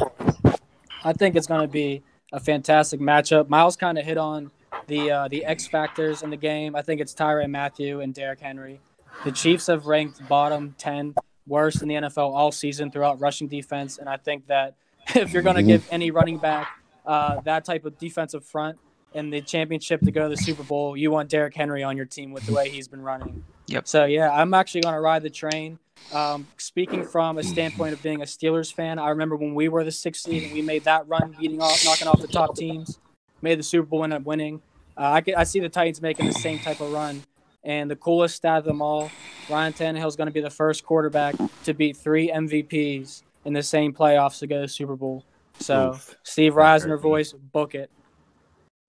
I 1.03 1.13
think 1.13 1.35
it's 1.35 1.45
going 1.45 1.61
to 1.61 1.67
be 1.67 2.01
a 2.33 2.39
fantastic 2.39 2.99
matchup. 2.99 3.49
Miles 3.49 3.75
kind 3.77 3.99
of 3.99 4.05
hit 4.05 4.17
on 4.17 4.49
the 4.87 5.11
uh, 5.11 5.27
the 5.27 5.45
X 5.45 5.67
factors 5.67 6.23
in 6.23 6.31
the 6.31 6.37
game. 6.37 6.75
I 6.75 6.81
think 6.81 7.01
it's 7.01 7.13
Tyrann 7.13 7.51
Mathieu 7.51 8.01
and 8.01 8.13
Derrick 8.15 8.39
Henry. 8.39 8.79
The 9.23 9.31
Chiefs 9.31 9.67
have 9.67 9.85
ranked 9.85 10.27
bottom 10.27 10.73
10 10.79 11.13
worst 11.47 11.81
in 11.81 11.87
the 11.87 11.95
NFL 11.95 12.33
all 12.35 12.51
season 12.51 12.91
throughout 12.91 13.19
rushing 13.19 13.47
defense. 13.47 13.97
And 13.97 14.09
I 14.09 14.17
think 14.17 14.47
that 14.47 14.75
if 15.15 15.33
you're 15.33 15.43
going 15.43 15.55
to 15.57 15.63
give 15.63 15.87
any 15.91 16.11
running 16.11 16.37
back 16.37 16.67
uh, 17.05 17.41
that 17.41 17.65
type 17.65 17.85
of 17.85 17.97
defensive 17.97 18.43
front 18.43 18.77
in 19.13 19.29
the 19.29 19.41
championship 19.41 20.01
to 20.01 20.11
go 20.11 20.23
to 20.23 20.29
the 20.29 20.41
Super 20.41 20.63
Bowl, 20.63 20.97
you 20.97 21.11
want 21.11 21.29
Derrick 21.29 21.55
Henry 21.55 21.83
on 21.83 21.95
your 21.95 22.05
team 22.05 22.31
with 22.31 22.45
the 22.45 22.53
way 22.53 22.69
he's 22.69 22.87
been 22.87 23.01
running. 23.01 23.43
Yep. 23.67 23.87
So, 23.87 24.05
yeah, 24.05 24.31
I'm 24.31 24.53
actually 24.53 24.81
going 24.81 24.95
to 24.95 24.99
ride 24.99 25.23
the 25.23 25.29
train. 25.29 25.79
Um, 26.13 26.47
speaking 26.57 27.05
from 27.05 27.37
a 27.37 27.43
standpoint 27.43 27.93
of 27.93 28.03
being 28.03 28.21
a 28.21 28.25
Steelers 28.25 28.73
fan, 28.73 28.99
I 28.99 29.09
remember 29.09 29.35
when 29.35 29.55
we 29.55 29.69
were 29.69 29.83
the 29.83 29.91
sixth 29.91 30.23
seed 30.23 30.43
and 30.43 30.53
we 30.53 30.61
made 30.61 30.83
that 30.83 31.07
run, 31.07 31.35
beating 31.39 31.61
off, 31.61 31.83
knocking 31.85 32.07
off 32.07 32.21
the 32.21 32.27
top 32.27 32.55
teams, 32.55 32.99
made 33.41 33.57
the 33.57 33.63
Super 33.63 33.87
Bowl, 33.87 34.03
ended 34.03 34.21
up 34.21 34.25
winning. 34.25 34.61
Uh, 34.97 35.11
I, 35.11 35.21
could, 35.21 35.35
I 35.35 35.43
see 35.45 35.59
the 35.59 35.69
Titans 35.69 36.01
making 36.01 36.27
the 36.27 36.33
same 36.33 36.59
type 36.59 36.79
of 36.79 36.91
run 36.91 37.23
And 37.65 37.89
the 37.89 37.95
coolest 37.95 38.35
stat 38.35 38.59
of 38.59 38.63
them 38.63 38.81
all, 38.81 39.09
Ryan 39.49 39.73
Tannehill 39.73 40.07
is 40.07 40.15
going 40.15 40.27
to 40.27 40.33
be 40.33 40.41
the 40.41 40.51
first 40.51 40.85
quarterback 40.85 41.35
to 41.63 41.73
beat 41.73 41.97
three 41.97 42.29
MVPs 42.29 43.23
in 43.43 43.53
the 43.53 43.63
same 43.63 43.91
playoffs 43.91 44.39
to 44.39 44.47
go 44.47 44.61
to 44.61 44.67
Super 44.67 44.95
Bowl. 44.95 45.25
So, 45.59 45.89
Oof. 45.89 46.15
Steve 46.23 46.55
That 46.55 46.81
Reisner 46.81 47.01
voice, 47.01 47.33
book 47.33 47.73
it. 47.73 47.89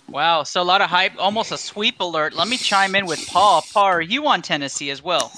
Wow, 0.08 0.44
so 0.44 0.62
a 0.62 0.64
lot 0.64 0.82
of 0.82 0.90
hype, 0.90 1.12
almost 1.18 1.50
a 1.52 1.58
sweep 1.58 1.98
alert. 2.00 2.34
Let 2.34 2.48
me 2.48 2.56
chime 2.56 2.94
in 2.94 3.06
with 3.06 3.26
Paul. 3.26 3.64
Paul, 3.72 3.84
are 3.84 4.00
you 4.00 4.26
on 4.26 4.40
Tennessee 4.40 4.90
as 4.90 5.02
well? 5.02 5.32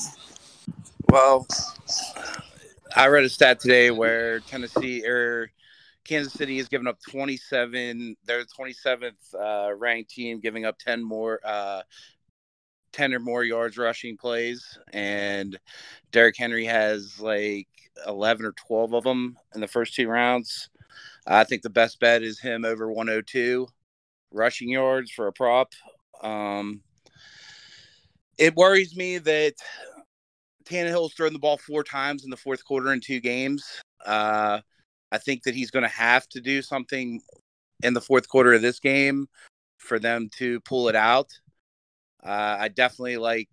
Well, 1.09 1.47
I 2.95 3.07
read 3.07 3.25
a 3.25 3.31
stat 3.31 3.61
today 3.61 3.91
where 3.91 4.41
Tennessee 4.41 5.07
or 5.07 5.51
Kansas 6.05 6.35
City 6.35 6.59
has 6.59 6.69
given 6.69 6.87
up 6.87 6.99
27. 7.09 8.17
They're 8.27 8.45
the 8.45 8.49
27th 8.59 9.13
uh, 9.35 9.75
ranked 9.75 10.11
team, 10.11 10.41
giving 10.41 10.67
up 10.67 10.79
10 10.79 11.03
more, 11.03 11.41
uh, 11.45 11.83
10 12.93 13.15
or 13.15 13.21
more 13.21 13.45
yards 13.45 13.77
rushing 13.77 14.17
plays, 14.17 14.79
and 14.93 15.59
Derrick 16.13 16.37
Henry 16.37 16.65
has 16.65 17.21
like 17.21 17.69
11 18.07 18.47
or 18.47 18.53
12 18.53 18.95
of 18.95 19.05
them 19.05 19.37
in 19.55 19.61
the 19.61 19.69
first 19.69 19.95
two 19.95 20.09
rounds. 20.09 20.71
I 21.27 21.45
think 21.45 21.63
the 21.63 21.71
best 21.71 22.01
bet 22.01 22.23
is 22.23 22.41
him 22.41 22.65
over 22.65 22.91
102 22.91 23.67
rushing 24.31 24.71
yards 24.71 25.11
for 25.11 25.27
a 25.27 25.33
prop. 25.33 25.73
Um, 26.23 26.81
it 28.39 28.55
worries 28.55 28.97
me 28.97 29.19
that 29.19 29.55
Tannehill's 30.65 31.15
thrown 31.15 31.33
the 31.33 31.39
ball 31.39 31.59
four 31.59 31.83
times 31.83 32.25
in 32.25 32.31
the 32.31 32.37
fourth 32.37 32.65
quarter 32.65 32.93
in 32.93 33.01
two 33.01 33.21
games. 33.21 33.65
Uh, 34.05 34.61
I 35.11 35.19
think 35.19 35.43
that 35.45 35.55
he's 35.55 35.71
going 35.71 35.85
to 35.85 35.89
have 35.89 36.29
to 36.29 36.41
do 36.41 36.63
something 36.63 37.21
in 37.83 37.95
the 37.95 38.01
fourth 38.01 38.29
quarter 38.29 38.53
of 38.53 38.63
this 38.63 38.81
game 38.81 39.29
for 39.79 39.99
them 39.99 40.29
to 40.37 40.61
pull 40.61 40.89
it 40.89 40.97
out. 40.97 41.31
Uh, 42.25 42.57
I 42.61 42.69
definitely 42.69 43.17
like 43.17 43.49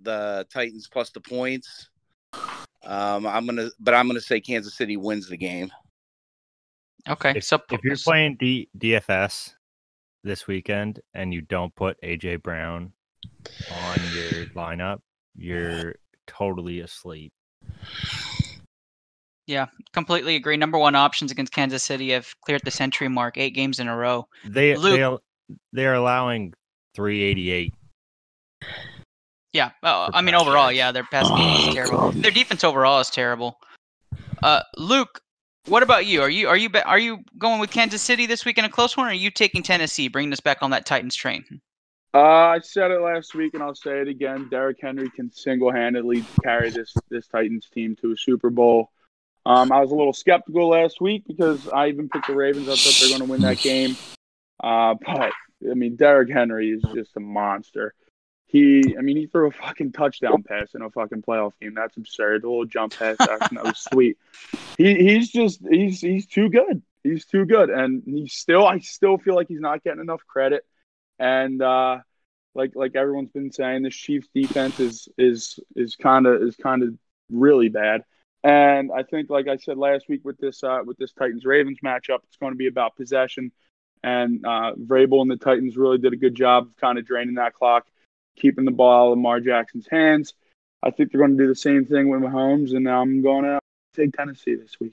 the 0.00 0.46
Titans 0.52 0.88
plus 0.90 1.10
the 1.10 1.20
points. 1.20 1.88
Um, 2.84 3.26
I'm 3.26 3.46
gonna, 3.46 3.70
but 3.80 3.94
I'm 3.94 4.06
gonna 4.06 4.20
say 4.20 4.40
Kansas 4.40 4.74
City 4.76 4.96
wins 4.96 5.28
the 5.28 5.36
game. 5.36 5.70
Okay, 7.08 7.34
If, 7.36 7.44
so 7.44 7.60
if 7.70 7.82
you're 7.84 7.96
playing 7.96 8.36
D- 8.40 8.68
DFS 8.78 9.54
this 10.22 10.46
weekend 10.46 11.00
and 11.12 11.34
you 11.34 11.42
don't 11.42 11.74
put 11.74 12.00
AJ 12.02 12.42
Brown 12.42 12.92
on 13.70 13.98
your 14.14 14.46
lineup, 14.54 15.00
you're 15.36 15.96
totally 16.26 16.80
asleep. 16.80 17.32
yeah, 19.46 19.66
completely 19.92 20.36
agree. 20.36 20.56
Number 20.56 20.78
one 20.78 20.94
options 20.94 21.30
against 21.30 21.52
Kansas 21.52 21.82
City 21.82 22.10
have 22.12 22.34
cleared 22.40 22.62
the 22.64 22.70
century 22.70 23.08
mark, 23.08 23.36
eight 23.36 23.54
games 23.54 23.80
in 23.80 23.88
a 23.88 23.96
row. 23.96 24.26
They 24.46 24.74
Luke- 24.76 25.20
they 25.48 25.56
they're 25.72 25.94
allowing 25.94 26.54
388. 26.94 27.74
Yeah, 29.54 29.70
uh, 29.84 30.10
I 30.12 30.20
mean 30.20 30.34
overall, 30.34 30.72
yeah, 30.72 30.90
their 30.90 31.04
pass 31.04 31.30
game 31.30 31.68
is 31.68 31.74
terrible. 31.74 32.10
Their 32.10 32.32
defense 32.32 32.64
overall 32.64 32.98
is 32.98 33.08
terrible. 33.08 33.60
Uh, 34.42 34.60
Luke, 34.76 35.20
what 35.66 35.84
about 35.84 36.06
you? 36.06 36.20
Are 36.22 36.28
you 36.28 36.48
are 36.48 36.56
you 36.56 36.68
are 36.84 36.98
you 36.98 37.20
going 37.38 37.60
with 37.60 37.70
Kansas 37.70 38.02
City 38.02 38.26
this 38.26 38.44
week 38.44 38.58
in 38.58 38.64
a 38.64 38.68
close 38.68 38.96
one, 38.96 39.06
or 39.06 39.10
are 39.10 39.14
you 39.14 39.30
taking 39.30 39.62
Tennessee, 39.62 40.08
bringing 40.08 40.32
us 40.32 40.40
back 40.40 40.58
on 40.60 40.70
that 40.72 40.86
Titans 40.86 41.14
train? 41.14 41.44
Uh, 42.12 42.18
I 42.18 42.58
said 42.58 42.90
it 42.90 43.00
last 43.00 43.36
week, 43.36 43.54
and 43.54 43.62
I'll 43.62 43.76
say 43.76 44.00
it 44.00 44.08
again. 44.08 44.48
Derrick 44.50 44.78
Henry 44.80 45.08
can 45.10 45.30
single-handedly 45.30 46.24
carry 46.42 46.70
this 46.70 46.92
this 47.08 47.28
Titans 47.28 47.68
team 47.72 47.94
to 48.02 48.10
a 48.10 48.16
Super 48.16 48.50
Bowl. 48.50 48.90
Um, 49.46 49.70
I 49.70 49.80
was 49.80 49.92
a 49.92 49.94
little 49.94 50.12
skeptical 50.12 50.68
last 50.68 51.00
week 51.00 51.22
because 51.28 51.68
I 51.68 51.88
even 51.88 52.08
picked 52.08 52.26
the 52.26 52.34
Ravens. 52.34 52.68
I 52.68 52.74
thought 52.74 52.98
they're 53.00 53.16
going 53.16 53.28
to 53.28 53.30
win 53.30 53.42
that 53.42 53.58
game. 53.58 53.96
Uh, 54.62 54.94
but 54.94 55.32
I 55.70 55.74
mean, 55.74 55.94
Derrick 55.94 56.30
Henry 56.30 56.70
is 56.70 56.82
just 56.92 57.16
a 57.16 57.20
monster. 57.20 57.94
He, 58.54 58.94
I 58.96 59.02
mean, 59.02 59.16
he 59.16 59.26
threw 59.26 59.48
a 59.48 59.50
fucking 59.50 59.90
touchdown 59.90 60.44
pass 60.44 60.76
in 60.76 60.82
a 60.82 60.88
fucking 60.88 61.22
playoff 61.22 61.54
game. 61.60 61.74
That's 61.74 61.96
absurd. 61.96 62.42
The 62.42 62.46
little 62.46 62.66
jump 62.66 62.96
pass 62.96 63.16
action 63.20 63.56
that 63.56 63.64
was 63.64 63.78
sweet. 63.78 64.16
He, 64.78 64.94
he's 64.94 65.32
just, 65.32 65.60
he's, 65.68 66.00
he's 66.00 66.26
too 66.26 66.48
good. 66.48 66.80
He's 67.02 67.26
too 67.26 67.46
good, 67.46 67.68
and 67.68 68.04
he's 68.06 68.32
still, 68.32 68.64
I 68.64 68.78
still 68.78 69.18
feel 69.18 69.34
like 69.34 69.48
he's 69.48 69.60
not 69.60 69.82
getting 69.82 70.00
enough 70.00 70.22
credit. 70.26 70.64
And 71.18 71.60
uh, 71.60 71.98
like, 72.54 72.76
like 72.76 72.94
everyone's 72.94 73.32
been 73.32 73.50
saying, 73.50 73.82
this 73.82 73.96
Chiefs 73.96 74.28
defense 74.32 74.78
is, 74.78 75.08
is, 75.18 75.58
is 75.74 75.96
kind 75.96 76.24
of, 76.24 76.40
is 76.40 76.54
kind 76.54 76.84
of 76.84 76.94
really 77.32 77.70
bad. 77.70 78.04
And 78.44 78.92
I 78.92 79.02
think, 79.02 79.30
like 79.30 79.48
I 79.48 79.56
said 79.56 79.78
last 79.78 80.08
week 80.08 80.24
with 80.24 80.38
this, 80.38 80.62
uh, 80.62 80.78
with 80.86 80.96
this 80.96 81.12
Titans 81.12 81.44
Ravens 81.44 81.78
matchup, 81.84 82.20
it's 82.28 82.36
going 82.38 82.52
to 82.52 82.56
be 82.56 82.68
about 82.68 82.94
possession. 82.94 83.50
And 84.04 84.46
uh, 84.46 84.74
Vrabel 84.78 85.22
and 85.22 85.30
the 85.30 85.36
Titans 85.36 85.76
really 85.76 85.98
did 85.98 86.12
a 86.12 86.16
good 86.16 86.34
job 86.36 86.68
of 86.68 86.76
kind 86.76 86.98
of 86.98 87.04
draining 87.04 87.34
that 87.34 87.54
clock, 87.54 87.86
keeping 88.36 88.64
the 88.64 88.70
ball 88.70 88.92
out 88.92 89.04
of 89.06 89.10
Lamar 89.10 89.40
Jackson's 89.40 89.86
hands. 89.90 90.34
I 90.82 90.90
think 90.90 91.10
they're 91.10 91.20
going 91.20 91.36
to 91.36 91.42
do 91.42 91.48
the 91.48 91.54
same 91.54 91.84
thing 91.86 92.08
with 92.08 92.20
Mahomes, 92.20 92.74
and 92.74 92.88
I'm 92.88 93.22
going 93.22 93.44
to 93.44 93.58
take 93.94 94.12
Tennessee 94.12 94.54
this 94.54 94.78
week. 94.80 94.92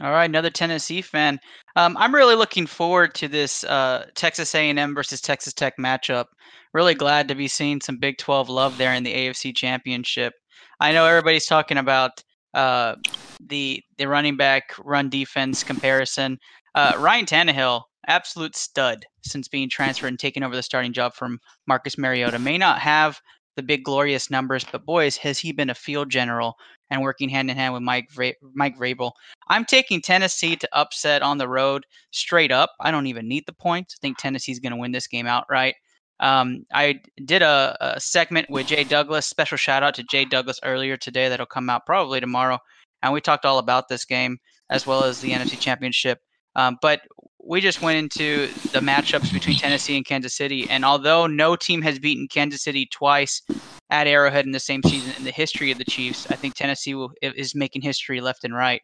All 0.00 0.10
right, 0.10 0.24
another 0.24 0.50
Tennessee 0.50 1.02
fan. 1.02 1.38
Um, 1.76 1.96
I'm 1.98 2.14
really 2.14 2.34
looking 2.34 2.66
forward 2.66 3.14
to 3.16 3.28
this 3.28 3.64
uh, 3.64 4.06
Texas 4.14 4.54
A&M 4.54 4.94
versus 4.94 5.20
Texas 5.20 5.52
Tech 5.52 5.76
matchup. 5.78 6.26
Really 6.72 6.94
glad 6.94 7.28
to 7.28 7.34
be 7.34 7.48
seeing 7.48 7.80
some 7.80 7.98
Big 7.98 8.16
12 8.16 8.48
love 8.48 8.78
there 8.78 8.94
in 8.94 9.02
the 9.02 9.12
AFC 9.12 9.54
Championship. 9.54 10.32
I 10.80 10.92
know 10.92 11.04
everybody's 11.04 11.46
talking 11.46 11.76
about 11.76 12.22
uh, 12.54 12.96
the 13.40 13.82
the 13.98 14.08
running 14.08 14.36
back 14.36 14.72
run 14.82 15.10
defense 15.10 15.62
comparison. 15.62 16.38
Uh, 16.74 16.94
Ryan 16.98 17.26
Tannehill, 17.26 17.82
absolute 18.06 18.56
stud 18.56 19.04
since 19.22 19.48
being 19.48 19.68
transferred 19.68 20.08
and 20.08 20.18
taking 20.18 20.42
over 20.42 20.56
the 20.56 20.62
starting 20.62 20.92
job 20.92 21.14
from 21.14 21.40
Marcus 21.66 21.98
Mariota. 21.98 22.38
May 22.38 22.58
not 22.58 22.78
have 22.80 23.20
the 23.56 23.62
big 23.62 23.84
glorious 23.84 24.30
numbers, 24.30 24.64
but 24.70 24.86
boys, 24.86 25.16
has 25.18 25.38
he 25.38 25.52
been 25.52 25.70
a 25.70 25.74
field 25.74 26.10
general 26.10 26.56
and 26.90 27.02
working 27.02 27.28
hand 27.28 27.50
in 27.50 27.56
hand 27.56 27.72
with 27.72 27.82
Mike 27.82 28.08
Vra- 28.12 28.34
Mike 28.54 28.76
Vrabel. 28.76 29.12
I'm 29.48 29.64
taking 29.64 30.00
Tennessee 30.00 30.56
to 30.56 30.68
upset 30.72 31.22
on 31.22 31.38
the 31.38 31.48
road 31.48 31.84
straight 32.10 32.52
up. 32.52 32.72
I 32.80 32.90
don't 32.90 33.06
even 33.06 33.28
need 33.28 33.44
the 33.46 33.52
points. 33.52 33.96
I 33.96 33.98
think 34.00 34.18
Tennessee's 34.18 34.60
going 34.60 34.72
to 34.72 34.78
win 34.78 34.92
this 34.92 35.06
game 35.06 35.26
outright. 35.26 35.76
Um, 36.18 36.66
I 36.72 37.00
did 37.24 37.42
a, 37.42 37.76
a 37.80 38.00
segment 38.00 38.50
with 38.50 38.66
Jay 38.66 38.84
Douglas. 38.84 39.26
Special 39.26 39.56
shout 39.56 39.82
out 39.82 39.94
to 39.94 40.02
Jay 40.02 40.24
Douglas 40.24 40.60
earlier 40.62 40.96
today. 40.96 41.28
That'll 41.28 41.46
come 41.46 41.70
out 41.70 41.86
probably 41.86 42.20
tomorrow. 42.20 42.58
And 43.02 43.12
we 43.12 43.20
talked 43.20 43.46
all 43.46 43.58
about 43.58 43.88
this 43.88 44.04
game 44.04 44.38
as 44.68 44.86
well 44.86 45.04
as 45.04 45.20
the 45.20 45.30
NFC 45.30 45.58
Championship. 45.58 46.18
Um, 46.56 46.76
but 46.82 47.00
we 47.44 47.60
just 47.60 47.82
went 47.82 47.98
into 47.98 48.46
the 48.72 48.80
matchups 48.80 49.32
between 49.32 49.56
Tennessee 49.56 49.96
and 49.96 50.04
Kansas 50.04 50.34
City. 50.34 50.68
And 50.68 50.84
although 50.84 51.26
no 51.26 51.56
team 51.56 51.82
has 51.82 51.98
beaten 51.98 52.28
Kansas 52.28 52.62
City 52.62 52.86
twice 52.86 53.42
at 53.90 54.06
Arrowhead 54.06 54.46
in 54.46 54.52
the 54.52 54.60
same 54.60 54.82
season 54.82 55.12
in 55.16 55.24
the 55.24 55.30
history 55.30 55.70
of 55.70 55.78
the 55.78 55.84
Chiefs, 55.84 56.30
I 56.30 56.36
think 56.36 56.54
Tennessee 56.54 56.94
will, 56.94 57.12
is 57.22 57.54
making 57.54 57.82
history 57.82 58.20
left 58.20 58.44
and 58.44 58.54
right. 58.54 58.82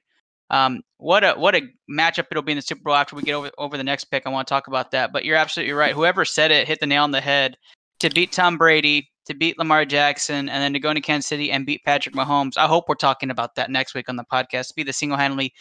Um, 0.48 0.82
what 0.98 1.24
a 1.24 1.32
what 1.34 1.56
a 1.56 1.62
matchup 1.90 2.26
it'll 2.30 2.42
be 2.42 2.52
in 2.52 2.58
the 2.58 2.62
Super 2.62 2.82
Bowl 2.84 2.94
after 2.94 3.16
we 3.16 3.22
get 3.22 3.34
over 3.34 3.50
over 3.58 3.76
the 3.76 3.84
next 3.84 4.04
pick. 4.04 4.22
I 4.26 4.30
want 4.30 4.46
to 4.46 4.54
talk 4.54 4.68
about 4.68 4.92
that. 4.92 5.12
But 5.12 5.24
you're 5.24 5.36
absolutely 5.36 5.72
right. 5.72 5.94
Whoever 5.94 6.24
said 6.24 6.52
it 6.52 6.68
hit 6.68 6.78
the 6.80 6.86
nail 6.86 7.02
on 7.02 7.10
the 7.10 7.20
head. 7.20 7.56
To 8.00 8.10
beat 8.10 8.30
Tom 8.30 8.58
Brady, 8.58 9.08
to 9.24 9.34
beat 9.34 9.58
Lamar 9.58 9.84
Jackson, 9.84 10.48
and 10.48 10.62
then 10.62 10.72
to 10.74 10.78
go 10.78 10.90
into 10.90 11.00
Kansas 11.00 11.28
City 11.28 11.50
and 11.50 11.64
beat 11.64 11.82
Patrick 11.84 12.14
Mahomes. 12.14 12.56
I 12.56 12.66
hope 12.66 12.84
we're 12.88 12.94
talking 12.94 13.30
about 13.30 13.54
that 13.54 13.70
next 13.70 13.94
week 13.94 14.08
on 14.08 14.16
the 14.16 14.24
podcast. 14.30 14.74
Be 14.74 14.82
the 14.82 14.92
single-handedly 14.92 15.52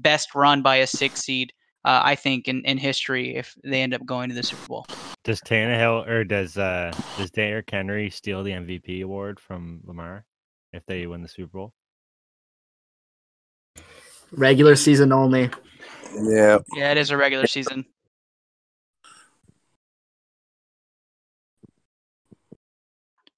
best 0.00 0.34
run 0.34 0.60
by 0.60 0.76
a 0.76 0.86
six 0.88 1.20
seed, 1.20 1.52
uh, 1.84 2.00
I 2.02 2.14
think, 2.14 2.48
in, 2.48 2.62
in 2.64 2.78
history 2.78 3.36
if 3.36 3.54
they 3.64 3.82
end 3.82 3.94
up 3.94 4.04
going 4.06 4.28
to 4.30 4.34
the 4.34 4.42
Super 4.42 4.66
Bowl. 4.66 4.86
Does 5.24 5.40
Tannehill 5.40 6.06
or 6.06 6.24
does 6.24 6.58
uh 6.58 6.92
does 7.16 7.30
Derrick 7.30 7.70
Henry 7.70 8.10
steal 8.10 8.42
the 8.42 8.52
MVP 8.52 9.02
award 9.02 9.40
from 9.40 9.80
Lamar 9.84 10.26
if 10.72 10.84
they 10.86 11.06
win 11.06 11.22
the 11.22 11.28
Super 11.28 11.58
Bowl? 11.58 11.72
Regular 14.32 14.76
season 14.76 15.12
only. 15.12 15.50
Yeah. 16.14 16.58
Yeah, 16.74 16.90
it 16.90 16.98
is 16.98 17.10
a 17.10 17.16
regular 17.16 17.46
season. 17.46 17.84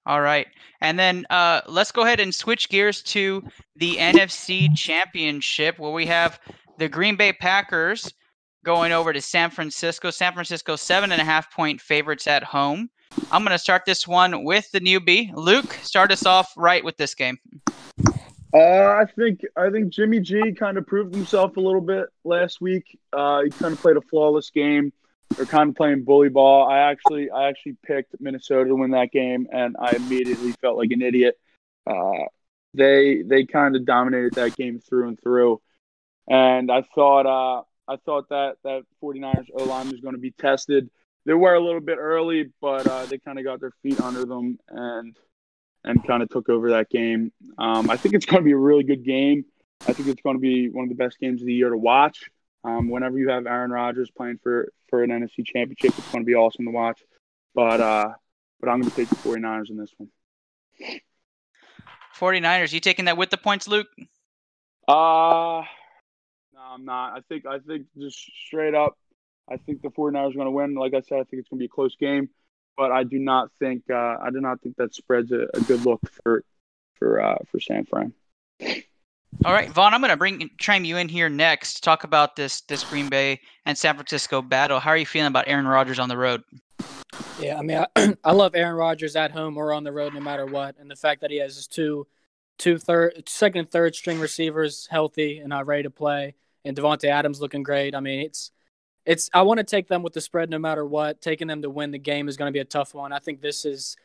All 0.05 0.21
right. 0.21 0.47
And 0.79 0.97
then 0.97 1.25
uh, 1.29 1.61
let's 1.67 1.91
go 1.91 2.03
ahead 2.03 2.19
and 2.19 2.33
switch 2.33 2.69
gears 2.69 3.01
to 3.03 3.43
the 3.75 3.97
NFC 3.97 4.73
Championship, 4.75 5.77
where 5.79 5.91
we 5.91 6.05
have 6.05 6.39
the 6.77 6.87
Green 6.87 7.17
Bay 7.17 7.33
Packers 7.33 8.13
going 8.67 8.91
over 8.91 9.13
to 9.13 9.21
San 9.21 9.49
Francisco. 9.49 10.11
San 10.11 10.33
Francisco, 10.33 10.75
seven 10.75 11.13
and 11.13 11.21
a 11.21 11.23
half 11.23 11.49
point 11.55 11.79
favorites 11.79 12.27
at 12.27 12.43
home. 12.43 12.89
I'm 13.31 13.41
going 13.43 13.53
to 13.53 13.57
start 13.57 13.83
this 13.85 14.05
one 14.05 14.43
with 14.43 14.69
the 14.71 14.81
newbie. 14.81 15.31
Luke, 15.33 15.71
start 15.83 16.11
us 16.11 16.25
off 16.25 16.51
right 16.57 16.83
with 16.83 16.97
this 16.97 17.15
game. 17.15 17.39
Uh, 18.53 18.57
I 18.57 19.05
think 19.15 19.39
I 19.55 19.69
think 19.69 19.93
Jimmy 19.93 20.19
G 20.19 20.51
kind 20.51 20.77
of 20.77 20.85
proved 20.85 21.15
himself 21.15 21.55
a 21.55 21.61
little 21.61 21.79
bit 21.79 22.09
last 22.25 22.59
week. 22.59 22.99
Uh, 23.13 23.43
he 23.43 23.51
kind 23.51 23.71
of 23.71 23.79
played 23.79 23.95
a 23.95 24.01
flawless 24.01 24.49
game. 24.49 24.91
They're 25.37 25.45
kind 25.45 25.69
of 25.69 25.75
playing 25.77 26.03
bully 26.03 26.27
ball. 26.27 26.67
I 26.69 26.79
actually 26.91 27.31
I 27.31 27.47
actually 27.47 27.77
picked 27.85 28.19
Minnesota 28.19 28.65
to 28.65 28.75
win 28.75 28.91
that 28.91 29.13
game, 29.13 29.47
and 29.49 29.77
I 29.79 29.91
immediately 29.95 30.51
felt 30.59 30.75
like 30.75 30.91
an 30.91 31.01
idiot. 31.01 31.39
Uh, 31.89 32.25
they 32.73 33.21
they 33.21 33.45
kind 33.45 33.77
of 33.77 33.85
dominated 33.85 34.33
that 34.33 34.57
game 34.57 34.79
through 34.79 35.07
and 35.07 35.19
through, 35.23 35.61
and 36.27 36.69
I 36.69 36.81
thought 36.81 37.25
uh, 37.25 37.63
I 37.87 37.95
thought 37.97 38.29
that 38.29 38.57
that 38.63 38.83
49ers 39.01 39.47
O 39.55 39.63
line 39.63 39.89
was 39.89 40.01
going 40.01 40.15
to 40.15 40.21
be 40.21 40.31
tested. 40.31 40.89
they 41.25 41.33
were 41.33 41.55
a 41.55 41.63
little 41.63 41.81
bit 41.81 41.97
early, 41.99 42.51
but 42.61 42.87
uh, 42.87 43.05
they 43.05 43.17
kind 43.17 43.39
of 43.39 43.45
got 43.45 43.59
their 43.59 43.73
feet 43.83 43.99
under 44.01 44.25
them 44.25 44.59
and 44.69 45.17
and 45.83 46.05
kind 46.05 46.21
of 46.21 46.29
took 46.29 46.49
over 46.49 46.71
that 46.71 46.89
game. 46.89 47.31
Um, 47.57 47.89
I 47.89 47.97
think 47.97 48.15
it's 48.15 48.25
going 48.25 48.41
to 48.41 48.45
be 48.45 48.51
a 48.51 48.57
really 48.57 48.83
good 48.83 49.05
game. 49.05 49.45
I 49.87 49.93
think 49.93 50.09
it's 50.09 50.21
going 50.21 50.35
to 50.35 50.41
be 50.41 50.69
one 50.69 50.83
of 50.83 50.89
the 50.89 50.95
best 50.95 51.19
games 51.19 51.41
of 51.41 51.47
the 51.47 51.53
year 51.53 51.69
to 51.69 51.77
watch. 51.77 52.29
Um, 52.63 52.89
whenever 52.89 53.17
you 53.17 53.29
have 53.29 53.45
Aaron 53.45 53.71
Rodgers 53.71 54.09
playing 54.11 54.39
for 54.43 54.69
for 54.89 55.03
an 55.03 55.11
NFC 55.11 55.45
Championship, 55.45 55.97
it's 55.97 56.11
going 56.11 56.23
to 56.23 56.27
be 56.27 56.35
awesome 56.35 56.65
to 56.65 56.71
watch. 56.71 57.01
But 57.55 57.79
uh, 57.79 58.09
but 58.59 58.69
I'm 58.69 58.81
going 58.81 58.91
to 58.91 58.95
take 58.95 59.09
the 59.09 59.15
49ers 59.15 59.69
in 59.69 59.77
this 59.77 59.93
one. 59.97 60.09
49ers, 62.19 62.73
you 62.73 62.79
taking 62.79 63.05
that 63.05 63.17
with 63.17 63.29
the 63.29 63.37
points, 63.37 63.67
Luke? 63.67 63.87
Uh 64.87 65.63
I'm 66.67 66.85
not. 66.85 67.17
I 67.17 67.21
think 67.21 67.45
I 67.45 67.59
think 67.59 67.87
just 67.97 68.17
straight 68.45 68.75
up, 68.75 68.97
I 69.49 69.57
think 69.57 69.81
the 69.81 69.89
49ers 69.89 70.31
are 70.31 70.33
going 70.33 70.45
to 70.45 70.51
win. 70.51 70.75
Like 70.75 70.93
I 70.93 71.01
said, 71.01 71.19
I 71.19 71.23
think 71.23 71.39
it's 71.39 71.49
going 71.49 71.59
to 71.59 71.63
be 71.63 71.65
a 71.65 71.69
close 71.69 71.95
game, 71.95 72.29
but 72.75 72.91
I 72.91 73.03
do 73.03 73.19
not 73.19 73.49
think 73.59 73.83
uh, 73.89 74.17
I 74.21 74.29
do 74.31 74.41
not 74.41 74.61
think 74.61 74.75
that 74.77 74.93
spreads 74.93 75.31
a, 75.31 75.47
a 75.53 75.61
good 75.61 75.85
look 75.85 76.01
for 76.23 76.43
for 76.95 77.21
uh, 77.21 77.37
for 77.51 77.59
San 77.59 77.85
Fran. 77.85 78.13
All 79.45 79.53
right, 79.53 79.69
Vaughn, 79.69 79.93
I'm 79.93 80.01
going 80.01 80.09
to 80.09 80.17
bring 80.17 80.49
chime 80.57 80.83
you 80.83 80.97
in 80.97 81.07
here 81.09 81.29
next 81.29 81.75
to 81.75 81.81
talk 81.81 82.03
about 82.03 82.35
this 82.35 82.61
this 82.61 82.83
Green 82.83 83.09
Bay 83.09 83.39
and 83.65 83.77
San 83.77 83.95
Francisco 83.95 84.41
battle. 84.41 84.79
How 84.79 84.91
are 84.91 84.97
you 84.97 85.05
feeling 85.05 85.27
about 85.27 85.47
Aaron 85.47 85.67
Rodgers 85.67 85.99
on 85.99 86.09
the 86.09 86.17
road? 86.17 86.43
Yeah, 87.39 87.57
I 87.57 87.61
mean, 87.61 87.85
I, 87.95 88.15
I 88.23 88.31
love 88.31 88.55
Aaron 88.55 88.75
Rodgers 88.75 89.15
at 89.15 89.31
home 89.31 89.57
or 89.57 89.73
on 89.73 89.83
the 89.83 89.91
road, 89.91 90.13
no 90.13 90.19
matter 90.19 90.45
what, 90.45 90.75
and 90.79 90.89
the 90.89 90.95
fact 90.95 91.21
that 91.21 91.31
he 91.31 91.37
has 91.37 91.55
his 91.55 91.67
two, 91.67 92.07
two 92.57 92.77
third, 92.77 93.27
second 93.27 93.59
and 93.59 93.71
third 93.71 93.95
string 93.95 94.19
receivers 94.19 94.87
healthy 94.89 95.39
and 95.39 95.53
uh, 95.53 95.63
ready 95.63 95.83
to 95.83 95.89
play, 95.91 96.35
and 96.67 96.77
Davante 96.77 97.05
Adams 97.05 97.41
looking 97.41 97.63
great. 97.63 97.95
I 97.95 97.99
mean, 97.99 98.19
it's, 98.21 98.51
it's. 99.05 99.29
I 99.33 99.41
want 99.41 99.59
to 99.59 99.63
take 99.63 99.87
them 99.87 100.03
with 100.03 100.13
the 100.13 100.21
spread, 100.21 100.49
no 100.49 100.59
matter 100.59 100.85
what. 100.85 101.21
Taking 101.21 101.47
them 101.47 101.61
to 101.61 101.69
win 101.69 101.91
the 101.91 101.97
game 101.97 102.27
is 102.27 102.37
going 102.37 102.49
to 102.49 102.53
be 102.53 102.59
a 102.59 102.65
tough 102.65 102.93
one. 102.93 103.11
I 103.11 103.19
think 103.19 103.41
this 103.41 103.65
is, 103.65 103.95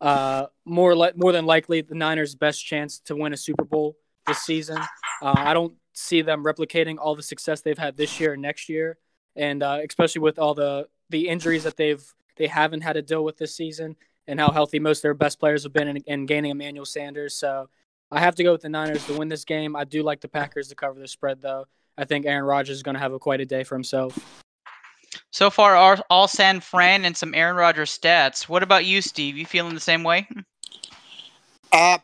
uh, 0.00 0.46
more 0.64 0.94
more 1.16 1.32
than 1.32 1.46
likely 1.46 1.80
the 1.80 1.94
Niners' 1.94 2.34
best 2.34 2.64
chance 2.64 3.00
to 3.00 3.16
win 3.16 3.32
a 3.32 3.36
Super 3.36 3.64
Bowl 3.64 3.96
this 4.26 4.42
season. 4.42 4.78
Uh, 5.22 5.34
I 5.36 5.54
don't 5.54 5.74
see 5.92 6.22
them 6.22 6.44
replicating 6.44 6.96
all 6.98 7.16
the 7.16 7.22
success 7.22 7.60
they've 7.60 7.76
had 7.76 7.96
this 7.96 8.20
year 8.20 8.34
and 8.34 8.42
next 8.42 8.68
year, 8.68 8.98
and 9.36 9.62
uh, 9.62 9.78
especially 9.88 10.20
with 10.20 10.38
all 10.38 10.54
the 10.54 10.88
the 11.08 11.28
injuries 11.28 11.64
that 11.64 11.76
they've 11.76 12.02
they 12.36 12.46
haven't 12.46 12.82
had 12.82 12.94
to 12.94 13.02
deal 13.02 13.24
with 13.24 13.36
this 13.36 13.54
season 13.54 13.96
and 14.26 14.38
how 14.38 14.50
healthy 14.50 14.78
most 14.78 14.98
of 14.98 15.02
their 15.02 15.14
best 15.14 15.40
players 15.40 15.64
have 15.64 15.72
been 15.72 15.96
in 16.06 16.26
gaining 16.26 16.52
Emmanuel 16.52 16.86
Sanders. 16.86 17.34
So 17.34 17.68
I 18.10 18.20
have 18.20 18.34
to 18.36 18.42
go 18.42 18.52
with 18.52 18.62
the 18.62 18.68
Niners 18.68 19.04
to 19.06 19.18
win 19.18 19.28
this 19.28 19.44
game. 19.44 19.76
I 19.76 19.84
do 19.84 20.02
like 20.02 20.20
the 20.20 20.28
Packers 20.28 20.68
to 20.68 20.74
cover 20.74 20.98
the 20.98 21.08
spread, 21.08 21.40
though. 21.42 21.66
I 22.00 22.06
think 22.06 22.24
Aaron 22.24 22.44
Rodgers 22.44 22.76
is 22.76 22.82
going 22.82 22.94
to 22.94 22.98
have 22.98 23.12
a 23.12 23.18
quite 23.18 23.42
a 23.42 23.44
day 23.44 23.62
for 23.62 23.74
himself. 23.74 24.18
So 25.30 25.50
far, 25.50 25.76
all, 25.76 25.98
all 26.08 26.26
San 26.26 26.60
Fran 26.60 27.04
and 27.04 27.14
some 27.14 27.34
Aaron 27.34 27.56
Rodgers 27.56 27.96
stats. 27.96 28.48
What 28.48 28.62
about 28.62 28.86
you, 28.86 29.02
Steve? 29.02 29.36
You 29.36 29.44
feeling 29.44 29.74
the 29.74 29.80
same 29.80 30.02
way? 30.02 30.26
Uh, 31.72 31.98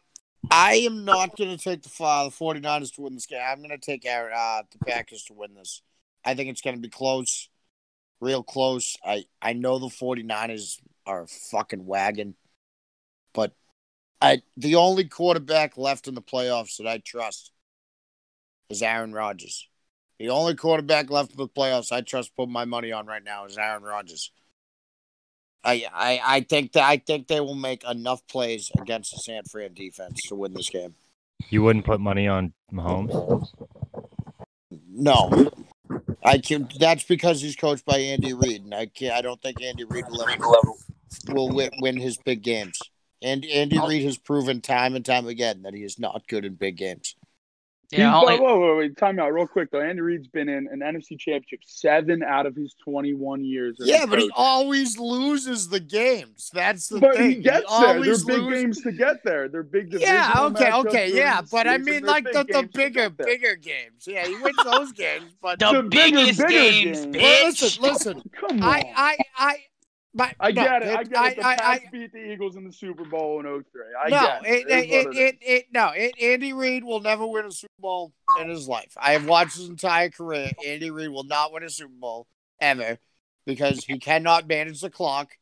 I 0.48 0.74
am 0.74 1.04
not 1.04 1.36
going 1.36 1.50
to 1.50 1.56
take 1.56 1.82
the, 1.82 2.04
uh, 2.04 2.26
the 2.26 2.30
49ers 2.30 2.94
to 2.94 3.00
win 3.00 3.14
this 3.14 3.26
game. 3.26 3.40
I'm 3.44 3.58
going 3.58 3.70
to 3.70 3.78
take 3.78 4.06
our, 4.08 4.32
uh, 4.32 4.62
the 4.70 4.78
Packers 4.86 5.24
to 5.24 5.34
win 5.34 5.54
this. 5.54 5.82
I 6.24 6.36
think 6.36 6.50
it's 6.50 6.60
going 6.60 6.76
to 6.76 6.80
be 6.80 6.88
close, 6.88 7.48
real 8.20 8.44
close. 8.44 8.96
I, 9.04 9.24
I 9.42 9.54
know 9.54 9.80
the 9.80 9.88
49ers 9.88 10.80
are 11.04 11.22
a 11.22 11.26
fucking 11.26 11.84
wagon, 11.84 12.36
but 13.34 13.54
I 14.22 14.42
the 14.56 14.76
only 14.76 15.02
quarterback 15.08 15.76
left 15.76 16.06
in 16.06 16.14
the 16.14 16.22
playoffs 16.22 16.76
that 16.76 16.86
I 16.86 16.98
trust 16.98 17.50
is 18.70 18.82
Aaron 18.82 19.12
Rodgers. 19.12 19.68
The 20.18 20.30
only 20.30 20.54
quarterback 20.54 21.10
left 21.10 21.32
in 21.32 21.36
the 21.36 21.48
playoffs 21.48 21.92
I 21.92 22.00
trust 22.00 22.36
put 22.36 22.48
my 22.48 22.64
money 22.64 22.92
on 22.92 23.06
right 23.06 23.22
now 23.22 23.44
is 23.44 23.58
Aaron 23.58 23.82
Rodgers. 23.82 24.30
I, 25.62 25.86
I 25.92 26.20
I 26.24 26.40
think 26.42 26.72
that 26.72 26.84
I 26.84 26.98
think 26.98 27.26
they 27.26 27.40
will 27.40 27.56
make 27.56 27.82
enough 27.84 28.26
plays 28.28 28.70
against 28.80 29.12
the 29.12 29.18
San 29.18 29.42
Fran 29.44 29.74
defense 29.74 30.22
to 30.28 30.36
win 30.36 30.54
this 30.54 30.70
game. 30.70 30.94
You 31.50 31.62
wouldn't 31.62 31.84
put 31.84 32.00
money 32.00 32.28
on 32.28 32.52
Mahomes? 32.72 33.48
No, 34.88 35.50
I 36.24 36.38
can. 36.38 36.68
That's 36.78 37.04
because 37.04 37.42
he's 37.42 37.56
coached 37.56 37.84
by 37.84 37.98
Andy 37.98 38.32
Reid, 38.32 38.64
and 38.64 38.74
I 38.74 38.86
can't. 38.86 39.12
I 39.12 39.22
don't 39.22 39.42
think 39.42 39.60
Andy 39.60 39.84
Reid 39.84 40.04
will 40.08 40.22
ever 40.22 40.44
will 41.28 41.50
win, 41.50 41.70
win 41.80 41.96
his 41.96 42.16
big 42.16 42.42
games. 42.42 42.80
And 43.22 43.44
Andy 43.44 43.78
Reid 43.78 44.04
has 44.04 44.18
proven 44.18 44.60
time 44.60 44.94
and 44.94 45.04
time 45.04 45.26
again 45.26 45.62
that 45.62 45.74
he 45.74 45.82
is 45.82 45.98
not 45.98 46.28
good 46.28 46.44
in 46.44 46.54
big 46.54 46.76
games. 46.76 47.16
Yeah, 47.92 48.10
He's- 48.10 48.14
only- 48.22 48.36
whoa, 48.40 48.58
whoa, 48.58 48.66
whoa, 48.74 48.76
wait, 48.78 48.96
time 48.96 49.18
out 49.20 49.32
real 49.32 49.46
quick 49.46 49.70
though. 49.70 49.80
Andy 49.80 50.00
Reid's 50.02 50.26
been 50.28 50.48
in 50.48 50.66
an 50.68 50.80
NFC 50.80 51.16
Championship 51.18 51.60
seven 51.64 52.22
out 52.22 52.44
of 52.46 52.56
his 52.56 52.74
21 52.82 53.44
years. 53.44 53.76
as 53.80 53.86
a 53.86 53.90
Yeah, 53.90 54.06
but 54.06 54.18
he 54.18 54.30
always 54.34 54.98
loses 54.98 55.68
the 55.68 55.78
games. 55.80 56.50
That's 56.52 56.88
the 56.88 56.98
But 57.00 57.16
thing. 57.16 57.30
he 57.30 57.34
gets 57.36 57.68
there. 57.70 57.80
They're 57.80 57.94
always 57.94 58.24
big 58.24 58.38
loses- 58.38 58.62
games 58.62 58.80
to 58.82 58.92
get 58.92 59.22
there. 59.24 59.48
They're 59.48 59.62
big 59.62 59.92
Yeah, 59.92 60.32
okay, 60.36 60.72
okay, 60.72 61.12
yeah, 61.14 61.42
but 61.50 61.66
I 61.68 61.78
mean, 61.78 62.04
like 62.04 62.24
the, 62.24 62.44
the 62.44 62.68
bigger, 62.74 63.08
bigger 63.10 63.54
games. 63.56 64.04
Yeah, 64.06 64.26
he 64.26 64.34
wins 64.36 64.56
those 64.64 64.92
games, 64.92 65.32
but 65.40 65.58
The 65.60 65.72
The 65.72 65.82
biggest 65.84 66.38
bigger 66.40 66.48
games, 66.48 67.00
games. 67.06 67.16
Well, 67.16 67.44
bitch. 67.52 67.80
listen, 67.80 67.82
listen. 67.82 68.22
Come 68.40 68.62
on. 68.62 68.62
I, 68.62 68.92
I, 68.96 69.16
I, 69.36 69.56
my, 70.16 70.34
I 70.40 70.50
no, 70.50 70.64
get 70.64 70.82
it. 70.82 70.88
I 70.88 71.04
get 71.04 71.32
it. 71.32 71.36
The 71.36 71.46
I, 71.46 71.56
I, 71.60 71.80
beat 71.92 72.10
the 72.10 72.32
Eagles 72.32 72.56
in 72.56 72.64
the 72.64 72.72
Super 72.72 73.04
Bowl 73.04 73.38
in 73.40 73.44
03. 73.44 73.82
I 74.02 74.08
no, 74.08 74.20
get 74.20 74.46
it, 74.46 74.48
it. 74.48 74.70
it, 74.70 74.90
it, 74.90 75.16
it, 75.16 75.38
it, 75.42 75.66
no, 75.72 75.90
it, 75.94 76.14
Andy 76.20 76.54
Reid 76.54 76.84
will 76.84 77.00
never 77.00 77.26
win 77.26 77.44
a 77.44 77.52
Super 77.52 77.68
Bowl 77.78 78.14
in 78.40 78.48
his 78.48 78.66
life. 78.66 78.96
I 78.96 79.12
have 79.12 79.26
watched 79.26 79.56
his 79.56 79.68
entire 79.68 80.08
career. 80.08 80.52
Andy 80.66 80.90
Reid 80.90 81.10
will 81.10 81.24
not 81.24 81.52
win 81.52 81.64
a 81.64 81.68
Super 81.68 81.92
Bowl 82.00 82.26
ever 82.62 82.96
because 83.44 83.84
he 83.84 83.98
cannot 83.98 84.48
manage 84.48 84.80
the 84.80 84.88
clock, 84.88 85.36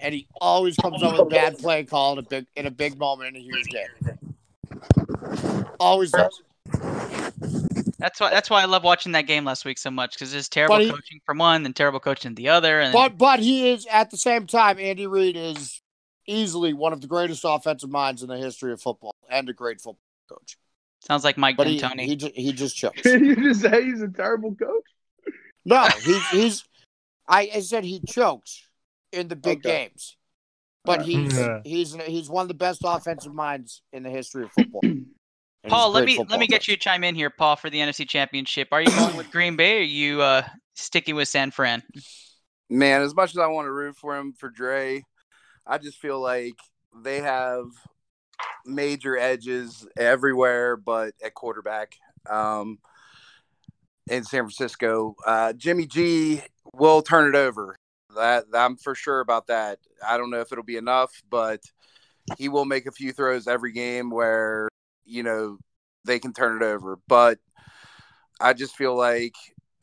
and 0.00 0.14
he 0.14 0.26
always 0.40 0.76
comes 0.76 1.02
up 1.02 1.12
with 1.12 1.20
a 1.20 1.26
bad 1.26 1.58
play 1.58 1.84
call 1.84 2.14
in 2.14 2.20
a 2.20 2.22
big 2.22 2.46
in 2.56 2.64
a 2.66 2.70
big 2.70 2.98
moment 2.98 3.36
in 3.36 3.42
a 3.42 3.44
huge 3.44 3.66
game. 3.66 3.88
Always 5.78 6.12
does. 6.12 6.40
That's 7.98 8.20
why 8.20 8.30
that's 8.30 8.50
why 8.50 8.62
I 8.62 8.66
love 8.66 8.84
watching 8.84 9.12
that 9.12 9.22
game 9.26 9.44
last 9.44 9.64
week 9.64 9.78
so 9.78 9.90
much 9.90 10.14
because 10.14 10.32
there's 10.32 10.48
terrible 10.48 10.78
he- 10.78 10.90
coaching 10.90 11.20
from 11.24 11.38
one 11.38 11.64
and 11.64 11.74
terrible 11.74 12.00
coaching 12.00 12.34
the 12.34 12.48
other. 12.50 12.80
And 12.80 12.92
But 12.92 13.16
but 13.16 13.40
he 13.40 13.70
is 13.70 13.86
at 13.90 14.10
the 14.10 14.16
same 14.18 14.46
time. 14.46 14.78
Andy 14.78 15.06
Reid 15.06 15.36
is 15.36 15.80
easily 16.26 16.74
one 16.74 16.92
of 16.92 17.00
the 17.00 17.06
greatest 17.06 17.42
offensive 17.44 17.88
minds 17.90 18.22
in 18.22 18.28
the 18.28 18.36
history 18.36 18.72
of 18.72 18.80
football 18.82 19.14
and 19.30 19.48
a 19.48 19.52
great 19.52 19.80
football 19.80 20.00
coach. 20.28 20.58
sounds 21.06 21.24
like 21.24 21.38
Mike 21.38 21.56
But 21.56 21.68
he 21.68 21.78
D'Antoni. 21.78 22.04
he, 22.04 22.16
ju- 22.16 22.32
he 22.34 22.52
just 22.52 22.76
chokes. 22.76 23.02
Did 23.02 23.20
you 23.24 23.36
just 23.36 23.60
say 23.62 23.84
he's 23.84 24.02
a 24.02 24.08
terrible 24.08 24.54
coach? 24.54 24.84
No, 25.64 25.86
he, 26.04 26.18
he's. 26.32 26.64
I, 27.28 27.50
I 27.54 27.60
said 27.60 27.84
he 27.84 28.00
chokes 28.00 28.62
in 29.12 29.28
the 29.28 29.36
big 29.36 29.58
Okay. 29.66 29.88
games, 29.88 30.16
but 30.84 31.02
he's 31.02 31.36
Yeah. 31.36 31.60
he's 31.64 31.94
he's 32.06 32.28
one 32.28 32.42
of 32.42 32.48
the 32.48 32.54
best 32.54 32.82
offensive 32.84 33.32
minds 33.34 33.82
in 33.92 34.02
the 34.02 34.10
history 34.10 34.44
of 34.44 34.52
football. 34.52 34.82
And 35.66 35.72
he's 35.72 35.78
a 35.78 35.82
Paul, 35.82 35.90
let 35.90 36.04
great 36.04 36.18
me 36.18 36.24
let 36.28 36.38
me 36.38 36.46
get 36.46 36.68
you 36.68 36.74
to 36.74 36.80
chime 36.80 37.02
in 37.02 37.16
here, 37.16 37.28
Paul, 37.28 37.56
for 37.56 37.68
the 37.68 37.78
NFC 37.78 38.08
Championship. 38.08 38.68
Are 38.70 38.80
you 38.80 38.90
going 38.90 39.16
with 39.16 39.32
Green 39.32 39.56
Bay 39.56 39.78
or 39.78 39.80
are 39.80 39.82
you 39.82 40.22
uh, 40.22 40.42
sticking 40.74 41.16
with 41.16 41.26
San 41.26 41.50
Fran? 41.50 41.82
Man, 42.70 43.02
as 43.02 43.16
much 43.16 43.30
as 43.30 43.38
I 43.38 43.48
want 43.48 43.66
to 43.66 43.72
root 43.72 43.96
for 43.96 44.16
him 44.16 44.32
for 44.32 44.48
Dre, 44.48 45.02
I 45.66 45.78
just 45.78 45.98
feel 45.98 46.20
like 46.20 46.54
they 47.02 47.20
have 47.20 47.64
major 48.64 49.18
edges 49.18 49.86
everywhere 49.96 50.76
but 50.76 51.14
at 51.24 51.34
quarterback. 51.34 51.96
Um, 52.30 52.78
in 54.08 54.22
San 54.22 54.42
Francisco, 54.42 55.16
uh, 55.26 55.52
Jimmy 55.52 55.86
G 55.86 56.42
will 56.74 57.02
turn 57.02 57.34
it 57.34 57.36
over. 57.36 57.74
That 58.14 58.44
I'm 58.54 58.76
for 58.76 58.94
sure 58.94 59.18
about 59.18 59.48
that. 59.48 59.80
I 60.06 60.16
don't 60.16 60.30
know 60.30 60.40
if 60.40 60.52
it'll 60.52 60.62
be 60.62 60.76
enough, 60.76 61.10
but 61.28 61.60
he 62.38 62.48
will 62.48 62.64
make 62.64 62.86
a 62.86 62.92
few 62.92 63.12
throws 63.12 63.48
every 63.48 63.72
game 63.72 64.10
where 64.10 64.68
you 65.06 65.22
know 65.22 65.58
they 66.04 66.18
can 66.18 66.32
turn 66.32 66.62
it 66.62 66.64
over. 66.64 66.98
But 67.08 67.38
I 68.40 68.52
just 68.52 68.76
feel 68.76 68.96
like 68.96 69.34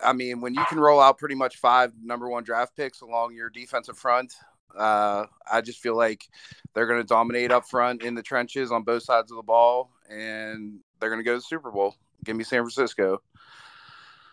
I 0.03 0.13
mean, 0.13 0.41
when 0.41 0.53
you 0.53 0.63
can 0.69 0.79
roll 0.79 0.99
out 0.99 1.17
pretty 1.17 1.35
much 1.35 1.57
five 1.57 1.93
number 2.01 2.29
one 2.29 2.43
draft 2.43 2.75
picks 2.75 3.01
along 3.01 3.35
your 3.35 3.49
defensive 3.49 3.97
front, 3.97 4.33
uh, 4.77 5.25
I 5.51 5.61
just 5.61 5.79
feel 5.79 5.95
like 5.95 6.27
they're 6.73 6.87
going 6.87 7.01
to 7.01 7.07
dominate 7.07 7.51
up 7.51 7.67
front 7.67 8.03
in 8.03 8.15
the 8.15 8.23
trenches 8.23 8.71
on 8.71 8.83
both 8.83 9.03
sides 9.03 9.31
of 9.31 9.37
the 9.37 9.43
ball, 9.43 9.91
and 10.09 10.79
they're 10.99 11.09
going 11.09 11.19
to 11.19 11.23
go 11.23 11.33
to 11.33 11.37
the 11.37 11.41
Super 11.41 11.71
Bowl. 11.71 11.95
Give 12.23 12.35
me 12.35 12.43
San 12.43 12.61
Francisco. 12.61 13.21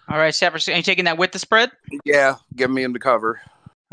All 0.09 0.19
right, 0.19 0.35
San 0.35 0.51
Francisco. 0.51 0.73
Are 0.73 0.77
you 0.77 0.83
taking 0.83 1.05
that 1.05 1.19
with 1.19 1.33
the 1.33 1.39
spread? 1.39 1.71
Yeah, 2.05 2.37
give 2.57 2.71
me 2.71 2.83
him 2.83 2.95
to 2.95 2.99
cover. 2.99 3.41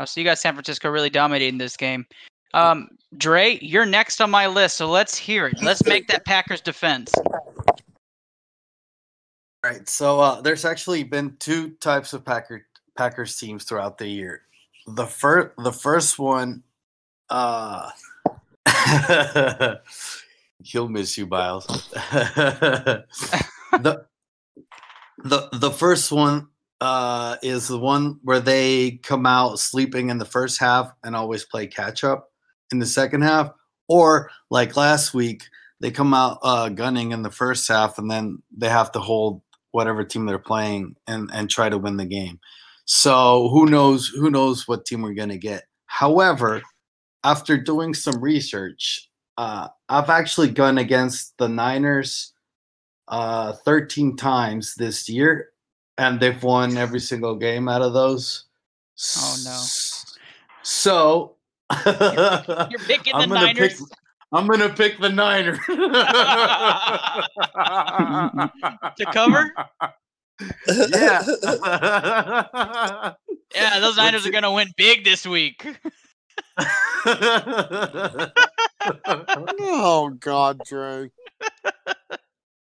Oh, 0.00 0.04
so 0.04 0.20
you 0.20 0.24
got 0.24 0.38
San 0.38 0.54
Francisco 0.54 0.88
really 0.88 1.10
dominating 1.10 1.58
this 1.58 1.76
game. 1.76 2.06
Um, 2.54 2.88
Dre, 3.16 3.58
you're 3.60 3.86
next 3.86 4.20
on 4.20 4.30
my 4.30 4.46
list, 4.46 4.76
so 4.76 4.88
let's 4.88 5.16
hear 5.16 5.46
it. 5.46 5.62
Let's 5.62 5.84
make 5.86 6.08
that 6.08 6.24
Packers 6.24 6.60
defense. 6.60 7.14
All 9.64 9.70
right. 9.72 9.88
So 9.88 10.20
uh, 10.20 10.40
there's 10.40 10.64
actually 10.64 11.04
been 11.04 11.36
two 11.38 11.70
types 11.80 12.12
of 12.12 12.24
Packer 12.24 12.66
Packers 12.96 13.36
teams 13.36 13.64
throughout 13.64 13.98
the 13.98 14.06
year. 14.06 14.42
The 14.86 15.06
first 15.06 15.56
the 15.58 15.72
first 15.72 16.18
one, 16.18 16.62
uh, 17.30 17.90
he'll 20.62 20.88
miss 20.88 21.18
you, 21.18 21.26
Biles. 21.26 21.66
the 22.12 23.04
the 25.24 25.48
the 25.52 25.70
first 25.70 26.12
one 26.12 26.48
uh, 26.80 27.36
is 27.42 27.68
the 27.68 27.78
one 27.78 28.20
where 28.22 28.40
they 28.40 28.92
come 29.02 29.26
out 29.26 29.58
sleeping 29.58 30.10
in 30.10 30.18
the 30.18 30.24
first 30.24 30.60
half 30.60 30.92
and 31.02 31.16
always 31.16 31.44
play 31.44 31.66
catch 31.66 32.04
up 32.04 32.30
in 32.72 32.78
the 32.78 32.86
second 32.86 33.22
half, 33.22 33.50
or 33.88 34.30
like 34.50 34.76
last 34.76 35.14
week 35.14 35.44
they 35.80 35.90
come 35.90 36.14
out 36.14 36.38
uh, 36.42 36.68
gunning 36.68 37.12
in 37.12 37.22
the 37.22 37.30
first 37.30 37.68
half 37.68 37.98
and 37.98 38.10
then 38.10 38.42
they 38.56 38.68
have 38.68 38.92
to 38.92 39.00
hold 39.00 39.42
whatever 39.70 40.04
team 40.04 40.26
they're 40.26 40.38
playing 40.38 40.96
and 41.06 41.30
and 41.32 41.50
try 41.50 41.68
to 41.68 41.78
win 41.78 41.96
the 41.96 42.06
game. 42.06 42.40
So 42.84 43.48
who 43.50 43.66
knows 43.66 44.08
who 44.08 44.30
knows 44.30 44.66
what 44.66 44.86
team 44.86 45.02
we're 45.02 45.14
gonna 45.14 45.38
get. 45.38 45.64
However, 45.86 46.62
after 47.24 47.56
doing 47.56 47.94
some 47.94 48.20
research, 48.20 49.08
uh, 49.36 49.68
I've 49.88 50.10
actually 50.10 50.50
gone 50.50 50.78
against 50.78 51.36
the 51.38 51.48
Niners 51.48 52.32
uh, 53.08 53.52
13 53.64 54.16
times 54.16 54.74
this 54.76 55.08
year, 55.08 55.48
and 55.96 56.20
they've 56.20 56.42
won 56.42 56.76
every 56.76 57.00
single 57.00 57.36
game 57.36 57.68
out 57.68 57.82
of 57.82 57.92
those. 57.94 58.44
Oh 59.16 59.36
no! 59.44 59.64
So 60.62 61.36
You're 61.70 62.78
picking 62.86 63.12
the 63.12 63.18
I'm 63.18 63.28
gonna 63.28 63.46
Niners. 63.46 63.80
Pick, 63.80 63.88
I'm 64.32 64.46
gonna 64.46 64.68
pick 64.70 64.98
the 65.00 65.08
Niners 65.10 65.58
to 68.96 69.06
cover. 69.12 69.52
Yeah. 70.90 71.24
Yeah, 73.54 73.80
those 73.80 73.96
Niners 73.96 74.26
are 74.26 74.30
gonna 74.30 74.52
win 74.52 74.68
big 74.76 75.04
this 75.04 75.26
week. 75.26 75.66
Oh 79.60 80.10
God, 80.20 80.60
Dre. 80.66 81.10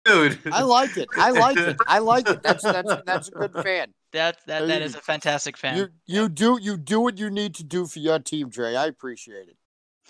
Dude. 0.06 0.39
I 0.51 0.62
like 0.62 0.97
it. 0.97 1.08
I 1.18 1.32
like 1.32 1.58
it. 1.58 1.78
I 1.88 1.99
like 1.99 2.30
it. 2.30 2.41
That's 2.41 2.64
that's 2.64 2.93
that's 3.06 3.28
a 3.30 3.32
good 3.32 3.53
fan. 3.53 3.93
That 4.16 4.38
that 4.47 4.68
that 4.68 4.82
is 4.82 4.95
a 4.95 5.01
fantastic 5.01 5.57
fan. 5.57 5.78
You 5.78 5.89
you 6.05 6.30
do 6.30 6.57
you 6.61 6.78
do 6.78 7.01
what 7.01 7.18
you 7.20 7.30
need 7.30 7.53
to 7.55 7.63
do 7.66 7.86
for 7.86 7.99
your 7.99 8.18
team, 8.20 8.49
Dre. 8.49 8.74
I 8.76 8.86
appreciate 8.88 9.49
it. 9.49 9.57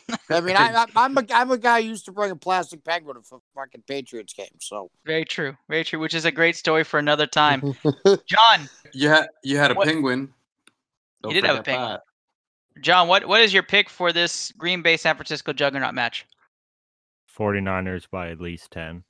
I 0.30 0.41
mean, 0.41 0.56
I, 0.56 0.84
I, 0.84 0.86
I'm 0.95 1.18
a 1.18 1.24
I'm 1.34 1.49
a 1.49 1.58
guy 1.58 1.82
who 1.82 1.88
used 1.88 2.06
to 2.06 2.12
bring 2.12 2.30
a 2.30 2.36
plastic 2.36 2.84
penguin 2.84 3.16
to 3.16 3.39
fucking 3.56 3.84
Patriots 3.88 4.34
games. 4.34 4.60
So 4.62 4.91
Very 5.06 5.26
true. 5.26 5.58
Very 5.68 5.84
true. 5.84 5.97
Which 5.99 6.14
is 6.14 6.26
a 6.26 6.32
great 6.32 6.56
story 6.56 6.84
for 6.84 6.99
another 6.99 7.26
time. 7.26 7.74
John, 8.28 8.70
You 8.93 9.10
had 9.10 9.28
you 9.43 9.58
had 9.58 9.72
a 9.72 9.74
What- 9.74 9.88
penguin. 9.88 10.32
Don't 11.24 11.34
You 11.34 11.41
did 11.41 11.47
have 11.47 11.58
a 11.60 11.64
penguin. 11.64 11.89
that. 11.89 12.01
John, 12.82 13.08
what 13.08 13.26
what 13.26 13.41
is 13.41 13.51
your 13.53 13.64
pick 13.64 13.89
for 13.89 14.14
this 14.14 14.51
Green 14.51 14.84
Bay 14.84 14.97
San 14.97 15.16
Francisco 15.16 15.51
juggernaut 15.51 15.95
match? 15.95 16.28
49ers 17.36 18.08
by 18.12 18.30
at 18.30 18.39
least 18.39 18.70
10. 18.72 19.03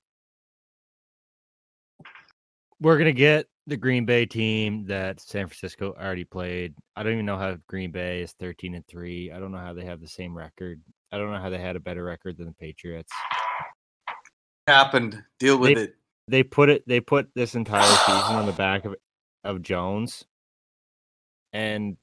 We're 2.80 2.96
going 2.98 3.06
to 3.06 3.14
get 3.14 3.48
the 3.68 3.78
Green 3.78 4.05
Bay 4.05 4.26
team 4.26 4.86
that 4.86 5.20
San 5.20 5.47
Francisco 5.47 5.93
already 5.99 6.24
played. 6.24 6.76
I 6.95 7.03
don't 7.03 7.13
even 7.13 7.26
know 7.26 7.38
how 7.38 7.57
Green 7.68 7.91
Bay 7.91 8.22
is 8.22 8.32
13 8.34 8.76
and 8.76 8.86
3. 8.88 9.32
I 9.32 9.39
don't 9.39 9.51
know 9.51 9.57
how 9.57 9.74
they 9.74 9.86
have 9.86 10.01
the 10.01 10.07
same 10.07 10.38
record. 10.38 10.82
I 11.11 11.18
don't 11.18 11.32
know 11.32 11.39
how 11.39 11.49
they 11.49 11.57
had 11.59 11.76
a 11.76 11.80
better 11.80 12.03
record 12.03 12.38
than 12.38 12.45
the 12.47 12.53
Patriots. 12.53 13.11
Happened. 14.68 15.24
Deal 15.39 15.57
with 15.57 15.76
They- 15.76 15.82
it. 15.84 15.95
They 16.28 16.41
put 16.41 16.70
it 16.70 16.84
they 16.88 16.99
put 17.01 17.30
this 17.36 17.53
entire 17.53 17.84
season 17.84 18.36
on 18.36 18.47
the 18.47 18.51
back 18.51 18.84
of 18.86 18.95
of 19.43 19.61
Jones. 19.61 20.26
And 21.53 21.97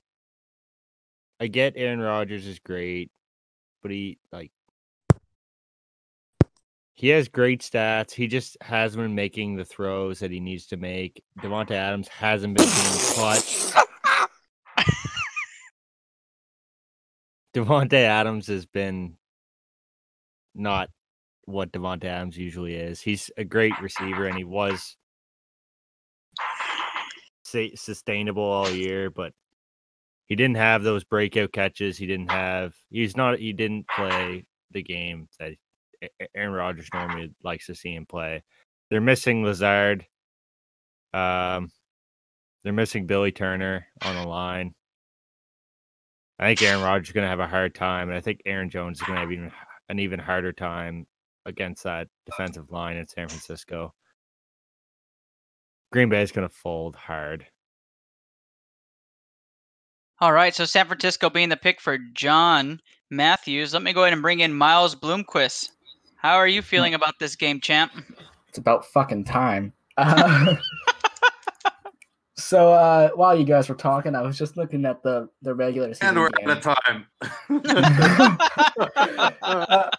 I 1.41 1.49
get 1.49 1.73
Aaron 1.77 1.99
Rodgers 1.99 2.47
is 2.47 2.61
great, 2.61 3.11
but 3.83 3.91
he 3.91 4.19
like 4.31 4.53
he 6.95 7.09
has 7.09 7.29
great 7.29 7.63
stats. 7.63 8.13
He 8.13 8.27
just 8.27 8.57
hasn't 8.61 9.03
been 9.03 9.15
making 9.15 9.57
the 9.57 9.65
throws 9.65 10.19
that 10.21 10.31
he 10.31 10.41
needs 10.41 10.67
to 10.69 10.77
make. 10.77 11.23
Davante 11.41 11.73
Adams 11.73 12.09
hasn't 12.09 12.57
been 12.57 12.67
being 12.67 12.99
clutch. 13.15 13.73
Davante 17.55 17.95
Adams 17.95 18.47
has 18.47 18.67
been 18.67 19.17
not 20.55 20.89
what 21.45 21.73
Davante 21.73 22.05
Adams 22.05 22.37
usually 22.37 22.75
is. 22.75 23.01
He's 23.01 23.31
a 23.37 23.45
great 23.45 23.79
receiver, 23.81 24.27
and 24.27 24.37
he 24.37 24.45
was 24.45 24.97
sustainable 27.75 28.43
all 28.43 28.71
year, 28.71 29.11
but 29.11 29.33
he 30.27 30.37
didn't 30.37 30.57
have 30.57 30.83
those 30.83 31.05
breakout 31.05 31.53
catches. 31.53 31.99
He 31.99 32.07
didn't 32.07 32.31
have. 32.31 32.75
He's 32.91 33.17
not. 33.17 33.39
He 33.39 33.53
didn't 33.53 33.87
play 33.89 34.47
the 34.71 34.83
game 34.83 35.29
that 35.39 35.53
Aaron 36.35 36.53
Rodgers 36.53 36.89
normally 36.93 37.33
likes 37.43 37.67
to 37.67 37.75
see 37.75 37.95
him 37.95 38.07
play. 38.07 38.43
They're 38.91 39.01
missing 39.01 39.45
Lazard. 39.45 40.07
Um, 41.15 41.71
they're 42.65 42.73
missing 42.73 43.07
Billy 43.07 43.33
Turner 43.33 43.87
on 44.03 44.17
the 44.17 44.27
line. 44.27 44.75
I 46.39 46.49
think 46.49 46.63
Aaron 46.63 46.83
Rodgers 46.83 47.09
is 47.09 47.13
going 47.13 47.25
to 47.25 47.31
have 47.31 47.41
a 47.41 47.47
hard 47.47 47.75
time, 47.75 48.09
and 48.09 48.17
I 48.17 48.21
think 48.21 48.41
Aaron 48.47 48.71
Jones 48.71 49.01
is 49.01 49.07
going 49.07 49.17
to 49.17 49.21
have 49.21 49.33
even 49.33 49.53
an 49.89 49.99
even 49.99 50.19
harder 50.19 50.53
time 50.53 51.07
against 51.47 51.85
that 51.85 52.09
defensive 52.27 52.71
line 52.71 52.97
in 52.97 53.07
San 53.07 53.29
Francisco. 53.29 53.95
Green 55.93 56.09
Bay 56.09 56.23
is 56.23 56.33
going 56.33 56.49
to 56.49 56.55
fold 56.55 56.97
hard. 56.97 57.47
All 60.21 60.33
right, 60.33 60.55
so 60.55 60.65
San 60.65 60.87
Francisco 60.87 61.29
being 61.31 61.49
the 61.49 61.57
pick 61.57 61.81
for 61.81 61.99
John 62.15 62.81
Matthews. 63.11 63.75
Let 63.75 63.83
me 63.83 63.93
go 63.93 64.03
ahead 64.03 64.13
and 64.13 64.23
bring 64.23 64.41
in 64.41 64.55
Miles 64.55 64.95
Bloomquist. 64.95 65.71
How 66.23 66.37
are 66.37 66.47
you 66.47 66.63
feeling 66.63 66.95
about 66.95 67.19
this 67.19 67.35
game, 67.35 67.61
champ? 67.61 67.91
It's 68.49 68.57
about 68.59 68.87
fucking 68.87 69.25
time. 69.25 69.73
Uh, 69.97 70.55
so 72.37 72.73
uh, 72.73 73.09
while 73.17 73.37
you 73.37 73.45
guys 73.45 73.69
were 73.69 73.75
talking, 73.75 74.15
I 74.15 74.23
was 74.23 74.39
just 74.39 74.57
looking 74.57 74.85
at 74.85 75.03
the 75.03 75.29
the 75.43 75.53
regular 75.53 75.93
season 75.93 76.07
And 76.11 76.19
we're 76.21 76.31
game. 76.31 76.49
out 76.49 76.65
of 76.65 76.77
time. 76.79 77.07
Uh, 79.43 79.91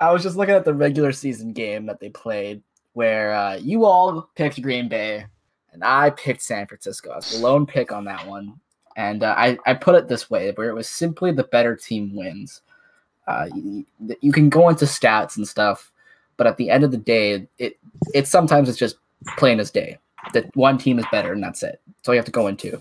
I 0.00 0.12
was 0.12 0.22
just 0.22 0.36
looking 0.36 0.54
at 0.54 0.64
the 0.64 0.72
regular 0.72 1.10
season 1.10 1.52
game 1.52 1.86
that 1.86 1.98
they 1.98 2.10
played, 2.10 2.62
where 2.92 3.34
uh, 3.34 3.56
you 3.56 3.84
all 3.84 4.30
picked 4.36 4.62
Green 4.62 4.88
Bay, 4.88 5.26
and 5.72 5.82
I 5.82 6.10
picked 6.10 6.42
San 6.42 6.68
Francisco. 6.68 7.10
I 7.10 7.16
was 7.16 7.32
the 7.32 7.38
lone 7.44 7.66
pick 7.66 7.90
on 7.90 8.04
that 8.04 8.24
one, 8.24 8.54
and 8.94 9.24
uh, 9.24 9.34
I 9.36 9.58
I 9.66 9.74
put 9.74 9.96
it 9.96 10.06
this 10.06 10.30
way, 10.30 10.52
where 10.52 10.70
it 10.70 10.74
was 10.74 10.88
simply 10.88 11.32
the 11.32 11.42
better 11.42 11.74
team 11.74 12.14
wins. 12.14 12.62
Uh, 13.28 13.46
you, 13.54 13.84
you 14.22 14.32
can 14.32 14.48
go 14.48 14.70
into 14.70 14.86
stats 14.86 15.36
and 15.36 15.46
stuff, 15.46 15.92
but 16.38 16.46
at 16.46 16.56
the 16.56 16.70
end 16.70 16.82
of 16.82 16.90
the 16.90 16.96
day, 16.96 17.46
it 17.58 17.78
it 18.14 18.26
sometimes 18.26 18.68
it's 18.68 18.78
just 18.78 18.96
plain 19.36 19.60
as 19.60 19.70
day 19.70 19.98
that 20.32 20.54
one 20.56 20.78
team 20.78 20.98
is 20.98 21.04
better, 21.12 21.32
and 21.32 21.42
that's 21.42 21.62
it. 21.62 21.80
So 22.02 22.12
you 22.12 22.16
have 22.16 22.24
to 22.24 22.32
go 22.32 22.46
into. 22.46 22.80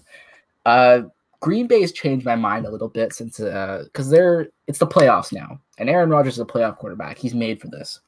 Uh, 0.66 1.02
Green 1.42 1.68
Bay's 1.68 1.92
changed 1.92 2.26
my 2.26 2.36
mind 2.36 2.66
a 2.66 2.72
little 2.72 2.88
bit 2.88 3.14
since 3.14 3.38
because 3.38 4.10
they're 4.10 4.48
it's 4.68 4.80
the 4.80 4.88
playoffs 4.88 5.34
now, 5.34 5.60
and 5.78 5.90
Aaron 5.90 6.10
Rodgers 6.10 6.36
is 6.36 6.40
a 6.40 6.46
playoff 6.46 6.78
quarterback. 6.78 7.18
He's 7.18 7.36
made 7.36 7.60
for 7.60 7.68
this. 7.68 8.00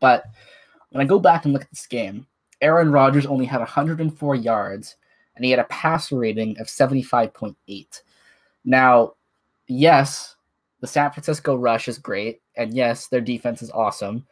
But 0.00 0.24
when 0.90 1.04
I 1.04 1.08
go 1.08 1.20
back 1.20 1.44
and 1.44 1.52
look 1.52 1.62
at 1.62 1.70
this 1.70 1.86
game, 1.86 2.26
Aaron 2.60 2.90
Rodgers 2.90 3.26
only 3.26 3.46
had 3.46 3.60
104 3.60 4.34
yards, 4.34 4.96
and 5.36 5.44
he 5.44 5.52
had 5.52 5.60
a 5.60 5.64
passer 5.64 6.16
rating 6.16 6.58
of 6.58 6.66
75.8. 6.66 8.02
Now, 8.64 9.14
yes, 9.66 10.36
the 10.80 10.86
San 10.86 11.10
Francisco 11.10 11.56
rush 11.56 11.88
is 11.88 11.98
great, 11.98 12.40
and 12.56 12.74
yes, 12.74 13.08
their 13.08 13.20
defense 13.20 13.62
is 13.62 13.70
awesome. 13.70 14.26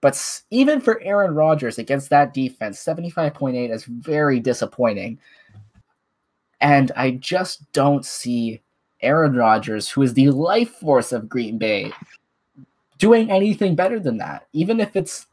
But 0.00 0.42
even 0.50 0.80
for 0.80 1.00
Aaron 1.02 1.34
Rodgers 1.34 1.78
against 1.78 2.08
that 2.10 2.32
defense, 2.32 2.82
75.8 2.82 3.70
is 3.70 3.84
very 3.84 4.40
disappointing. 4.40 5.18
And 6.60 6.90
I 6.96 7.12
just 7.12 7.70
don't 7.72 8.04
see 8.04 8.62
Aaron 9.02 9.34
Rodgers, 9.34 9.88
who 9.90 10.02
is 10.02 10.14
the 10.14 10.30
life 10.30 10.70
force 10.70 11.12
of 11.12 11.28
Green 11.28 11.58
Bay, 11.58 11.92
doing 12.98 13.30
anything 13.30 13.74
better 13.74 13.98
than 14.00 14.16
that. 14.18 14.46
Even 14.52 14.80
if 14.80 14.96
it's 14.96 15.26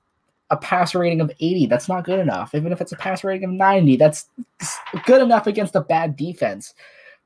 a 0.50 0.58
pass 0.58 0.96
rating 0.96 1.22
of 1.22 1.32
80, 1.40 1.68
that's 1.68 1.90
not 1.90 2.06
good 2.06 2.20
enough. 2.20 2.56
Even 2.56 2.72
if 2.72 2.82
it's 2.82 2.94
a 2.94 2.98
pass 2.98 3.24
rating 3.24 3.46
of 3.46 3.52
90, 3.52 3.98
that's 3.98 4.30
good 5.06 5.22
enough 5.22 5.48
against 5.48 5.76
a 5.76 5.82
bad 5.82 6.16
defense. 6.16 6.74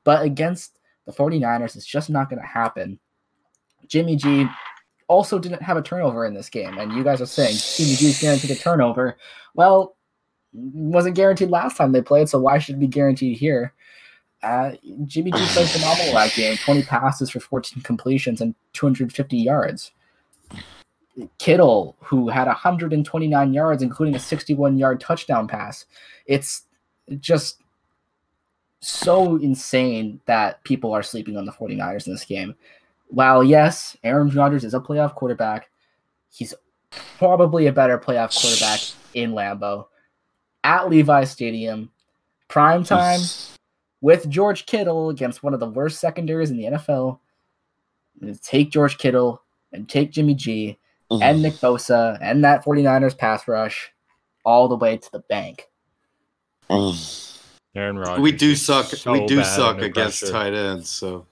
But 0.04 0.22
against 0.22 0.78
the 1.06 1.12
49ers, 1.12 1.76
it's 1.76 1.86
just 1.86 2.10
not 2.10 2.28
going 2.28 2.42
to 2.42 2.46
happen. 2.46 2.98
Jimmy 3.92 4.16
G 4.16 4.46
also 5.06 5.38
didn't 5.38 5.60
have 5.60 5.76
a 5.76 5.82
turnover 5.82 6.24
in 6.24 6.32
this 6.32 6.48
game. 6.48 6.78
And 6.78 6.92
you 6.92 7.04
guys 7.04 7.20
are 7.20 7.26
saying 7.26 7.56
Jimmy 7.76 7.94
G 7.94 8.06
is 8.06 8.18
guaranteed 8.18 8.50
a 8.50 8.54
turnover. 8.54 9.18
Well, 9.54 9.96
wasn't 10.54 11.14
guaranteed 11.14 11.50
last 11.50 11.76
time 11.76 11.92
they 11.92 12.00
played, 12.00 12.30
so 12.30 12.38
why 12.38 12.58
should 12.58 12.76
it 12.76 12.78
be 12.78 12.86
guaranteed 12.86 13.36
here? 13.36 13.74
Uh, 14.42 14.72
Jimmy 15.04 15.30
G 15.30 15.38
played 15.48 15.68
phenomenal 15.68 16.14
that 16.14 16.32
game 16.32 16.56
20 16.56 16.84
passes 16.84 17.28
for 17.28 17.40
14 17.40 17.82
completions 17.82 18.40
and 18.40 18.54
250 18.72 19.36
yards. 19.36 19.90
Kittle, 21.36 21.94
who 22.00 22.30
had 22.30 22.46
129 22.46 23.52
yards, 23.52 23.82
including 23.82 24.14
a 24.14 24.18
61 24.18 24.78
yard 24.78 25.00
touchdown 25.00 25.46
pass. 25.46 25.84
It's 26.24 26.62
just 27.20 27.60
so 28.80 29.36
insane 29.36 30.18
that 30.24 30.64
people 30.64 30.94
are 30.94 31.02
sleeping 31.02 31.36
on 31.36 31.44
the 31.44 31.52
49ers 31.52 32.06
in 32.06 32.14
this 32.14 32.24
game. 32.24 32.54
While, 33.12 33.44
yes, 33.44 33.94
Aaron 34.02 34.30
Rodgers 34.30 34.64
is 34.64 34.72
a 34.72 34.80
playoff 34.80 35.14
quarterback, 35.14 35.68
he's 36.30 36.54
probably 37.18 37.66
a 37.66 37.72
better 37.72 37.98
playoff 37.98 38.40
quarterback 38.40 38.80
in 39.12 39.32
Lambeau 39.32 39.84
at 40.64 40.88
Levi 40.88 41.24
Stadium, 41.24 41.90
prime 42.48 42.84
time 42.84 43.20
with 44.00 44.30
George 44.30 44.64
Kittle 44.64 45.10
against 45.10 45.42
one 45.42 45.52
of 45.52 45.60
the 45.60 45.68
worst 45.68 46.00
secondaries 46.00 46.50
in 46.50 46.56
the 46.56 46.64
NFL. 46.64 47.18
Take 48.42 48.70
George 48.70 48.96
Kittle 48.96 49.42
and 49.74 49.86
take 49.86 50.10
Jimmy 50.10 50.34
G 50.34 50.78
and 51.10 51.42
Nick 51.42 51.54
Bosa 51.54 52.16
and 52.22 52.42
that 52.44 52.64
49ers 52.64 53.18
pass 53.18 53.46
rush 53.46 53.92
all 54.42 54.68
the 54.68 54.76
way 54.76 54.96
to 54.96 55.12
the 55.12 55.20
bank. 55.20 55.68
Aaron 57.74 57.98
Rodgers. 57.98 58.22
we 58.22 58.32
do 58.32 58.54
suck. 58.54 58.86
so 58.86 59.12
we 59.12 59.26
do 59.26 59.44
suck 59.44 59.82
against 59.82 60.20
pressure. 60.20 60.32
tight 60.32 60.54
ends. 60.54 60.88
So 60.88 61.26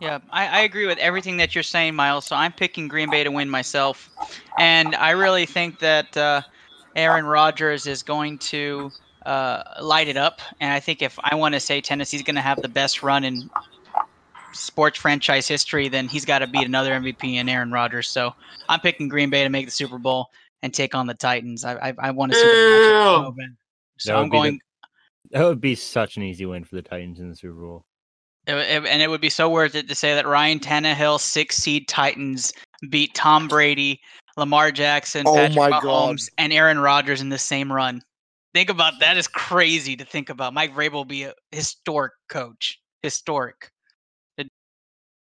Yeah, 0.00 0.18
I, 0.30 0.46
I 0.46 0.60
agree 0.62 0.86
with 0.86 0.98
everything 0.98 1.36
that 1.38 1.54
you're 1.54 1.62
saying, 1.64 1.94
Miles. 1.94 2.26
So 2.26 2.36
I'm 2.36 2.52
picking 2.52 2.88
Green 2.88 3.10
Bay 3.10 3.24
to 3.24 3.30
win 3.30 3.48
myself, 3.48 4.10
and 4.58 4.94
I 4.96 5.10
really 5.10 5.46
think 5.46 5.78
that 5.78 6.16
uh, 6.16 6.42
Aaron 6.96 7.24
Rodgers 7.24 7.86
is 7.86 8.02
going 8.02 8.38
to 8.38 8.90
uh, 9.24 9.62
light 9.80 10.08
it 10.08 10.16
up. 10.16 10.40
And 10.60 10.72
I 10.72 10.80
think 10.80 11.00
if 11.00 11.18
I 11.22 11.34
want 11.34 11.54
to 11.54 11.60
say 11.60 11.80
Tennessee's 11.80 12.22
going 12.22 12.34
to 12.34 12.42
have 12.42 12.60
the 12.60 12.68
best 12.68 13.02
run 13.02 13.24
in 13.24 13.48
sports 14.52 14.98
franchise 14.98 15.48
history, 15.48 15.88
then 15.88 16.08
he's 16.08 16.24
got 16.24 16.40
to 16.40 16.46
beat 16.46 16.66
another 16.66 16.92
MVP 16.92 17.34
in 17.34 17.48
Aaron 17.48 17.70
Rodgers. 17.72 18.08
So 18.08 18.34
I'm 18.68 18.80
picking 18.80 19.08
Green 19.08 19.30
Bay 19.30 19.42
to 19.44 19.48
make 19.48 19.64
the 19.66 19.72
Super 19.72 19.98
Bowl 19.98 20.26
and 20.62 20.74
take 20.74 20.94
on 20.94 21.06
the 21.06 21.14
Titans. 21.14 21.64
I 21.64 21.74
I, 21.90 21.94
I 21.98 22.10
want 22.10 22.32
to 22.32 22.38
see. 22.38 22.44
The 22.44 23.22
so 23.24 23.34
bad. 23.36 23.46
So 23.98 24.12
That 24.12 24.16
would 24.18 24.22
I'm 24.24 24.30
be 24.30 24.36
the- 24.36 24.42
going. 24.42 24.60
That 25.30 25.44
would 25.44 25.60
be 25.60 25.74
such 25.74 26.16
an 26.16 26.22
easy 26.22 26.46
win 26.46 26.64
for 26.64 26.76
the 26.76 26.82
Titans 26.82 27.18
in 27.18 27.28
the 27.30 27.34
Super 27.36 27.60
Bowl. 27.60 27.86
It, 28.46 28.54
it- 28.56 28.86
and 28.86 29.00
it 29.02 29.08
would 29.10 29.20
be 29.20 29.30
so 29.30 29.48
worth 29.48 29.74
it 29.74 29.88
to 29.88 29.94
say 29.94 30.14
that 30.14 30.26
Ryan 30.26 30.58
Tannehill, 30.60 31.18
six 31.20 31.56
seed 31.56 31.88
Titans, 31.88 32.52
beat 32.90 33.14
Tom 33.14 33.48
Brady, 33.48 34.00
Lamar 34.36 34.70
Jackson, 34.72 35.24
Oh 35.26 35.34
Patrick 35.34 35.56
Mahomes, 35.56 35.82
God. 35.82 36.34
and 36.38 36.52
Aaron 36.52 36.78
Rodgers 36.78 37.20
in 37.20 37.28
the 37.30 37.38
same 37.38 37.72
run. 37.72 38.02
Think 38.52 38.70
about 38.70 38.94
that 39.00 39.16
is 39.16 39.26
crazy 39.26 39.96
to 39.96 40.04
think 40.04 40.28
about. 40.28 40.52
Mike 40.54 40.74
Vrabel 40.74 40.92
will 40.92 41.04
be 41.04 41.24
a 41.24 41.34
historic 41.52 42.12
coach, 42.28 42.78
historic. 43.02 43.70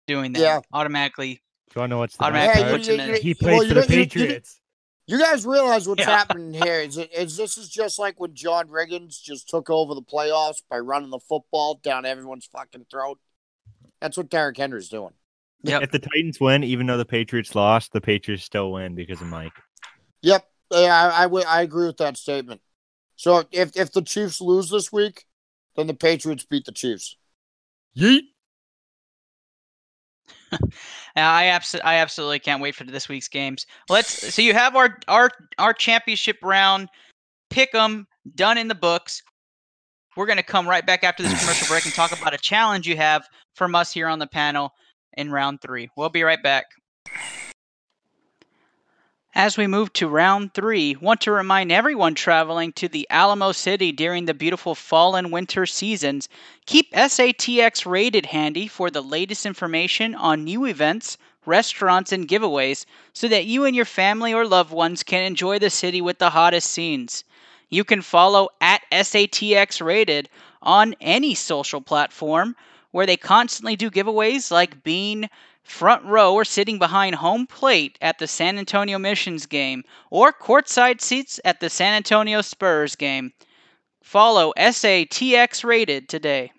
Doing 0.06 0.32
that 0.32 0.40
Yeah. 0.40 0.60
automatically. 0.72 1.34
Do 1.34 1.40
you 1.76 1.80
want 1.80 1.90
to 1.90 1.94
know 1.94 1.98
what's 2.00 2.16
the 2.16 2.24
Automatically 2.24 2.62
best 2.62 2.74
puts 2.74 2.88
part? 2.88 3.00
him 3.00 3.14
in. 3.14 3.22
He 3.22 3.36
well, 3.40 3.58
for 3.60 3.64
the 3.68 3.74
know- 3.74 3.80
you- 3.82 3.82
you- 4.00 4.06
Patriots. 4.06 4.59
You 5.06 5.18
guys 5.18 5.44
realize 5.44 5.88
what's 5.88 6.00
Yeah. 6.00 6.10
happening 6.10 6.54
here? 6.54 6.80
Is 6.80 6.96
it 6.96 7.12
is 7.12 7.36
this 7.36 7.58
is 7.58 7.68
just 7.68 7.98
like 7.98 8.20
when 8.20 8.34
John 8.34 8.68
Riggins 8.68 9.20
just 9.22 9.48
took 9.48 9.68
over 9.68 9.94
the 9.94 10.02
playoffs 10.02 10.62
by 10.68 10.78
running 10.78 11.10
the 11.10 11.18
football 11.18 11.80
down 11.82 12.04
everyone's 12.06 12.46
fucking 12.46 12.86
throat? 12.90 13.18
That's 14.00 14.16
what 14.16 14.30
Derrick 14.30 14.56
Henry's 14.56 14.88
doing. 14.88 15.12
Yep. 15.62 15.82
If 15.82 15.90
the 15.90 15.98
Titans 15.98 16.40
win, 16.40 16.64
even 16.64 16.86
though 16.86 16.96
the 16.96 17.04
Patriots 17.04 17.54
lost, 17.54 17.92
the 17.92 18.00
Patriots 18.00 18.44
still 18.44 18.72
win 18.72 18.94
because 18.94 19.20
of 19.20 19.26
Mike. 19.26 19.52
Yep, 20.22 20.46
yeah, 20.70 21.10
I, 21.14 21.24
I, 21.26 21.42
I 21.42 21.62
agree 21.62 21.86
with 21.86 21.98
that 21.98 22.16
statement. 22.16 22.60
So 23.16 23.44
if 23.52 23.76
if 23.76 23.92
the 23.92 24.00
Chiefs 24.02 24.40
lose 24.40 24.70
this 24.70 24.90
week, 24.92 25.26
then 25.76 25.86
the 25.86 25.94
Patriots 25.94 26.44
beat 26.44 26.64
the 26.64 26.72
Chiefs. 26.72 27.16
Yeet. 27.96 28.22
Uh, 31.16 31.20
I 31.22 31.46
absolutely, 31.48 31.86
I 31.90 31.96
absolutely 31.96 32.38
can't 32.38 32.62
wait 32.62 32.76
for 32.76 32.84
this 32.84 33.08
week's 33.08 33.26
games. 33.26 33.66
Let's. 33.88 34.32
So 34.32 34.42
you 34.42 34.54
have 34.54 34.76
our 34.76 34.96
our 35.08 35.32
our 35.58 35.72
championship 35.72 36.36
round 36.40 36.88
pick 37.50 37.74
'em 37.74 38.06
done 38.36 38.56
in 38.56 38.68
the 38.68 38.76
books. 38.76 39.20
We're 40.16 40.26
gonna 40.26 40.44
come 40.44 40.68
right 40.68 40.86
back 40.86 41.02
after 41.02 41.24
this 41.24 41.38
commercial 41.40 41.66
break 41.66 41.84
and 41.84 41.92
talk 41.92 42.12
about 42.12 42.32
a 42.32 42.38
challenge 42.38 42.86
you 42.86 42.96
have 42.96 43.26
from 43.56 43.74
us 43.74 43.92
here 43.92 44.06
on 44.06 44.20
the 44.20 44.28
panel 44.28 44.70
in 45.16 45.32
round 45.32 45.60
three. 45.62 45.88
We'll 45.96 46.10
be 46.10 46.22
right 46.22 46.42
back. 46.44 46.66
As 49.36 49.56
we 49.56 49.68
move 49.68 49.92
to 49.92 50.08
round 50.08 50.54
three, 50.54 50.96
want 50.96 51.20
to 51.20 51.30
remind 51.30 51.70
everyone 51.70 52.16
traveling 52.16 52.72
to 52.72 52.88
the 52.88 53.06
Alamo 53.10 53.52
City 53.52 53.92
during 53.92 54.24
the 54.24 54.34
beautiful 54.34 54.74
fall 54.74 55.14
and 55.14 55.30
winter 55.30 55.66
seasons 55.66 56.28
Keep 56.66 56.92
SATX 56.92 57.86
rated 57.86 58.26
handy 58.26 58.66
for 58.66 58.90
the 58.90 59.00
latest 59.00 59.46
information 59.46 60.16
on 60.16 60.42
new 60.42 60.64
events, 60.64 61.16
restaurants, 61.46 62.10
and 62.10 62.26
giveaways 62.26 62.86
so 63.12 63.28
that 63.28 63.44
you 63.44 63.64
and 63.64 63.76
your 63.76 63.84
family 63.84 64.34
or 64.34 64.44
loved 64.44 64.72
ones 64.72 65.04
can 65.04 65.22
enjoy 65.22 65.60
the 65.60 65.70
city 65.70 66.00
with 66.00 66.18
the 66.18 66.30
hottest 66.30 66.68
scenes. 66.68 67.22
You 67.68 67.84
can 67.84 68.02
follow 68.02 68.48
at 68.60 68.82
SATX 68.90 69.80
rated 69.80 70.28
on 70.60 70.96
any 71.00 71.36
social 71.36 71.80
platform 71.80 72.56
where 72.90 73.06
they 73.06 73.16
constantly 73.16 73.76
do 73.76 73.92
giveaways 73.92 74.50
like 74.50 74.82
being 74.82 75.30
front 75.64 76.04
row 76.04 76.34
or 76.34 76.44
sitting 76.44 76.78
behind 76.78 77.14
home 77.14 77.46
plate 77.46 77.98
at 78.00 78.18
the 78.18 78.26
San 78.26 78.58
Antonio 78.58 78.98
Missions 78.98 79.46
game 79.46 79.84
or 80.10 80.32
courtside 80.32 81.00
seats 81.00 81.40
at 81.44 81.60
the 81.60 81.70
San 81.70 81.94
Antonio 81.94 82.40
Spurs 82.40 82.96
game. 82.96 83.32
Follow 84.02 84.52
SATX 84.56 85.62
rated 85.64 86.08
today. 86.08 86.50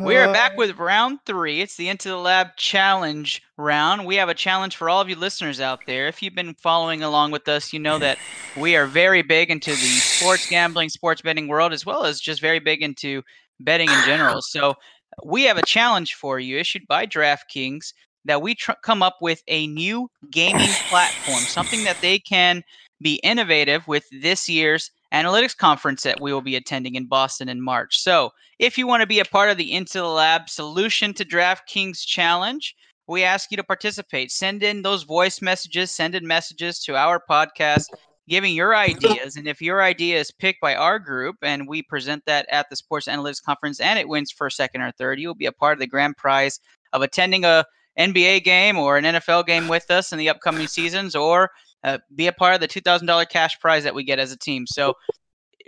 We 0.00 0.16
are 0.16 0.32
back 0.32 0.52
uh, 0.52 0.56
with 0.56 0.76
round 0.76 1.20
three. 1.24 1.60
It's 1.60 1.76
the 1.76 1.88
Into 1.88 2.08
the 2.08 2.16
Lab 2.16 2.56
challenge 2.56 3.40
round. 3.56 4.04
We 4.04 4.16
have 4.16 4.28
a 4.28 4.34
challenge 4.34 4.74
for 4.74 4.90
all 4.90 5.00
of 5.00 5.08
you 5.08 5.14
listeners 5.14 5.60
out 5.60 5.80
there. 5.86 6.08
If 6.08 6.20
you've 6.20 6.34
been 6.34 6.54
following 6.54 7.04
along 7.04 7.30
with 7.30 7.46
us, 7.46 7.72
you 7.72 7.78
know 7.78 8.00
that 8.00 8.18
we 8.56 8.74
are 8.74 8.86
very 8.86 9.22
big 9.22 9.52
into 9.52 9.70
the 9.70 9.76
sports 9.76 10.48
gambling, 10.50 10.88
sports 10.88 11.22
betting 11.22 11.46
world, 11.46 11.72
as 11.72 11.86
well 11.86 12.04
as 12.04 12.20
just 12.20 12.40
very 12.40 12.58
big 12.58 12.82
into 12.82 13.22
betting 13.60 13.88
in 13.88 14.04
general. 14.04 14.40
So 14.42 14.74
we 15.24 15.44
have 15.44 15.58
a 15.58 15.62
challenge 15.62 16.14
for 16.14 16.38
you 16.38 16.58
issued 16.58 16.86
by 16.88 17.06
DraftKings 17.06 17.92
that 18.24 18.42
we 18.42 18.54
tr- 18.54 18.72
come 18.82 19.02
up 19.02 19.16
with 19.20 19.42
a 19.48 19.66
new 19.68 20.08
gaming 20.30 20.70
platform, 20.88 21.44
something 21.48 21.84
that 21.84 22.00
they 22.00 22.18
can 22.18 22.62
be 23.00 23.16
innovative 23.16 23.86
with 23.86 24.04
this 24.22 24.48
year's 24.48 24.90
analytics 25.12 25.56
conference 25.56 26.02
that 26.02 26.20
we 26.20 26.32
will 26.32 26.40
be 26.40 26.56
attending 26.56 26.94
in 26.94 27.06
Boston 27.06 27.48
in 27.48 27.60
March. 27.60 27.98
So, 28.00 28.30
if 28.58 28.78
you 28.78 28.86
want 28.86 29.00
to 29.00 29.06
be 29.06 29.20
a 29.20 29.24
part 29.24 29.50
of 29.50 29.56
the 29.56 29.72
Into 29.72 29.98
the 29.98 30.08
Lab 30.08 30.48
solution 30.48 31.12
to 31.14 31.24
DraftKings 31.24 32.04
challenge, 32.06 32.74
we 33.06 33.22
ask 33.22 33.50
you 33.50 33.56
to 33.56 33.64
participate. 33.64 34.32
Send 34.32 34.62
in 34.62 34.82
those 34.82 35.02
voice 35.02 35.42
messages, 35.42 35.90
send 35.90 36.14
in 36.14 36.26
messages 36.26 36.78
to 36.84 36.96
our 36.96 37.22
podcast 37.28 37.86
giving 38.28 38.54
your 38.54 38.74
ideas. 38.76 39.36
And 39.36 39.46
if 39.46 39.60
your 39.60 39.82
idea 39.82 40.18
is 40.18 40.30
picked 40.30 40.60
by 40.60 40.74
our 40.74 40.98
group 40.98 41.36
and 41.42 41.68
we 41.68 41.82
present 41.82 42.22
that 42.26 42.46
at 42.50 42.68
the 42.70 42.76
Sports 42.76 43.06
Analytics 43.06 43.42
Conference 43.42 43.80
and 43.80 43.98
it 43.98 44.08
wins 44.08 44.30
first, 44.30 44.56
second, 44.56 44.82
or 44.82 44.92
third, 44.92 45.20
you'll 45.20 45.34
be 45.34 45.46
a 45.46 45.52
part 45.52 45.74
of 45.74 45.80
the 45.80 45.86
grand 45.86 46.16
prize 46.16 46.60
of 46.92 47.02
attending 47.02 47.44
a 47.44 47.64
NBA 47.98 48.44
game 48.44 48.76
or 48.76 48.96
an 48.96 49.04
NFL 49.04 49.46
game 49.46 49.68
with 49.68 49.90
us 49.90 50.12
in 50.12 50.18
the 50.18 50.28
upcoming 50.28 50.66
seasons 50.66 51.14
or 51.14 51.50
uh, 51.84 51.98
be 52.14 52.26
a 52.26 52.32
part 52.32 52.54
of 52.54 52.60
the 52.60 52.68
$2,000 52.68 53.28
cash 53.28 53.58
prize 53.60 53.84
that 53.84 53.94
we 53.94 54.02
get 54.02 54.18
as 54.18 54.32
a 54.32 54.38
team. 54.38 54.66
So 54.66 54.94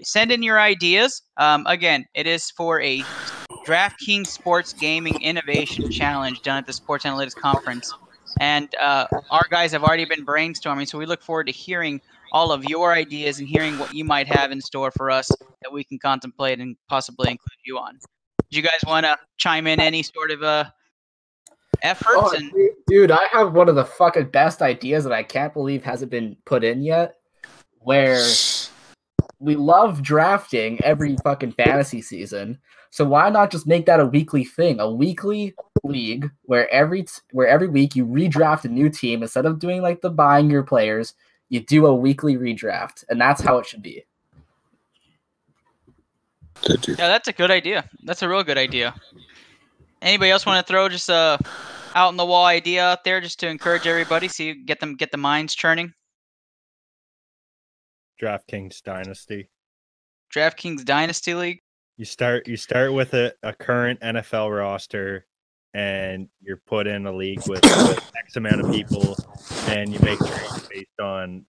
send 0.02 0.32
in 0.32 0.42
your 0.42 0.60
ideas. 0.60 1.22
Um, 1.36 1.66
again, 1.66 2.06
it 2.14 2.26
is 2.26 2.50
for 2.50 2.80
a 2.80 3.02
DraftKings 3.66 4.28
Sports 4.28 4.72
Gaming 4.72 5.20
Innovation 5.22 5.90
Challenge 5.90 6.40
done 6.42 6.58
at 6.58 6.66
the 6.66 6.72
Sports 6.72 7.04
Analytics 7.04 7.34
Conference. 7.34 7.92
And 8.40 8.74
uh, 8.76 9.06
our 9.30 9.46
guys 9.50 9.72
have 9.72 9.82
already 9.82 10.04
been 10.04 10.24
brainstorming, 10.24 10.86
so 10.88 10.98
we 10.98 11.06
look 11.06 11.22
forward 11.22 11.46
to 11.46 11.52
hearing 11.52 12.00
all 12.32 12.52
of 12.52 12.64
your 12.64 12.92
ideas 12.92 13.38
and 13.38 13.48
hearing 13.48 13.78
what 13.78 13.94
you 13.94 14.04
might 14.04 14.26
have 14.26 14.50
in 14.50 14.60
store 14.60 14.90
for 14.90 15.10
us 15.10 15.28
that 15.62 15.72
we 15.72 15.84
can 15.84 15.98
contemplate 15.98 16.60
and 16.60 16.76
possibly 16.88 17.30
include 17.30 17.58
you 17.64 17.78
on. 17.78 17.98
Do 18.50 18.56
you 18.56 18.62
guys 18.62 18.80
want 18.86 19.06
to 19.06 19.16
chime 19.36 19.66
in 19.66 19.80
any 19.80 20.02
sort 20.02 20.30
of 20.30 20.42
uh, 20.42 20.64
efforts? 21.82 22.14
Oh, 22.14 22.34
and 22.34 22.52
dude, 22.86 23.10
I 23.10 23.26
have 23.32 23.52
one 23.52 23.68
of 23.68 23.74
the 23.74 23.84
fucking 23.84 24.30
best 24.30 24.62
ideas 24.62 25.04
that 25.04 25.12
I 25.12 25.22
can't 25.22 25.52
believe 25.52 25.84
hasn't 25.84 26.10
been 26.10 26.36
put 26.44 26.64
in 26.64 26.82
yet. 26.82 27.16
Where 27.78 28.24
we 29.38 29.54
love 29.54 30.02
drafting 30.02 30.82
every 30.82 31.16
fucking 31.22 31.52
fantasy 31.52 32.02
season, 32.02 32.58
so 32.90 33.04
why 33.04 33.30
not 33.30 33.50
just 33.50 33.66
make 33.66 33.86
that 33.86 34.00
a 34.00 34.06
weekly 34.06 34.44
thing? 34.44 34.80
A 34.80 34.90
weekly 34.90 35.54
league 35.84 36.30
where 36.42 36.68
every 36.72 37.06
where 37.30 37.46
every 37.46 37.68
week 37.68 37.94
you 37.94 38.06
redraft 38.06 38.64
a 38.64 38.68
new 38.68 38.88
team 38.88 39.22
instead 39.22 39.46
of 39.46 39.58
doing 39.58 39.82
like 39.82 40.00
the 40.00 40.10
buying 40.10 40.50
your 40.50 40.62
players, 40.62 41.14
you 41.48 41.60
do 41.60 41.86
a 41.86 41.94
weekly 41.94 42.36
redraft, 42.36 43.04
and 43.08 43.20
that's 43.20 43.40
how 43.40 43.58
it 43.58 43.66
should 43.66 43.82
be. 43.82 44.04
Yeah, 46.68 46.96
that's 46.96 47.28
a 47.28 47.32
good 47.32 47.50
idea. 47.50 47.88
That's 48.04 48.22
a 48.22 48.28
real 48.28 48.42
good 48.42 48.58
idea. 48.58 48.94
Anybody 50.02 50.30
else 50.30 50.46
want 50.46 50.64
to 50.64 50.70
throw 50.70 50.88
just 50.88 51.08
a 51.08 51.38
out 51.94 52.10
in 52.10 52.16
the 52.16 52.26
wall 52.26 52.44
idea 52.44 52.84
out 52.84 53.04
there 53.04 53.20
just 53.20 53.40
to 53.40 53.48
encourage 53.48 53.86
everybody, 53.86 54.28
see 54.28 54.54
get 54.54 54.80
them 54.80 54.96
get 54.96 55.10
the 55.10 55.16
minds 55.16 55.54
churning? 55.54 55.92
DraftKings 58.20 58.82
Dynasty. 58.82 59.50
DraftKings 60.34 60.84
Dynasty 60.84 61.34
League. 61.34 61.60
You 61.96 62.04
start 62.04 62.46
you 62.46 62.56
start 62.56 62.92
with 62.92 63.14
a, 63.14 63.32
a 63.42 63.52
current 63.52 64.00
NFL 64.00 64.56
roster 64.56 65.26
and 65.74 66.28
you're 66.40 66.56
put 66.56 66.86
in 66.86 67.06
a 67.06 67.12
league 67.12 67.46
with, 67.48 67.62
with 67.62 68.10
X 68.18 68.36
amount 68.36 68.60
of 68.60 68.72
people 68.72 69.16
and 69.68 69.92
you 69.92 69.98
make 70.00 70.18
trades 70.18 70.68
based 70.68 71.00
on 71.00 71.44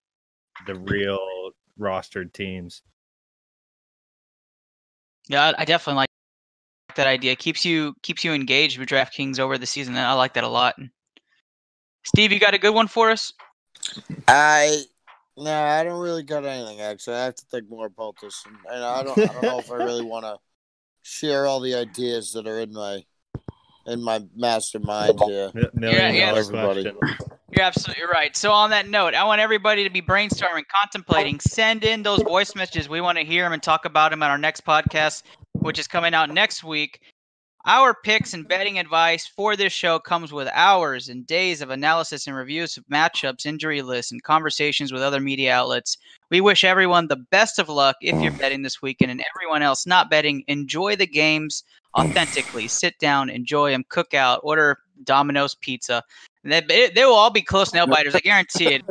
the 0.65 0.75
real 0.75 1.19
rostered 1.79 2.33
teams. 2.33 2.81
Yeah, 5.27 5.53
I 5.57 5.61
I 5.61 5.65
definitely 5.65 5.97
like 5.97 6.09
that 6.95 7.07
idea. 7.07 7.35
Keeps 7.35 7.65
you 7.65 7.93
keeps 8.01 8.23
you 8.23 8.33
engaged 8.33 8.77
with 8.77 8.89
DraftKings 8.89 9.39
over 9.39 9.57
the 9.57 9.65
season. 9.65 9.95
I 9.97 10.13
like 10.13 10.33
that 10.33 10.43
a 10.43 10.49
lot. 10.49 10.75
Steve, 12.03 12.31
you 12.31 12.39
got 12.39 12.53
a 12.53 12.57
good 12.57 12.73
one 12.73 12.87
for 12.87 13.11
us? 13.11 13.33
I 14.27 14.83
no, 15.37 15.53
I 15.53 15.83
don't 15.83 15.99
really 15.99 16.23
got 16.23 16.45
anything. 16.45 16.81
Actually, 16.81 17.17
I 17.17 17.25
have 17.25 17.35
to 17.35 17.45
think 17.51 17.69
more 17.69 17.85
about 17.85 18.15
this, 18.21 18.43
and, 18.45 18.55
and 18.71 18.83
I 18.83 19.03
don't. 19.03 19.17
I 19.17 19.25
don't 19.25 19.43
know 19.43 19.59
if 19.59 19.71
I 19.71 19.75
really 19.75 20.03
want 20.03 20.25
to 20.25 20.37
share 21.03 21.45
all 21.45 21.59
the 21.59 21.75
ideas 21.75 22.33
that 22.33 22.47
are 22.47 22.59
in 22.59 22.73
my 22.73 23.03
in 23.87 24.03
my 24.03 24.21
mastermind 24.35 25.19
here. 25.25 25.51
Mi- 25.53 25.63
Million 25.73 26.15
yeah. 26.15 26.29
dollar 26.29 26.39
Everybody. 26.41 26.91
question. 26.91 27.27
You're 27.49 27.65
absolutely 27.65 28.03
right. 28.11 28.35
So 28.35 28.51
on 28.51 28.69
that 28.71 28.89
note, 28.89 29.13
I 29.13 29.23
want 29.23 29.39
everybody 29.41 29.83
to 29.83 29.89
be 29.89 30.01
brainstorming, 30.01 30.63
contemplating. 30.69 31.39
Send 31.39 31.83
in 31.83 32.03
those 32.03 32.21
voice 32.21 32.55
messages. 32.55 32.89
We 32.89 33.01
want 33.01 33.17
to 33.17 33.23
hear 33.23 33.43
them 33.43 33.53
and 33.53 33.63
talk 33.63 33.85
about 33.85 34.11
them 34.11 34.21
on 34.21 34.29
our 34.29 34.37
next 34.37 34.65
podcast, 34.65 35.23
which 35.53 35.79
is 35.79 35.87
coming 35.87 36.13
out 36.13 36.29
next 36.29 36.63
week. 36.63 36.99
Our 37.65 37.93
picks 37.93 38.33
and 38.33 38.47
betting 38.47 38.79
advice 38.79 39.27
for 39.27 39.57
this 39.57 39.73
show 39.73 39.99
comes 39.99 40.31
with 40.31 40.47
hours 40.53 41.09
and 41.09 41.27
days 41.27 41.61
of 41.61 41.69
analysis 41.69 42.25
and 42.25 42.35
reviews 42.35 42.77
of 42.77 42.85
matchups, 42.91 43.45
injury 43.45 43.81
lists, 43.81 44.11
and 44.11 44.23
conversations 44.23 44.93
with 44.93 45.01
other 45.01 45.19
media 45.19 45.53
outlets. 45.53 45.97
We 46.31 46.39
wish 46.39 46.63
everyone 46.63 47.07
the 47.07 47.25
best 47.29 47.59
of 47.59 47.67
luck 47.67 47.97
if 47.99 48.21
you're 48.21 48.31
betting 48.31 48.61
this 48.61 48.81
weekend, 48.81 49.11
and 49.11 49.23
everyone 49.35 49.63
else 49.63 49.85
not 49.85 50.09
betting, 50.09 50.43
enjoy 50.47 50.95
the 50.95 51.07
games 51.07 51.63
authentically. 51.95 52.67
Sit 52.67 52.97
down, 52.99 53.29
enjoy 53.29 53.71
them, 53.71 53.83
cook 53.89 54.13
out, 54.13 54.39
order 54.43 54.77
Domino's 55.03 55.55
pizza. 55.55 56.03
And 56.43 56.51
they, 56.51 56.61
they 56.61 56.89
they 56.89 57.05
will 57.05 57.13
all 57.13 57.29
be 57.29 57.41
close 57.41 57.73
nail 57.73 57.87
biters. 57.87 58.15
I 58.15 58.19
guarantee 58.19 58.73
it. 58.73 58.81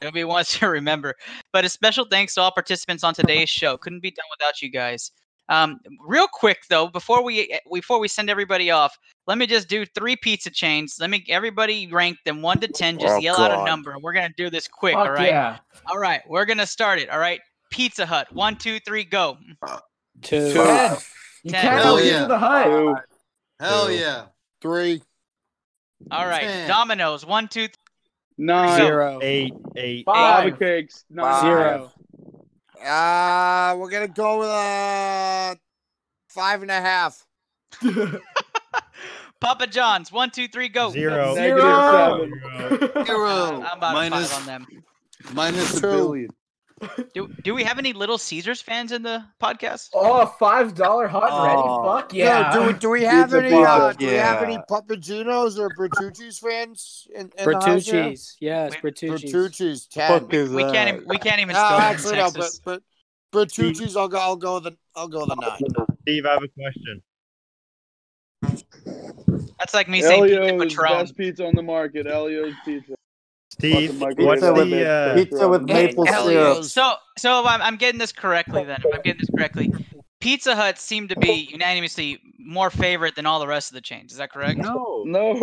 It'll 0.00 0.12
be 0.12 0.24
ones 0.24 0.48
to 0.58 0.68
remember. 0.68 1.14
But 1.52 1.64
a 1.64 1.68
special 1.68 2.04
thanks 2.10 2.34
to 2.34 2.42
all 2.42 2.50
participants 2.52 3.04
on 3.04 3.14
today's 3.14 3.48
show. 3.48 3.76
Couldn't 3.78 4.00
be 4.00 4.10
done 4.10 4.26
without 4.38 4.60
you 4.60 4.68
guys. 4.70 5.10
Um, 5.48 5.78
real 6.06 6.26
quick 6.26 6.62
though, 6.70 6.88
before 6.88 7.22
we 7.22 7.58
before 7.72 7.98
we 7.98 8.08
send 8.08 8.30
everybody 8.30 8.70
off, 8.70 8.96
let 9.26 9.38
me 9.38 9.46
just 9.46 9.68
do 9.68 9.84
three 9.86 10.16
pizza 10.16 10.50
chains. 10.50 10.96
Let 11.00 11.10
me 11.10 11.24
everybody 11.28 11.86
rank 11.86 12.18
them 12.24 12.42
one 12.42 12.60
to 12.60 12.68
ten. 12.68 12.98
Just 12.98 13.14
Oh, 13.16 13.18
yell 13.18 13.36
out 13.36 13.50
a 13.50 13.56
God. 13.56 13.64
number. 13.66 13.96
We're 14.00 14.14
gonna 14.14 14.32
do 14.36 14.50
this 14.50 14.66
quick. 14.68 14.94
Fuck 14.94 15.06
all 15.06 15.12
right. 15.12 15.28
yeah. 15.28 15.58
All 15.90 15.98
right. 15.98 16.22
We're 16.28 16.46
gonna 16.46 16.66
start 16.66 16.98
it. 16.98 17.10
All 17.10 17.18
right. 17.18 17.40
Pizza 17.70 18.06
Hut. 18.06 18.26
One, 18.32 18.56
two, 18.56 18.78
three, 18.80 19.04
go. 19.04 19.36
Two. 20.22 20.52
Ten. 20.54 20.96
You 21.44 21.50
Ten. 21.52 21.60
can't 21.62 21.82
Hell 21.82 21.96
go 21.98 22.02
yeah. 22.02 22.14
into 22.16 22.28
the 22.28 22.38
hut. 22.38 22.64
Two. 22.66 22.94
Hell 23.60 23.86
Two. 23.86 23.92
yeah. 23.94 24.24
Three. 24.60 25.02
All 26.10 26.26
right. 26.26 26.42
Ten. 26.42 26.68
Domino's. 26.68 27.24
One, 27.24 27.48
two, 27.48 27.68
three. 27.68 27.76
Nine. 28.38 28.80
Zero. 28.80 29.20
Eight, 29.22 29.52
eight. 29.76 30.06
Lava 30.06 30.50
Five. 30.50 30.58
cakes. 30.58 31.04
Nine. 31.10 31.40
Zero. 31.42 31.92
Uh 32.84 33.76
we're 33.78 33.88
gonna 33.90 34.08
go 34.08 34.40
with 34.40 34.48
uh 34.48 35.54
five 36.28 36.62
and 36.62 36.70
a 36.70 36.80
half. 36.80 37.24
Papa 39.40 39.66
John's. 39.66 40.10
One, 40.10 40.30
two, 40.30 40.48
three, 40.48 40.68
go. 40.68 40.90
Zero. 40.90 41.34
Negative 41.34 41.62
Zero. 41.62 42.28
seven. 42.80 43.04
Zero. 43.06 43.62
I'm 43.62 43.78
about 43.78 43.94
Minus- 43.94 44.32
five 44.32 44.40
on 44.40 44.46
them. 44.46 44.66
Minus 45.32 45.78
a 45.78 45.80
billion. 45.82 46.30
Do, 47.14 47.28
do 47.44 47.54
we 47.54 47.62
have 47.62 47.78
any 47.78 47.92
Little 47.92 48.18
Caesars 48.18 48.60
fans 48.60 48.90
in 48.92 49.02
the 49.02 49.24
podcast? 49.40 49.90
Oh, 49.94 50.26
five 50.26 50.74
dollar 50.74 51.06
hot 51.06 51.32
and 51.32 51.44
ready. 51.44 51.62
Oh. 51.64 51.84
Fuck 51.84 52.12
yeah. 52.12 52.52
do, 52.52 52.66
we, 52.66 52.72
do 52.74 52.90
we 52.90 53.02
have 53.04 53.28
Pizza 53.30 53.44
any? 53.44 53.54
Uh, 53.64 53.88
pizza. 53.92 53.98
do 54.00 54.06
we 54.06 54.12
have 54.14 54.40
Yeah. 54.40 54.46
any 54.46 54.58
Papa 54.68 54.96
Gino's 54.96 55.58
or 55.58 55.70
Bertucci's 55.70 56.38
fans 56.40 57.06
in, 57.14 57.20
in 57.22 57.30
the? 57.36 57.44
Bertucci's. 57.44 58.36
Yes, 58.40 58.72
Wait, 58.72 58.82
Bertucci's. 58.82 59.32
Bertucci's 59.32 59.86
ten. 59.86 60.26
We 60.28 60.64
can't 60.64 60.96
even 60.96 61.08
we 61.08 61.18
can't 61.18 61.40
even 61.40 61.54
No, 61.54 61.60
spell 61.64 61.76
it 61.78 61.78
in 61.78 61.94
actually 61.94 62.16
no, 62.16 62.30
but 62.32 62.50
but 62.64 62.82
Bertucci's. 63.32 63.96
I'll 63.96 64.08
go. 64.08 64.18
I'll 64.18 64.36
go 64.36 64.54
with 64.56 64.64
the. 64.64 64.76
I'll 64.96 65.08
go 65.08 65.20
with 65.20 65.28
the 65.28 65.36
nine. 65.36 65.86
Steve, 66.02 66.26
I 66.26 66.32
have 66.32 66.42
a 66.42 66.48
question. 66.48 67.02
That's 69.58 69.72
like 69.74 69.88
me 69.88 70.02
saying 70.02 70.24
pizza 70.24 70.38
Ellio's 70.40 70.60
Patron. 70.74 70.92
best 70.92 71.16
pizza 71.16 71.46
on 71.46 71.54
the 71.54 71.62
market. 71.62 72.06
Ellio's 72.06 72.52
pizza. 72.64 72.94
Steve, 73.54 74.00
what's 74.00 74.42
oven. 74.42 74.70
the 74.70 74.88
uh, 74.88 75.14
Pizza 75.14 75.48
with 75.48 75.62
maple 75.62 76.06
syrup. 76.06 76.64
So 76.64 76.94
so 77.16 77.40
if 77.40 77.46
I'm, 77.46 77.62
I'm 77.62 77.76
getting 77.76 77.98
this 77.98 78.12
correctly 78.12 78.64
then. 78.64 78.80
If 78.84 78.94
I'm 78.94 79.02
getting 79.02 79.20
this 79.20 79.30
correctly, 79.30 79.72
Pizza 80.20 80.56
Hut 80.56 80.78
seemed 80.78 81.10
to 81.10 81.16
be 81.18 81.48
unanimously 81.52 82.18
more 82.38 82.68
favorite 82.70 83.14
than 83.14 83.26
all 83.26 83.38
the 83.38 83.46
rest 83.46 83.70
of 83.70 83.74
the 83.74 83.80
chains. 83.80 84.10
Is 84.12 84.18
that 84.18 84.30
correct? 84.32 84.58
No. 84.58 85.04
No. 85.06 85.34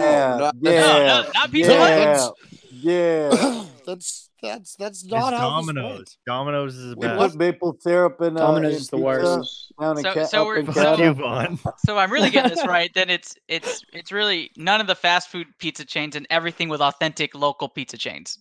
Yeah. 0.00 0.36
no, 0.38 0.50
No, 0.60 0.70
Yeah. 0.70 0.80
no, 0.80 1.30
not 1.34 1.50
Pizza 1.52 1.72
Yeah. 1.72 2.16
Hut. 2.18 2.34
Yeah. 2.70 3.64
That's 3.84 4.30
that's 4.42 4.74
that's 4.76 5.02
it's 5.02 5.10
not 5.12 5.32
how 5.34 5.60
this 5.60 5.66
Domino's? 5.66 5.96
went. 5.98 6.16
Domino's 6.26 6.76
is 6.76 6.90
the 6.90 6.96
We 6.96 7.06
best. 7.06 7.18
put 7.32 7.34
maple 7.38 7.76
syrup 7.80 8.20
in. 8.22 8.36
Uh, 8.36 8.40
Domino's 8.40 8.74
in 8.74 8.80
is 8.80 8.88
the 8.88 8.96
worst. 8.98 9.72
Down 9.80 9.96
So- 9.98 10.14
Ca- 10.14 10.24
so 10.26 10.44
we're- 10.46 10.64
so- 10.66 10.72
Fuck 10.72 10.96
Canada. 10.98 11.04
you, 11.04 11.12
Vaughn. 11.14 11.58
So 11.86 11.98
I'm 11.98 12.12
really 12.12 12.30
getting 12.30 12.50
this 12.54 12.66
right. 12.66 12.90
Then 12.94 13.10
it's 13.10 13.34
it's 13.48 13.82
it's 13.92 14.10
really 14.12 14.50
none 14.56 14.80
of 14.80 14.86
the 14.86 14.94
fast 14.94 15.28
food 15.28 15.46
pizza 15.58 15.84
chains 15.84 16.16
and 16.16 16.26
everything 16.30 16.68
with 16.68 16.80
authentic 16.80 17.34
local 17.34 17.68
pizza 17.68 17.96
chains. 17.98 18.38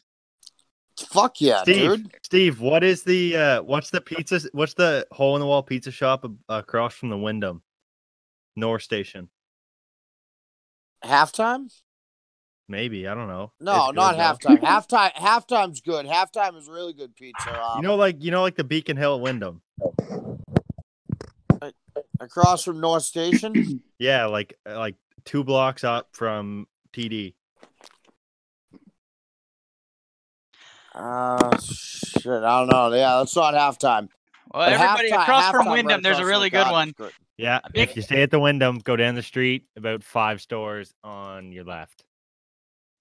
Fuck 1.10 1.40
yeah, 1.42 1.62
Steve, 1.64 1.78
dude. 1.90 2.12
Steve, 2.24 2.60
what 2.60 2.84
is 2.84 3.04
the 3.04 3.36
uh 3.36 3.62
what's 3.64 3.90
the 3.90 4.02
pizza 4.02 4.42
what's 4.52 4.74
the 4.76 5.08
hole 5.12 5.36
in 5.36 5.40
the 5.40 5.46
wall 5.48 5.64
pizza 5.64 5.90
shop 5.92 6.26
across 6.50 6.94
from 6.94 7.10
the 7.10 7.18
Wyndham 7.18 7.64
North 8.56 8.84
Station? 8.84 9.30
Halftime? 11.04 11.72
Maybe, 12.70 13.08
I 13.08 13.14
don't 13.14 13.28
know. 13.28 13.52
No, 13.60 13.90
It's 13.90 13.96
not 13.96 14.16
good, 14.16 14.20
though. 14.52 14.56
halftime. 14.58 14.62
halftime. 14.62 15.14
Halftime's 15.14 15.82
good. 15.82 16.06
Halftime 16.06 16.58
is 16.58 16.70
really 16.70 16.94
good 16.94 17.16
pizza. 17.16 17.50
Um, 17.62 17.78
You 17.78 17.84
know 17.84 17.96
like 17.96 18.24
you 18.24 18.32
know 18.32 18.42
like 18.42 18.56
the 18.56 18.64
Beacon 18.64 18.96
Hill 18.98 19.16
at 19.16 19.22
Wyndham. 19.22 19.62
across 22.20 22.64
from 22.64 22.80
North 22.80 23.04
Station. 23.04 23.82
Yeah, 24.00 24.26
like 24.26 24.58
uh, 24.68 24.80
like 24.80 24.96
two 25.26 25.44
blocks 25.44 25.84
up 25.84 26.10
from 26.14 26.66
TD. 26.92 27.36
Uh, 30.96 31.58
shit. 31.60 32.28
I 32.28 32.60
don't 32.60 32.68
know. 32.68 32.92
Yeah, 32.96 33.18
that's 33.20 33.36
not 33.36 33.54
halftime. 33.54 34.10
Well, 34.54 34.68
But 34.70 34.74
everybody 34.74 35.12
halftime- 35.12 35.22
across 35.22 35.52
from 35.52 35.66
halftime 35.68 35.72
Wyndham, 35.72 35.94
right 35.98 36.04
there's 36.04 36.20
a 36.20 36.26
really 36.26 36.50
good 36.50 36.70
one. 36.72 36.92
good. 36.98 37.12
Yeah, 37.38 37.60
if 37.74 37.96
you 37.96 38.02
stay 38.02 38.24
at 38.24 38.32
the 38.32 38.40
Wyndham, 38.40 38.80
go 38.80 38.96
down 38.96 39.16
the 39.16 39.22
street 39.24 39.66
about 39.76 40.04
five 40.04 40.42
stores 40.42 40.94
on 41.04 41.52
your 41.52 41.64
left. 41.64 42.04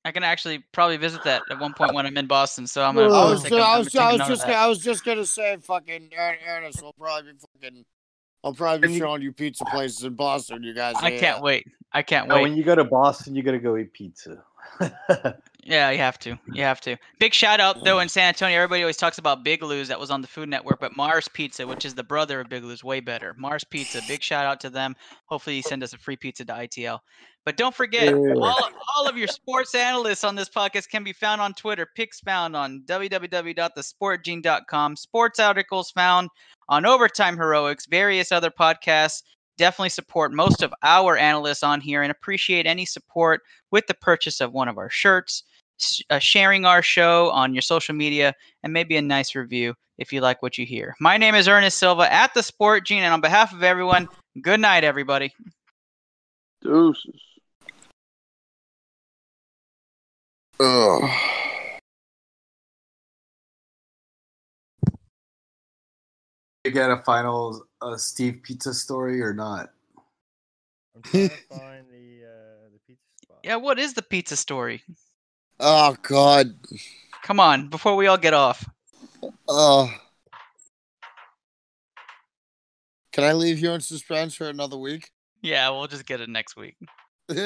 I 0.04 0.12
can 0.12 0.22
actually 0.22 0.64
probably 0.72 0.96
visit 0.96 1.22
that 1.24 1.42
at 1.50 1.60
one 1.60 1.74
point 1.74 1.92
when 1.94 2.06
I'm 2.06 2.16
in 2.16 2.26
Boston. 2.26 2.66
So 2.66 2.82
I'm 2.82 2.94
gonna. 2.94 3.08
was, 3.08 3.42
take 3.42 3.52
ju- 3.52 3.58
a- 3.58 3.60
I 3.60 3.72
I'm 3.74 3.78
was, 3.84 3.94
I 3.94 4.12
was 4.12 4.18
note 4.18 4.24
of 4.24 4.28
just, 4.28 4.40
that. 4.42 4.48
gonna, 4.52 4.58
I 4.58 4.66
was 4.66 4.78
just 4.78 5.04
gonna 5.04 5.26
say, 5.26 5.56
fucking 5.60 6.10
Er- 6.18 6.38
Ernest 6.48 6.82
will 6.82 6.94
probably 6.94 7.32
be 7.32 7.38
fucking. 7.38 7.84
I'll 8.42 8.54
probably 8.54 8.88
be 8.88 8.98
showing 8.98 9.20
you 9.20 9.32
pizza 9.32 9.66
places 9.66 10.02
in 10.04 10.14
Boston. 10.14 10.62
You 10.62 10.72
guys. 10.72 10.94
I 10.98 11.10
yeah. 11.10 11.20
can't 11.20 11.42
wait. 11.42 11.66
I 11.92 12.00
can't 12.02 12.28
Now, 12.28 12.36
wait. 12.36 12.42
when 12.42 12.56
you 12.56 12.64
go 12.64 12.74
to 12.74 12.84
Boston, 12.84 13.34
you 13.34 13.42
gotta 13.42 13.58
go 13.58 13.76
eat 13.76 13.92
pizza. 13.92 14.42
Yeah, 15.64 15.90
you 15.90 15.98
have 15.98 16.18
to. 16.20 16.38
You 16.52 16.62
have 16.62 16.80
to. 16.82 16.96
Big 17.18 17.34
shout 17.34 17.58
out 17.60 17.84
though 17.84 17.98
in 18.00 18.08
San 18.08 18.28
Antonio. 18.28 18.56
Everybody 18.56 18.82
always 18.82 18.96
talks 18.96 19.18
about 19.18 19.44
Big 19.44 19.62
Lou's 19.62 19.88
that 19.88 20.00
was 20.00 20.10
on 20.10 20.22
the 20.22 20.28
Food 20.28 20.48
Network, 20.48 20.80
but 20.80 20.96
Mars 20.96 21.28
Pizza, 21.28 21.66
which 21.66 21.84
is 21.84 21.94
the 21.94 22.02
brother 22.02 22.40
of 22.40 22.48
Big 22.48 22.64
Lou's, 22.64 22.82
way 22.82 23.00
better. 23.00 23.34
Mars 23.36 23.64
Pizza. 23.64 24.00
Big 24.08 24.22
shout 24.22 24.46
out 24.46 24.60
to 24.60 24.70
them. 24.70 24.96
Hopefully, 25.26 25.56
you 25.56 25.62
send 25.62 25.82
us 25.82 25.92
a 25.92 25.98
free 25.98 26.16
pizza 26.16 26.42
to 26.44 26.52
ITL. 26.52 27.00
But 27.44 27.56
don't 27.56 27.74
forget, 27.74 28.12
all, 28.12 28.70
all 28.96 29.08
of 29.08 29.16
your 29.16 29.28
sports 29.28 29.74
analysts 29.74 30.24
on 30.24 30.34
this 30.34 30.50
podcast 30.50 30.90
can 30.90 31.02
be 31.02 31.14
found 31.14 31.40
on 31.40 31.54
Twitter. 31.54 31.88
Picks 31.96 32.20
found 32.20 32.54
on 32.54 32.82
www.thesportgene.com. 32.86 34.96
Sports 34.96 35.40
articles 35.40 35.90
found 35.90 36.28
on 36.68 36.84
Overtime 36.84 37.36
Heroics, 37.36 37.86
various 37.86 38.30
other 38.30 38.50
podcasts. 38.50 39.22
Definitely 39.56 39.88
support 39.90 40.32
most 40.32 40.62
of 40.62 40.72
our 40.82 41.16
analysts 41.16 41.62
on 41.62 41.80
here 41.80 42.02
and 42.02 42.10
appreciate 42.10 42.66
any 42.66 42.84
support 42.84 43.40
with 43.70 43.86
the 43.86 43.94
purchase 43.94 44.40
of 44.40 44.52
one 44.52 44.68
of 44.68 44.78
our 44.78 44.90
shirts, 44.90 45.44
uh, 46.10 46.18
sharing 46.18 46.64
our 46.64 46.82
show 46.82 47.30
on 47.30 47.54
your 47.54 47.62
social 47.62 47.94
media, 47.94 48.34
and 48.62 48.72
maybe 48.72 48.96
a 48.96 49.02
nice 49.02 49.34
review 49.34 49.74
if 49.98 50.12
you 50.12 50.20
like 50.20 50.42
what 50.42 50.58
you 50.58 50.66
hear. 50.66 50.94
My 51.00 51.16
name 51.16 51.34
is 51.34 51.48
Ernest 51.48 51.78
Silva 51.78 52.12
at 52.12 52.34
the 52.34 52.42
Sport 52.42 52.86
Gene, 52.86 53.02
and 53.02 53.12
on 53.12 53.20
behalf 53.20 53.52
of 53.52 53.62
everyone, 53.62 54.08
good 54.42 54.60
night, 54.60 54.84
everybody. 54.84 55.32
Deuces. 56.62 57.20
Ugh. 60.60 61.10
You 66.64 66.70
get 66.70 66.90
a 66.90 66.98
final 66.98 67.64
uh, 67.80 67.96
Steve 67.96 68.40
Pizza 68.42 68.74
story 68.74 69.22
or 69.22 69.32
not? 69.32 69.70
I'm 70.94 71.02
trying 71.02 71.28
to 71.28 71.36
find 71.48 71.86
the 71.90 72.26
uh, 72.26 72.68
the 72.70 72.78
pizza 72.86 73.02
spot. 73.22 73.38
Yeah, 73.42 73.56
what 73.56 73.78
is 73.78 73.94
the 73.94 74.02
pizza 74.02 74.36
story? 74.36 74.82
Oh 75.60 75.94
God. 76.02 76.54
Come 77.22 77.38
on, 77.38 77.68
before 77.68 77.94
we 77.94 78.06
all 78.06 78.16
get 78.16 78.32
off. 78.32 78.66
Oh. 79.46 79.92
Can 83.12 83.24
I 83.24 83.34
leave 83.34 83.58
you 83.58 83.72
in 83.72 83.80
suspense 83.80 84.34
for 84.34 84.48
another 84.48 84.78
week? 84.78 85.10
Yeah, 85.42 85.68
we'll 85.70 85.86
just 85.86 86.06
get 86.06 86.20
it 86.20 86.30
next 86.30 86.56
week. 86.56 86.76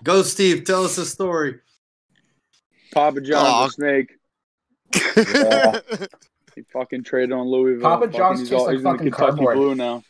Go, 0.03 0.23
Steve. 0.23 0.65
Tell 0.65 0.85
us 0.85 0.99
a 0.99 1.07
story. 1.07 1.61
Papa 2.93 3.21
John's 3.21 3.49
Aw. 3.49 3.67
a 3.67 3.71
snake. 3.71 4.13
Yeah. 5.17 5.81
He 6.55 6.63
fucking 6.73 7.05
traded 7.05 7.33
on 7.33 7.47
Louisville. 7.49 7.83
Papa 7.83 8.09
John's 8.09 8.41
he's, 8.41 8.49
tastes 8.49 8.59
all, 8.63 8.67
like 8.69 8.77
he's 8.77 8.85
in 8.87 8.91
the 8.93 8.97
Kentucky 8.97 9.11
cardboard. 9.11 9.57
Blue 9.59 9.75
now. 9.75 10.03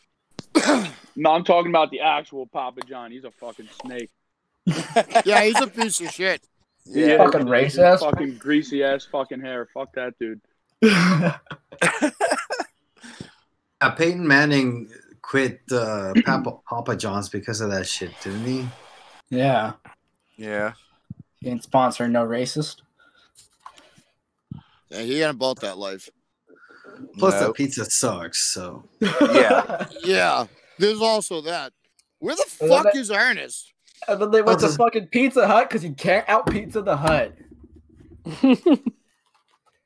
no, 1.17 1.31
I'm 1.31 1.43
talking 1.43 1.69
about 1.69 1.91
the 1.91 1.99
actual 1.99 2.47
Papa 2.47 2.79
John. 2.87 3.11
He's 3.11 3.25
a 3.25 3.31
fucking 3.31 3.67
snake. 3.81 4.09
yeah, 5.25 5.43
he's 5.43 5.59
a 5.59 5.67
piece 5.67 5.99
of 5.99 6.09
shit. 6.09 6.41
He 6.93 7.01
Yeah. 7.05 7.17
Fucking 7.17 7.47
His 7.47 7.75
racist. 7.77 7.99
Fucking 7.99 8.37
greasy 8.37 8.83
ass 8.83 9.05
fucking 9.05 9.41
hair. 9.41 9.67
Fuck 9.73 9.93
that 9.93 10.13
dude. 10.19 10.41
Uh, 13.79 13.91
Peyton 13.91 14.27
Manning 14.27 14.89
quit 15.21 15.61
uh, 15.71 16.11
Papa, 16.25 16.51
Papa 16.69 16.95
John's 16.95 17.29
because 17.29 17.61
of 17.61 17.69
that 17.69 17.85
shit, 17.87 18.09
didn't 18.23 18.43
he? 18.45 18.67
yeah. 19.29 19.73
Yeah. 20.35 20.73
He 21.39 21.49
ain't 21.49 21.61
sponsoring 21.69 22.09
no 22.11 22.25
racist. 22.25 22.77
Yeah, 24.89 25.01
he 25.01 25.21
ain't 25.21 25.31
about 25.35 25.59
that 25.61 25.77
life. 25.77 26.09
Plus, 27.19 27.35
the 27.35 27.41
No. 27.47 27.53
pizza 27.53 27.85
sucks. 27.85 28.51
So 28.51 28.83
Yeah. 28.99 29.85
Yeah, 30.03 30.45
there's 30.79 31.01
also 31.01 31.41
that. 31.41 31.71
Where 32.19 32.35
the 32.35 32.45
And 32.61 32.69
fuck 32.71 32.93
they- 32.93 32.99
is 32.99 33.11
Ernest? 33.11 33.73
And 34.07 34.21
then 34.21 34.31
they 34.31 34.41
went 34.41 34.59
to 34.61 34.69
fucking 34.69 35.07
Pizza 35.07 35.47
Hut 35.47 35.69
because 35.69 35.83
you 35.83 35.93
can't 35.93 36.27
out 36.29 36.47
pizza 36.47 36.81
the 36.81 36.95
Hut. 36.97 37.35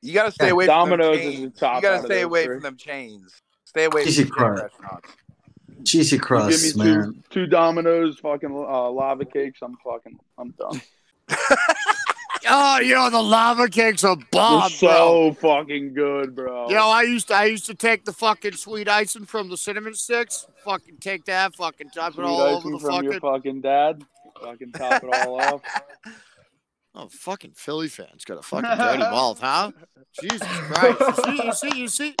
You 0.04 0.12
gotta 0.12 0.32
stay 0.32 0.46
Yeah, 0.46 0.52
away 0.52 0.66
Domino's 0.66 1.16
from 1.20 1.24
them 1.24 1.28
is 1.28 1.34
chains. 1.38 1.52
the 1.54 1.60
top 1.60 1.76
You 1.76 1.82
gotta 1.82 2.02
stay 2.04 2.22
away 2.22 2.44
three. 2.44 2.54
from 2.56 2.62
them 2.64 2.76
chains. 2.76 3.32
Stay 3.64 3.84
away 3.84 4.04
Cheesy 4.04 4.24
from 4.24 4.32
crust. 4.32 4.62
restaurants. 4.64 5.08
cheesy 5.84 6.16
You 6.16 6.20
give 6.20 6.26
crust, 6.26 6.76
me 6.76 6.84
man. 6.84 7.22
two, 7.30 7.44
two 7.44 7.46
Domino's 7.46 8.18
fucking 8.18 8.50
uh, 8.50 8.90
lava 8.90 9.24
cakes. 9.24 9.60
I'm 9.62 9.76
fucking. 9.84 10.18
I'm 10.38 10.50
done. 10.58 10.82
Oh, 12.48 12.80
you 12.80 12.94
know 12.94 13.08
the 13.10 13.22
lava 13.22 13.68
cakes 13.68 14.02
are 14.04 14.16
They're 14.16 14.26
bomb, 14.32 14.60
bro. 14.60 14.68
so 14.68 15.36
fucking 15.40 15.94
good, 15.94 16.34
bro. 16.34 16.68
Yo, 16.70 16.78
I 16.88 17.02
used 17.02 17.28
to 17.28 17.34
I 17.34 17.44
used 17.44 17.66
to 17.66 17.74
take 17.74 18.04
the 18.04 18.12
fucking 18.12 18.52
sweet 18.52 18.88
icing 18.88 19.24
from 19.26 19.48
the 19.48 19.56
cinnamon 19.56 19.94
sticks, 19.94 20.46
fucking 20.64 20.98
take 20.98 21.24
that, 21.26 21.54
fucking 21.54 21.90
top 21.90 22.10
it 22.10 22.14
Sweet 22.14 22.24
all 22.24 22.40
over 22.40 22.70
the 22.70 22.78
from 22.78 22.90
fucking. 22.90 23.10
your 23.12 23.20
fucking 23.20 23.60
dad. 23.60 24.02
Fucking 24.42 24.72
top 24.72 25.04
it 25.04 25.14
all 25.26 25.40
off. 25.40 25.62
Oh, 26.94 27.08
fucking 27.10 27.52
Philly 27.56 27.88
fans 27.88 28.22
got 28.26 28.36
a 28.36 28.42
fucking 28.42 28.68
dirty 28.76 28.98
mouth, 28.98 29.40
huh? 29.40 29.72
Jesus 30.20 30.46
Christ! 30.46 31.00
You 31.00 31.14
see, 31.24 31.46
you 31.46 31.52
see, 31.54 31.80
you 31.80 31.88
see, 31.88 32.14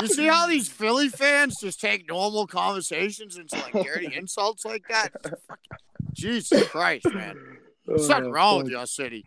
you 0.00 0.06
see 0.08 0.26
how 0.26 0.46
these 0.46 0.66
Philly 0.66 1.10
fans 1.10 1.56
just 1.60 1.78
take 1.78 2.08
normal 2.08 2.46
conversations 2.46 3.36
into 3.36 3.54
like 3.56 3.84
dirty 3.84 4.16
insults 4.16 4.64
like 4.64 4.84
that? 4.88 5.10
Jesus 6.14 6.66
Christ, 6.68 7.04
man! 7.12 7.36
There's 7.86 8.06
something 8.06 8.30
Oh, 8.30 8.34
wrong 8.34 8.56
with 8.62 8.66
oh, 8.68 8.78
your 8.78 8.86
city. 8.86 9.26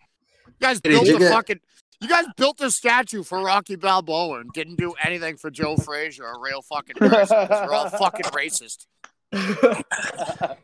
You 0.60 0.68
guys 0.68 0.80
did 0.82 0.90
built 0.92 1.08
a 1.08 1.18
get- 1.20 1.32
fucking. 1.32 1.60
You 2.00 2.08
guys 2.08 2.26
built 2.38 2.62
a 2.62 2.70
statue 2.70 3.24
for 3.24 3.40
Rocky 3.44 3.76
Balboa 3.76 4.40
and 4.42 4.52
didn't 4.54 4.76
do 4.76 4.94
anything 5.04 5.36
for 5.38 5.50
Joe 5.50 5.78
Frazier, 5.78 6.26
a 6.26 6.38
real 6.40 6.62
fucking 6.62 6.96
person. 6.98 7.48
'cause 7.48 7.50
You're 7.50 7.74
all 7.74 7.90
fucking 7.90 8.26
racist. 8.26 8.86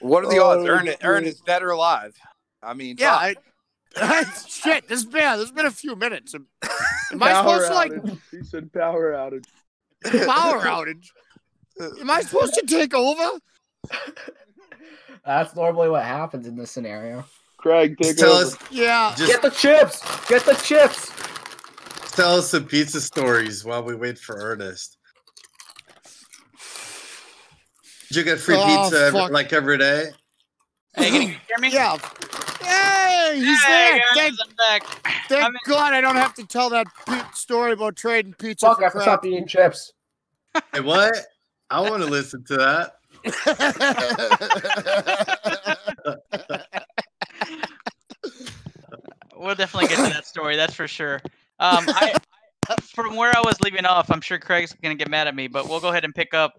What 0.00 0.24
are 0.24 0.30
the 0.30 0.38
Oh, 0.38 0.50
odds? 0.60 0.68
Earn 0.68 0.86
it. 0.88 0.92
shit. 0.92 1.00
Earn 1.02 1.24
is 1.24 1.40
dead 1.40 1.62
or 1.62 1.70
alive. 1.70 2.14
I 2.62 2.74
mean, 2.74 2.96
Yeah, 2.98 3.18
fuck. 3.34 3.36
I, 3.96 4.24
shit. 4.48 4.88
This 4.88 5.04
been 5.04 5.36
there's 5.38 5.50
been 5.50 5.66
a 5.66 5.70
few 5.70 5.96
minutes. 5.96 6.34
Am, 6.34 6.46
am 7.12 7.22
I 7.22 7.32
Power 7.32 7.60
supposed 7.64 7.68
to 7.68 7.74
like. 7.74 8.20
He 8.30 8.42
said 8.44 8.72
power 8.72 9.12
outage. 9.12 9.46
power 10.26 10.60
outage? 10.60 11.08
Am 12.00 12.10
I 12.10 12.20
supposed 12.20 12.54
to 12.54 12.66
take 12.66 12.94
over? 12.94 13.38
That's 15.24 15.56
normally 15.56 15.88
what 15.88 16.04
happens 16.04 16.46
in 16.46 16.56
this 16.56 16.70
scenario. 16.70 17.24
Craig, 17.66 17.98
take 18.00 18.16
tell 18.16 18.30
over. 18.30 18.46
us, 18.46 18.56
Yeah. 18.70 19.12
just 19.18 19.32
Get 19.32 19.42
the 19.42 19.50
chips! 19.50 20.00
Get 20.28 20.44
the 20.44 20.54
chips! 20.54 21.10
tell 22.12 22.36
us 22.36 22.48
some 22.50 22.64
pizza 22.64 23.00
stories 23.00 23.64
while 23.64 23.82
we 23.82 23.96
wait 23.96 24.20
for 24.20 24.36
Ernest. 24.36 24.98
Did 28.06 28.18
you 28.18 28.22
get 28.22 28.38
free 28.38 28.54
Oh, 28.54 28.64
pizza 28.64 29.06
every, 29.06 29.20
like 29.30 29.52
every 29.52 29.78
day? 29.78 30.10
Hey, 30.94 31.10
can 31.10 31.22
you 31.22 31.28
hear 31.28 31.58
me? 31.58 31.72
Yeah. 31.72 31.96
Hey, 32.62 33.40
he's 33.40 33.60
Hey, 33.64 33.72
there. 33.72 33.98
guys, 34.14 34.16
Thank, 34.16 34.34
I'm 34.40 34.54
back. 34.56 34.84
thank 35.28 35.44
I'm 35.44 35.52
God 35.66 35.92
I 35.92 36.00
don't 36.00 36.14
have 36.14 36.34
to 36.34 36.46
tell 36.46 36.70
that 36.70 36.86
pe- 37.08 37.20
story 37.34 37.72
about 37.72 37.96
trading 37.96 38.32
pizza 38.34 38.66
Fuck, 38.66 38.78
for 38.78 38.84
I 38.86 38.90
crap. 38.90 39.02
stopped 39.02 39.26
eating 39.26 39.48
chips. 39.48 39.92
Hey, 40.72 40.78
what? 40.82 41.16
I 41.68 41.80
want 41.80 42.00
to 42.04 42.08
listen 42.08 42.44
to 42.44 42.56
that. 42.58 42.92
We'll 49.46 49.54
definitely 49.54 49.88
get 49.88 50.04
to 50.04 50.12
that 50.12 50.26
story. 50.26 50.56
That's 50.56 50.74
for 50.74 50.88
sure. 50.88 51.20
Um, 51.60 51.84
I, 51.88 52.14
from 52.80 53.14
where 53.16 53.34
I 53.34 53.40
was 53.40 53.60
leaving 53.60 53.86
off, 53.86 54.10
I'm 54.10 54.20
sure 54.20 54.38
Craig's 54.38 54.74
gonna 54.82 54.96
get 54.96 55.08
mad 55.08 55.28
at 55.28 55.34
me, 55.34 55.46
but 55.46 55.68
we'll 55.68 55.80
go 55.80 55.88
ahead 55.88 56.04
and 56.04 56.14
pick 56.14 56.34
up 56.34 56.54